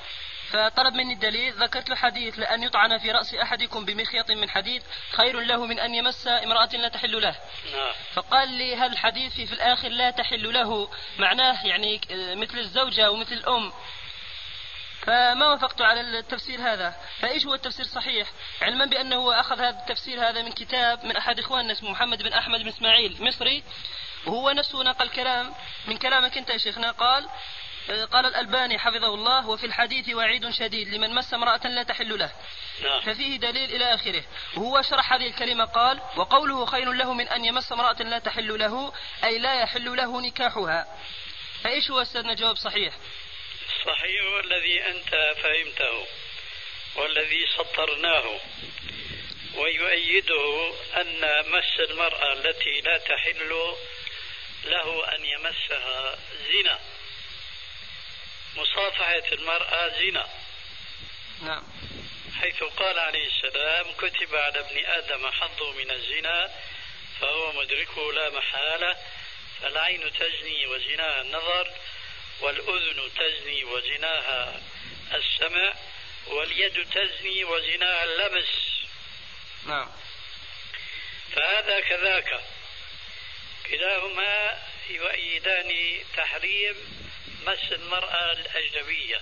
فطلب 0.51 0.93
مني 0.93 1.13
الدليل 1.13 1.53
ذكرت 1.53 1.89
له 1.89 1.95
حديث 1.95 2.39
لأن 2.39 2.63
يطعن 2.63 2.97
في 2.97 3.11
رأس 3.11 3.33
أحدكم 3.35 3.85
بمخيط 3.85 4.31
من 4.31 4.49
حديد 4.49 4.83
خير 5.11 5.39
له 5.39 5.65
من 5.65 5.79
أن 5.79 5.95
يمس 5.95 6.27
امرأة 6.27 6.69
لا 6.73 6.87
تحل 6.87 7.21
له. 7.21 7.35
نعم. 7.73 7.93
فقال 8.13 8.49
لي 8.49 8.75
هل 8.75 8.91
الحديث 8.91 9.33
في, 9.33 9.45
في 9.45 9.53
الآخر 9.53 9.89
لا 9.89 10.11
تحل 10.11 10.53
له؟ 10.53 10.89
معناه 11.19 11.65
يعني 11.65 12.01
آه، 12.11 12.35
مثل 12.35 12.59
الزوجة 12.59 13.11
ومثل 13.11 13.33
الأم. 13.33 13.73
فما 15.01 15.47
وافقت 15.47 15.81
على 15.81 16.01
التفسير 16.01 16.61
هذا. 16.61 16.95
فإيش 17.19 17.45
هو 17.45 17.53
التفسير 17.53 17.85
الصحيح؟ 17.85 18.27
علما 18.61 18.85
بأنه 18.85 19.15
هو 19.15 19.31
أخذ 19.31 19.59
هذا 19.59 19.79
التفسير 19.79 20.29
هذا 20.29 20.41
من 20.41 20.51
كتاب 20.51 21.05
من 21.05 21.17
أحد 21.17 21.39
إخواننا 21.39 21.71
اسمه 21.71 21.91
محمد 21.91 22.23
بن 22.23 22.33
أحمد 22.33 22.59
بن 22.59 22.67
إسماعيل 22.67 23.23
مصري 23.23 23.63
وهو 24.25 24.51
نفسه 24.51 24.83
نقل 24.83 25.09
كلام 25.09 25.53
من 25.87 25.97
كلامك 25.97 26.37
أنت 26.37 26.49
يا 26.49 26.57
شيخنا. 26.57 26.91
قال 26.91 27.29
قال 27.89 28.25
الألباني 28.25 28.79
حفظه 28.79 29.13
الله 29.13 29.49
وفي 29.49 29.65
الحديث 29.65 30.09
وعيد 30.09 30.49
شديد 30.49 30.89
لمن 30.89 31.15
مس 31.15 31.33
امرأة 31.33 31.67
لا 31.67 31.83
تحل 31.83 32.19
له. 32.19 32.31
نعم. 32.83 33.01
ففيه 33.01 33.37
دليل 33.37 33.75
إلى 33.75 33.93
آخره. 33.93 34.23
وهو 34.57 34.81
شرح 34.81 35.13
هذه 35.13 35.27
الكلمة 35.27 35.65
قال 35.65 36.01
وقوله 36.15 36.65
خير 36.65 36.91
له 36.91 37.13
من 37.13 37.27
أن 37.27 37.45
يمس 37.45 37.71
امرأة 37.71 38.01
لا 38.03 38.19
تحل 38.19 38.59
له 38.59 38.93
أي 39.23 39.37
لا 39.39 39.61
يحل 39.61 39.95
له 39.95 40.21
نكاحها. 40.21 40.87
فإيش 41.63 41.91
هو 41.91 42.01
أستاذنا؟ 42.01 42.33
جواب 42.33 42.55
صحيح. 42.55 42.93
صحيح 43.85 44.23
والذي 44.35 44.87
أنت 44.87 45.35
فهمته 45.43 46.05
والذي 46.95 47.45
سطرناه 47.57 48.39
ويؤيده 49.55 50.73
أن 51.01 51.51
مس 51.51 51.89
المرأة 51.89 52.33
التي 52.33 52.81
لا 52.81 52.97
تحل 52.97 53.49
له 54.65 55.15
أن 55.15 55.25
يمسها 55.25 56.17
زنا. 56.51 56.79
مصافحة 58.57 59.33
المرأة 59.33 59.89
زنا. 59.89 60.29
نعم. 61.41 61.63
حيث 62.41 62.63
قال 62.63 62.99
عليه 62.99 63.27
السلام 63.27 63.91
كتب 63.91 64.35
على 64.35 64.59
ابن 64.59 64.85
آدم 64.85 65.31
حظه 65.31 65.71
من 65.71 65.91
الزنا 65.91 66.51
فهو 67.21 67.51
مدركه 67.51 68.13
لا 68.13 68.29
محالة 68.29 68.97
فالعين 69.61 70.13
تزني 70.13 70.67
وزناها 70.67 71.21
النظر 71.21 71.71
والأذن 72.41 73.11
تزني 73.15 73.63
وزناها 73.63 74.61
السمع 75.13 75.73
واليد 76.27 76.89
تزني 76.89 77.43
وزناها 77.43 78.03
اللمس. 78.03 78.81
نعم. 79.65 79.91
فهذا 81.35 81.79
كذاك. 81.79 82.41
كلاهما 83.69 84.59
يؤيدان 84.89 85.99
تحريم 86.17 86.75
مس 87.45 87.71
المرأة 87.71 88.31
الأجنبية. 88.31 89.21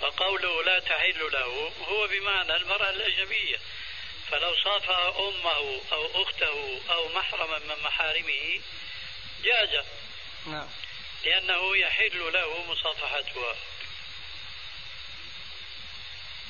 فقوله 0.00 0.64
لا 0.64 0.78
تحل 0.78 1.32
له 1.32 1.72
هو 1.88 2.06
بمعنى 2.06 2.56
المرأة 2.56 2.90
الأجنبية. 2.90 3.58
فلو 4.30 4.56
صافح 4.64 4.98
أمه 5.18 5.80
أو 5.92 6.22
أخته 6.22 6.80
أو 6.90 7.08
محرما 7.08 7.58
من 7.58 7.82
محارمه 7.82 8.60
جاز. 9.42 9.84
نعم. 10.46 10.68
لأنه 11.24 11.76
يحل 11.76 12.32
له 12.32 12.64
مصافحتها. 12.72 13.56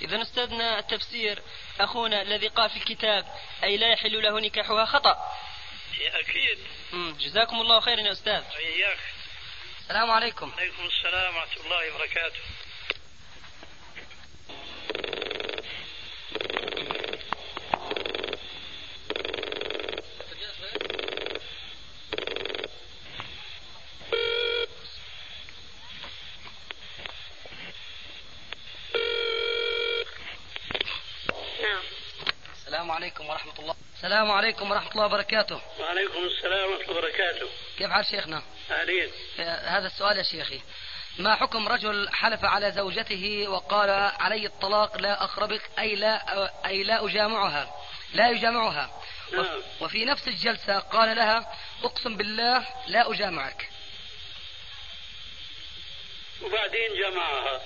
إذا 0.02 0.22
أستاذنا 0.22 0.78
التفسير 0.78 1.42
أخونا 1.80 2.22
الذي 2.22 2.48
قال 2.48 2.70
في 2.70 2.76
الكتاب 2.76 3.26
أي 3.64 3.76
لا 3.76 3.92
يحل 3.92 4.22
له 4.22 4.40
نكاحها 4.40 4.84
خطأ. 4.84 5.16
أكيد. 6.00 6.58
مم. 6.92 7.16
جزاكم 7.20 7.60
الله 7.60 7.80
خيرا 7.80 8.00
يا 8.00 8.12
أستاذ. 8.12 8.42
إياك 8.56 8.98
السلام 9.88 10.10
عليكم. 10.10 10.50
عليكم 10.58 10.86
السلام 10.86 11.34
ورحمة 11.36 11.64
الله 11.64 11.94
وبركاته 11.94 12.40
نعم 31.62 31.82
السلام 32.56 32.90
عليكم 33.18 33.30
ورحمة 33.30 33.58
الله. 33.58 33.74
السلام 33.96 34.30
عليكم 34.30 34.70
ورحمة 34.70 34.90
الله 34.92 35.04
وبركاته. 35.06 35.60
وعليكم 35.80 36.18
السلام 36.24 36.70
ورحمة 36.70 36.84
الله 36.84 36.98
وبركاته. 36.98 37.48
كيف 37.78 37.90
حال 37.90 38.06
شيخنا؟ 38.06 38.42
أهلين 38.70 39.10
هذا 39.64 39.86
السؤال 39.86 40.18
يا 40.18 40.22
شيخي. 40.22 40.60
ما 41.18 41.34
حكم 41.34 41.68
رجل 41.68 42.08
حلف 42.12 42.44
على 42.44 42.72
زوجته 42.72 43.48
وقال 43.48 43.90
علي 44.20 44.46
الطلاق 44.46 44.96
لا 44.96 45.24
أخربك 45.24 45.62
أي 45.78 45.96
لا 45.96 46.50
أي 46.66 46.82
لا 46.82 47.04
أجامعها 47.04 47.74
لا 48.14 48.30
يجامعها؟ 48.30 49.02
نعم. 49.32 49.40
وف- 49.40 49.82
وفي 49.82 50.04
نفس 50.04 50.28
الجلسة 50.28 50.78
قال 50.78 51.16
لها 51.16 51.54
أقسم 51.84 52.16
بالله 52.16 52.66
لا 52.86 53.10
أجامعك. 53.10 53.68
وبعدين 56.42 56.88
جمعها. 57.02 57.60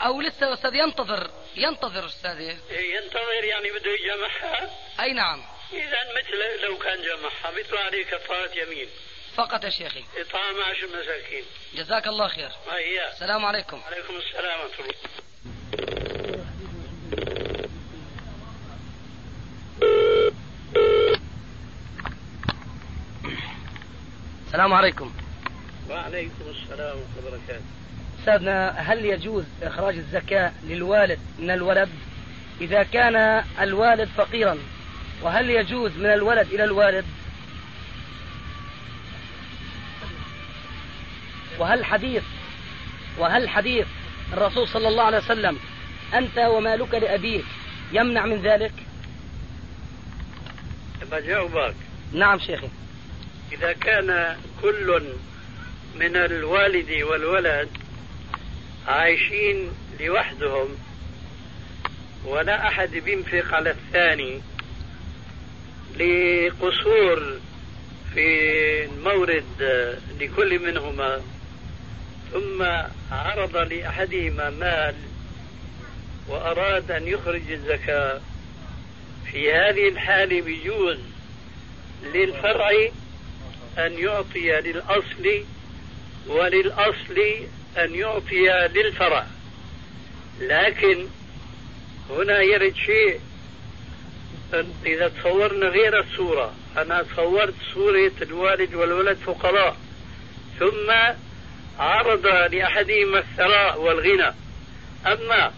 أو 0.00 0.20
لسه 0.20 0.46
يا 0.46 0.54
أستاذ 0.54 0.74
ينتظر 0.74 1.30
ينتظر 1.56 2.06
أستاذي. 2.06 2.58
إيه، 2.70 2.96
ينتظر 2.96 3.44
يعني 3.44 3.70
بده 3.70 3.90
يجمعها؟ 3.90 4.70
أي 5.00 5.12
نعم. 5.12 5.42
إذا 5.72 5.98
مثل 6.18 6.62
لو 6.62 6.78
كان 6.78 7.02
جمعها 7.02 7.54
بيطلع 7.54 7.80
عليه 7.80 8.04
كفارة 8.04 8.50
يمين. 8.58 8.88
فقط 9.36 9.64
يا 9.64 9.70
شيخي. 9.70 10.04
إطعام 10.16 10.60
عشر 10.60 10.86
مساكين. 10.86 11.44
جزاك 11.74 12.06
الله 12.06 12.28
خير. 12.28 12.50
هيا 12.70 13.12
السلام 13.12 13.44
عليكم. 13.44 13.82
عليكم 13.86 14.16
السلام 14.16 14.60
ورحمة 14.60 14.84
الله. 14.84 14.94
السلام 24.46 24.74
عليكم. 24.74 25.14
وعليكم 25.90 26.34
السلام 26.40 26.98
ورحمة 26.98 27.18
الله 27.18 27.28
وبركاته. 27.28 27.79
أستاذنا 28.20 28.70
هل 28.70 29.04
يجوز 29.04 29.44
إخراج 29.62 29.96
الزكاة 29.96 30.52
للوالد 30.64 31.18
من 31.38 31.50
الولد؟ 31.50 31.88
إذا 32.60 32.82
كان 32.82 33.44
الوالد 33.60 34.08
فقيرا 34.16 34.58
وهل 35.22 35.50
يجوز 35.50 35.96
من 35.96 36.06
الولد 36.06 36.46
إلى 36.52 36.64
الوالد؟ 36.64 37.04
وهل 41.58 41.84
حديث 41.84 42.22
وهل 43.18 43.48
حديث 43.48 43.86
الرسول 44.32 44.68
صلى 44.68 44.88
الله 44.88 45.02
عليه 45.02 45.18
وسلم 45.18 45.58
أنت 46.14 46.38
ومالك 46.38 46.94
لأبيك 46.94 47.44
يمنع 47.92 48.26
من 48.26 48.42
ذلك؟ 48.42 48.72
بجاوبك 51.12 51.74
نعم 52.12 52.38
شيخي. 52.38 52.68
إذا 53.52 53.72
كان 53.72 54.36
كل 54.62 55.02
من 55.94 56.16
الوالد 56.16 56.90
والولد 57.02 57.68
عايشين 58.86 59.68
لوحدهم 60.00 60.68
ولا 62.24 62.68
أحد 62.68 62.90
بينفق 62.90 63.54
على 63.54 63.70
الثاني 63.70 64.40
لقصور 65.96 67.38
في 68.14 68.84
المورد 68.84 69.44
لكل 70.20 70.58
منهما. 70.58 71.20
ثم 72.32 72.62
عرض 73.12 73.56
لأحدهما 73.56 74.50
مال 74.50 74.94
وأراد 76.28 76.90
أن 76.90 77.08
يخرج 77.08 77.50
الزكاة. 77.50 78.20
في 79.32 79.52
هذه 79.52 79.88
الحالة 79.88 80.40
بيجوز 80.40 80.98
للفرع 82.14 82.70
أن 83.78 83.98
يعطي 83.98 84.60
للأصل 84.60 85.44
وللأصل 86.26 87.46
أن 87.78 87.94
يعطي 87.94 88.68
للفرع 88.74 89.26
لكن 90.40 91.06
هنا 92.10 92.40
يرد 92.40 92.74
شيء. 92.76 93.20
إذا 94.86 95.08
تصورنا 95.08 95.66
غير 95.66 96.00
الصورة 96.00 96.54
أنا 96.76 97.02
تصورت 97.02 97.54
صورة 97.74 98.12
الوالد 98.22 98.74
والولد 98.74 99.16
فقراء 99.16 99.76
ثم 100.58 100.90
عرض 101.78 102.26
لأحدهما 102.26 103.18
الثراء 103.18 103.80
والغنى. 103.80 104.34
أما 105.06 105.52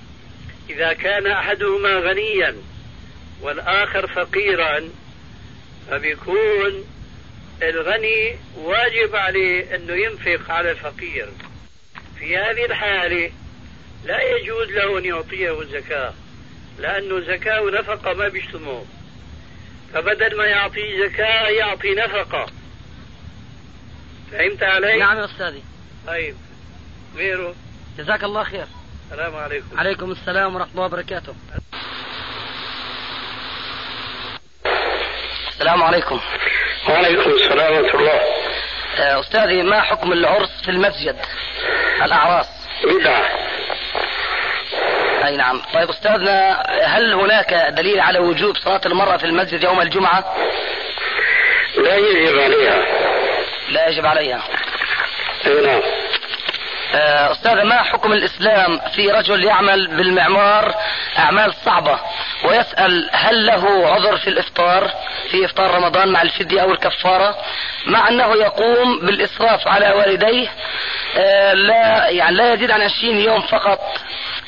إذا 0.71 0.93
كان 0.93 1.27
أحدهما 1.27 1.95
غنيا 1.95 2.57
والآخر 3.43 4.07
فقيرا 4.07 4.89
فبيكون 5.91 6.85
الغني 7.63 8.37
واجب 8.57 9.17
عليه 9.17 9.75
أنه 9.75 9.93
ينفق 9.93 10.51
على 10.51 10.71
الفقير. 10.71 11.29
في 12.23 12.37
هذه 12.37 12.65
الحالة 12.65 13.31
لا 14.05 14.23
يجوز 14.23 14.69
له 14.69 14.99
أن 14.99 15.05
يعطيه 15.05 15.61
الزكاة 15.61 16.15
لأنه 16.79 17.21
زكاة 17.21 17.63
ونفقة 17.63 18.15
ما 18.15 18.29
بيجتمعوا 18.29 18.85
فبدل 19.95 20.37
ما 20.37 20.45
يعطي 20.45 21.09
زكاة 21.09 21.49
يعطي 21.49 21.95
نفقة. 21.95 22.47
فهمت 24.33 24.63
علي؟ 24.63 24.99
نعم 24.99 25.19
يا 25.19 25.25
أستاذي. 25.25 25.63
طيب 26.07 26.37
غيره 27.17 27.55
جزاك 27.99 28.25
الله 28.25 28.45
خير. 28.45 28.67
السلام 29.11 29.37
عليكم. 29.37 29.79
عليكم 29.79 30.11
السلام 30.13 30.55
ورحمة 30.55 30.73
الله 30.73 30.85
وبركاته. 30.85 31.35
السلام 35.49 35.83
عليكم. 35.83 36.21
وعليكم 36.89 37.31
السلام 37.31 37.73
ورحمة 37.77 38.01
الله. 38.01 38.42
أستاذي 38.99 39.63
ما 39.63 39.81
حكم 39.81 40.13
العرس 40.13 40.63
في 40.65 40.71
المسجد؟ 40.71 41.17
الأعراس. 42.03 42.49
بدعة 42.85 43.29
أي 45.25 45.37
نعم. 45.37 45.63
طيب 45.75 45.91
أستاذنا 45.91 46.63
هل 46.85 47.15
هناك 47.15 47.55
دليل 47.55 48.01
على 48.01 48.19
وجوب 48.19 48.57
صلاة 48.57 48.81
المرأة 48.87 49.17
في 49.17 49.27
المسجد 49.27 49.65
يوم 49.65 49.81
الجمعة؟ 49.81 50.37
لا 51.85 51.97
يجب 51.97 52.39
عليها. 52.39 52.85
لا 53.69 53.89
يجب 53.89 54.07
عليها. 54.07 54.43
أي 55.47 55.61
نعم. 55.67 55.81
آه، 55.81 56.02
أستاذ 56.95 57.63
ما 57.63 57.83
حكم 57.83 58.13
الإسلام 58.13 58.81
في 58.95 59.11
رجل 59.11 59.45
يعمل 59.45 59.87
بالمعمار 59.97 60.75
أعمال 61.19 61.55
صعبة 61.55 61.99
ويسأل 62.45 63.11
هل 63.13 63.47
له 63.47 63.89
عذر 63.89 64.17
في 64.17 64.29
الإفطار 64.29 64.91
في 65.31 65.45
إفطار 65.45 65.75
رمضان 65.75 66.09
مع 66.09 66.23
الفدية 66.23 66.63
أو 66.63 66.73
الكفارة 66.73 67.37
مع 67.87 68.09
أنه 68.09 68.35
يقوم 68.35 68.99
بالإسراف 69.01 69.69
على 69.69 69.93
والديه 69.93 70.49
آه، 71.17 71.53
لا 71.53 72.09
يعني 72.09 72.37
لا 72.37 72.53
يزيد 72.53 72.71
عن 72.71 72.83
20 72.83 73.17
يوم 73.17 73.41
فقط 73.41 73.81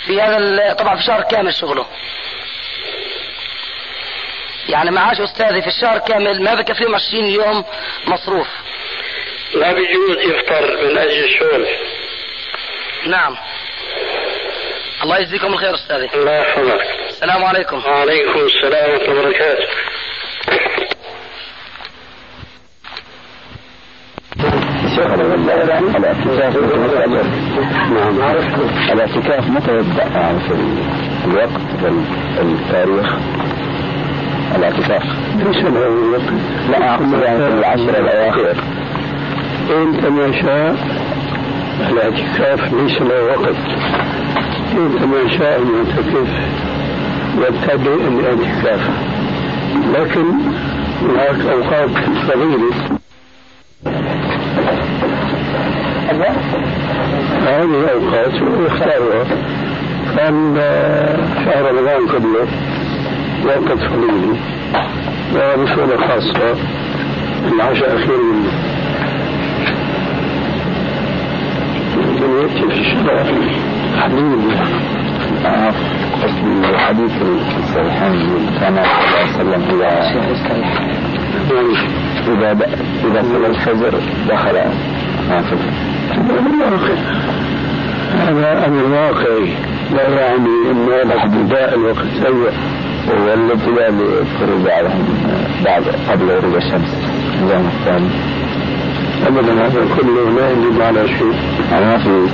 في 0.06 0.22
هذا 0.22 0.72
طبعا 0.72 0.96
في 0.96 1.02
شهر 1.02 1.22
كامل 1.22 1.54
شغله. 1.54 1.86
يعني 4.68 4.90
معاش 4.90 5.20
أستاذي 5.20 5.62
في 5.62 5.68
الشهر 5.68 5.98
كامل 5.98 6.42
ما 6.42 6.54
بكفيهم 6.54 6.94
20 6.94 7.24
يوم 7.24 7.64
مصروف. 8.06 8.48
لا 9.54 9.72
بيجوز 9.72 10.18
يفطر 10.18 10.76
من 10.84 10.98
أجل 10.98 11.24
الشغل 11.24 11.66
نعم. 13.08 13.36
الله 15.02 15.18
يجزيكم 15.18 15.46
الخير 15.46 15.74
أستاذي. 15.74 16.08
الله 16.14 16.32
يحفظك. 16.32 16.80
السلام 17.08 17.44
عليكم. 17.44 17.76
وعليكم 17.76 18.40
السلام 18.40 18.90
ورحمة 18.90 19.08
الله 19.08 19.20
وبركاته. 19.20 19.66
نعم. 27.94 28.20
الاعتكاف 28.92 29.48
متى 29.48 29.72
يبدأ 29.76 30.02
يعني 30.02 30.40
في 30.40 30.54
الوقت 31.24 31.48
في 31.80 31.88
التاريخ 32.40 33.06
الاعتكاف 34.56 35.02
ليس 35.36 35.56
لا 36.70 36.94
اقصد 36.94 37.22
يعني 37.22 37.38
في 37.38 37.52
العشر 37.58 37.98
الأواخر. 37.98 38.56
انت 39.70 40.06
ما 40.06 40.42
شاء 40.42 40.76
الاعتكاف 41.80 42.72
ليس 42.72 43.02
له 43.02 43.24
وقت. 43.24 43.56
انت 44.76 45.02
ما 45.02 45.28
شاء 45.38 45.62
المعتكف 45.62 46.28
يبتدئ 47.38 48.08
الاعتكاف 48.08 48.90
لكن 49.94 50.24
هناك 51.02 51.40
أوقات 51.46 51.90
فضيله 52.28 52.70
هذه 57.46 57.64
الأوقات 57.64 58.34
يختارها. 58.66 59.24
كان 60.16 60.56
شهر 61.44 61.64
رمضان 61.70 62.06
كله 62.08 62.46
وقت 63.46 63.78
فضيلي 63.78 64.34
وبصورة 65.34 65.96
خاصة. 65.96 66.56
العشاء 67.52 67.92
الأخير 67.92 68.18
منه. 68.22 68.52
يأتي 72.42 72.68
في 72.68 72.80
الشرع 72.80 73.24
حديث 74.00 74.58
قصد 76.22 76.64
الحديث 76.70 77.12
الصحيحين 77.58 78.46
كان 78.60 78.76
صلى 79.34 79.56
الله 79.56 79.86
عليه 79.86 80.30
وسلم 80.32 80.62
اذا 81.50 81.60
اذا 82.28 82.52
اذا 83.04 83.22
صلى 83.22 83.46
الفجر 83.46 83.94
دخل 84.28 84.56
نافذ 85.28 85.58
الواقع 86.30 86.94
هذا 88.14 88.66
أمر 88.66 88.84
واقعي 88.84 89.54
لا 89.94 90.08
يعني 90.08 90.70
أن 90.70 90.88
هذا 90.88 91.24
ابتداء 91.24 91.74
الوقت 91.74 92.06
سيء 92.22 92.52
والابتداء 93.08 93.90
للخروج 93.90 94.70
عليهم 94.70 95.06
بعد 95.64 95.82
قبل 96.10 96.30
غروب 96.30 96.56
الشمس 96.56 96.96
اليوم 97.42 97.66
الثاني 97.66 98.08
أبدا 99.26 99.66
هذا 99.66 99.86
كله 99.96 100.30
لا 100.30 100.50
يجب 100.50 100.82
على 100.82 101.08
شيء. 101.08 101.34
ما 101.72 101.98
في 101.98 102.28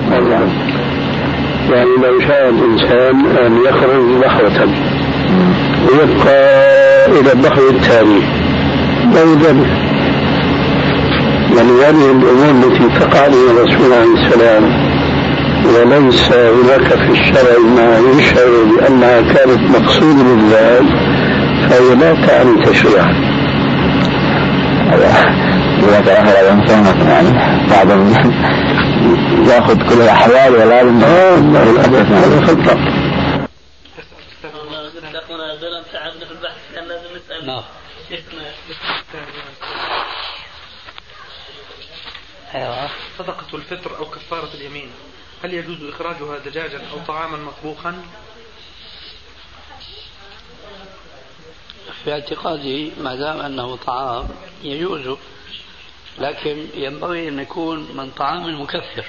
يعني 1.70 1.90
لو 2.02 2.20
شاء 2.20 2.48
الإنسان 2.48 3.36
أن 3.36 3.56
يخرج 3.68 4.20
ضحوة 4.20 4.68
ويبقى 5.88 6.66
إلى 7.06 7.32
الضحو 7.32 7.68
التالي. 7.70 8.20
لا 9.14 9.20
يعني 11.56 11.72
هذه 11.72 12.10
الأمور 12.10 12.50
التي 12.50 13.00
تقع 13.00 13.26
للرسول 13.26 13.92
عليه 13.92 14.26
السلام. 14.26 14.90
وليس 15.64 16.32
هناك 16.32 16.88
في 16.88 17.10
الشرع 17.10 17.58
ما 17.76 17.98
يشعر 17.98 18.48
بأنها 18.76 19.20
كانت 19.20 19.70
مقصود 19.76 20.16
لله 20.16 20.80
فهي 21.68 21.94
لا 21.94 22.26
تعني 22.26 22.64
تشريعا 22.64 23.14
إذا 25.88 26.00
تأخر 26.00 26.40
الإنسان 26.40 27.08
يعني 27.08 27.30
بعد 27.70 27.90
يأخذ 29.48 29.88
كل 29.88 30.02
الأحوال 30.02 30.52
ولازم 30.52 31.04
هذا 31.04 32.46
خطأ 32.46 33.00
اخونا 35.14 35.52
غير 35.52 35.82
تعبنا 35.92 36.24
في 36.24 36.30
البحث 36.30 36.56
كان 36.74 36.84
لازم 36.88 37.08
نسال 37.16 37.46
نعم 37.46 37.62
شيخنا 38.08 38.42
أيوة. 42.54 42.88
صدقة 43.18 43.56
الفطر 43.56 43.98
أو 43.98 44.04
كفارة 44.04 44.48
اليمين 44.54 44.90
هل 45.44 45.54
يجوز 45.54 45.78
إخراجها 45.82 46.38
دجاجا 46.38 46.78
أو 46.92 46.98
طعاما 47.08 47.36
مطبوخا؟ 47.36 48.02
في 52.04 52.12
اعتقادي 52.12 52.92
ما 53.00 53.14
دام 53.14 53.40
أنه 53.40 53.76
طعام 53.76 54.28
يجوز 54.62 55.18
لكن 56.18 56.66
ينبغي 56.74 57.28
أن 57.28 57.38
يكون 57.38 57.96
من 57.96 58.10
طعام 58.10 58.60
مكفر 58.60 59.04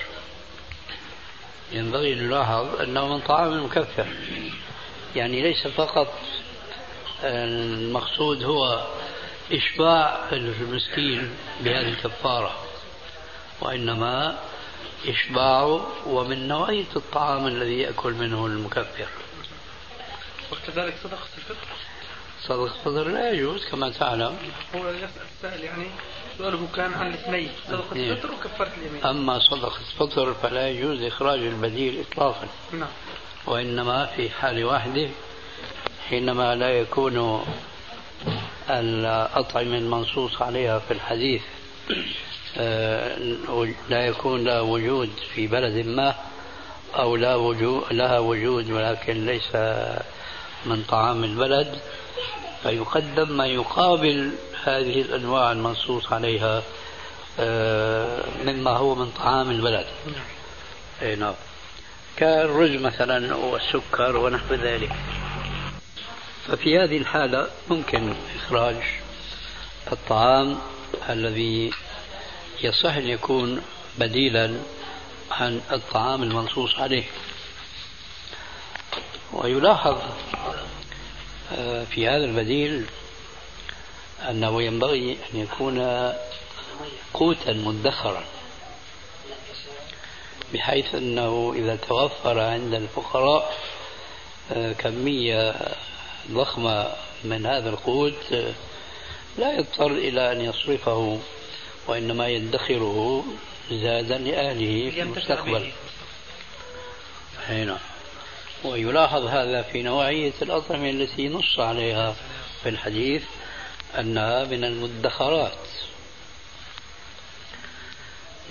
ينبغي 1.71 2.13
أن 2.13 2.27
نلاحظ 2.27 2.81
انه 2.81 3.07
من 3.07 3.19
طعام 3.19 3.65
مكفر 3.65 4.07
يعني 5.15 5.41
ليس 5.41 5.67
فقط 5.67 6.13
المقصود 7.23 8.43
هو 8.43 8.87
إشباع 9.51 10.29
المسكين 10.31 11.35
بهذه 11.61 11.89
الكفارة 11.89 12.63
وإنما 13.61 14.39
اشباعه 15.07 15.87
ومن 16.07 16.47
نوعية 16.47 16.95
الطعام 16.95 17.47
الذي 17.47 17.79
يأكل 17.79 18.13
منه 18.13 18.45
المكفر. 18.45 19.07
وكذلك 20.51 20.95
صدقة 21.03 21.27
الفطر؟ 21.37 21.67
صدق 22.43 22.61
الفطر 22.63 23.07
لا 23.07 23.31
يجوز 23.31 23.65
كما 23.65 23.89
تعلم. 23.89 24.37
هو 24.75 24.89
يسأل 24.89 25.09
السائل 25.35 25.63
يعني 25.63 25.87
سؤاله 26.41 26.67
كان 26.75 26.93
عن 26.93 27.07
الاثنين 27.07 27.49
صدقة 27.67 27.79
الاثنين. 27.79 28.11
الفطر 28.11 28.31
وكفارة 28.31 28.71
اليمين. 28.77 29.03
أما 29.05 29.39
صدقة 29.39 29.77
الفطر 29.77 30.33
فلا 30.33 30.69
يجوز 30.69 31.01
إخراج 31.01 31.39
البديل 31.39 32.03
إطلاقا. 32.11 32.47
نعم. 32.73 32.89
وإنما 33.45 34.05
في 34.05 34.29
حال 34.29 34.65
واحدة 34.65 35.09
حينما 36.09 36.55
لا 36.55 36.69
يكون 36.69 37.45
الأطعمة 38.69 39.77
المنصوص 39.77 40.41
عليها 40.41 40.79
في 40.79 40.91
الحديث 40.93 41.41
آه، 42.57 43.17
لا 43.89 44.07
يكون 44.07 44.43
لها 44.43 44.61
وجود 44.61 45.09
في 45.35 45.47
بلد 45.47 45.85
ما 45.85 46.15
أو 46.95 47.15
لا 47.15 47.35
وجود 47.35 47.83
لها 47.91 48.19
وجود 48.19 48.71
ولكن 48.71 49.25
ليس 49.25 49.55
من 50.65 50.83
طعام 50.89 51.23
البلد 51.23 51.79
فيقدم 52.63 53.37
ما 53.37 53.45
يقابل 53.45 54.31
هذه 54.63 55.01
الأنواع 55.01 55.51
المنصوص 55.51 56.13
عليها 56.13 56.63
آه، 57.39 58.23
مما 58.45 58.71
هو 58.71 58.95
من 58.95 59.11
طعام 59.11 59.51
البلد. 59.51 59.85
أي 61.01 61.15
نعم. 61.15 61.33
كالرز 62.17 62.81
مثلا 62.81 63.35
والسكر 63.35 64.17
ونحو 64.17 64.53
ذلك. 64.53 64.91
ففي 66.47 66.79
هذه 66.79 66.97
الحالة 66.97 67.47
ممكن 67.69 68.13
إخراج 68.35 68.75
الطعام 69.91 70.57
الذي 71.09 71.71
يصح 72.63 72.95
أن 72.95 73.07
يكون 73.07 73.61
بديلا 73.97 74.55
عن 75.31 75.61
الطعام 75.71 76.23
المنصوص 76.23 76.79
عليه. 76.79 77.03
ويلاحظ 79.33 79.97
آه، 81.57 81.83
في 81.83 82.07
هذا 82.07 82.25
البديل 82.25 82.85
أنه 84.29 84.61
ينبغي 84.61 85.17
أن 85.33 85.39
يكون 85.39 85.79
قوتا 87.13 87.53
مدخرا 87.53 88.23
بحيث 90.53 90.95
أنه 90.95 91.53
إذا 91.55 91.75
توفر 91.75 92.39
عند 92.39 92.73
الفقراء 92.73 93.57
آه، 94.51 94.73
كمية 94.73 95.55
ضخمة 96.31 96.87
من 97.23 97.45
هذا 97.45 97.69
القوت 97.69 98.33
آه، 98.33 98.53
لا 99.37 99.53
يضطر 99.53 99.91
إلى 99.91 100.31
أن 100.31 100.41
يصرفه 100.41 101.19
وإنما 101.87 102.27
يدخره 102.27 103.23
زادا 103.71 104.17
لأهله 104.17 104.89
في 104.89 105.01
المستقبل. 105.01 105.71
هنا 107.47 107.79
ويلاحظ 108.63 109.25
هذا 109.25 109.61
في 109.61 109.83
نوعية 109.83 110.33
الأطعمة 110.41 110.89
التي 110.89 111.29
نص 111.29 111.59
عليها 111.59 112.15
في 112.63 112.69
الحديث. 112.69 113.23
أنها 113.99 114.43
من 114.43 114.63
المدخرات. 114.63 115.67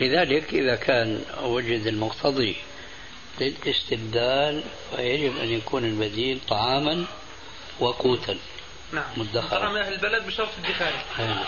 لذلك 0.00 0.54
إذا 0.54 0.74
كان 0.74 1.20
وجد 1.42 1.86
المقتضي 1.86 2.56
للاستبدال 3.40 4.62
فيجب 4.96 5.36
أن 5.36 5.48
يكون 5.48 5.84
البديل 5.84 6.40
طعاما 6.48 7.04
وقوتا. 7.80 8.38
نعم. 8.92 9.04
مدخرا. 9.16 9.58
طعام 9.58 9.76
أهل 9.76 9.92
البلد 9.92 10.26
بشرط 10.26 10.48
ادخاره 10.64 11.04
نعم 11.18 11.44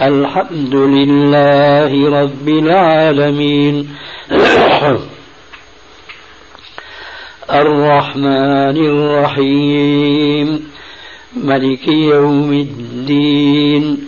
الحمد 0.00 0.74
لله 0.74 2.20
رب 2.22 2.48
العالمين. 2.48 3.96
الرحمن 7.50 8.76
الرحيم. 8.76 10.68
ملك 11.36 11.88
يوم 11.88 12.52
الدين. 12.52 13.98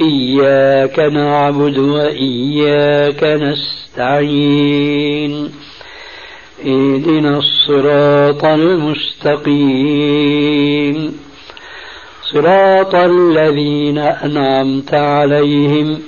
إياك 0.00 0.98
نعبد 0.98 1.78
وإياك 1.78 3.24
نستعين. 3.24 5.50
اهدنا 6.66 7.38
الصراط 7.38 8.44
المستقيم. 8.44 9.58
صراط 12.32 12.94
الذين 12.94 13.98
أنعمت 13.98 14.94
عليهم 14.94 15.98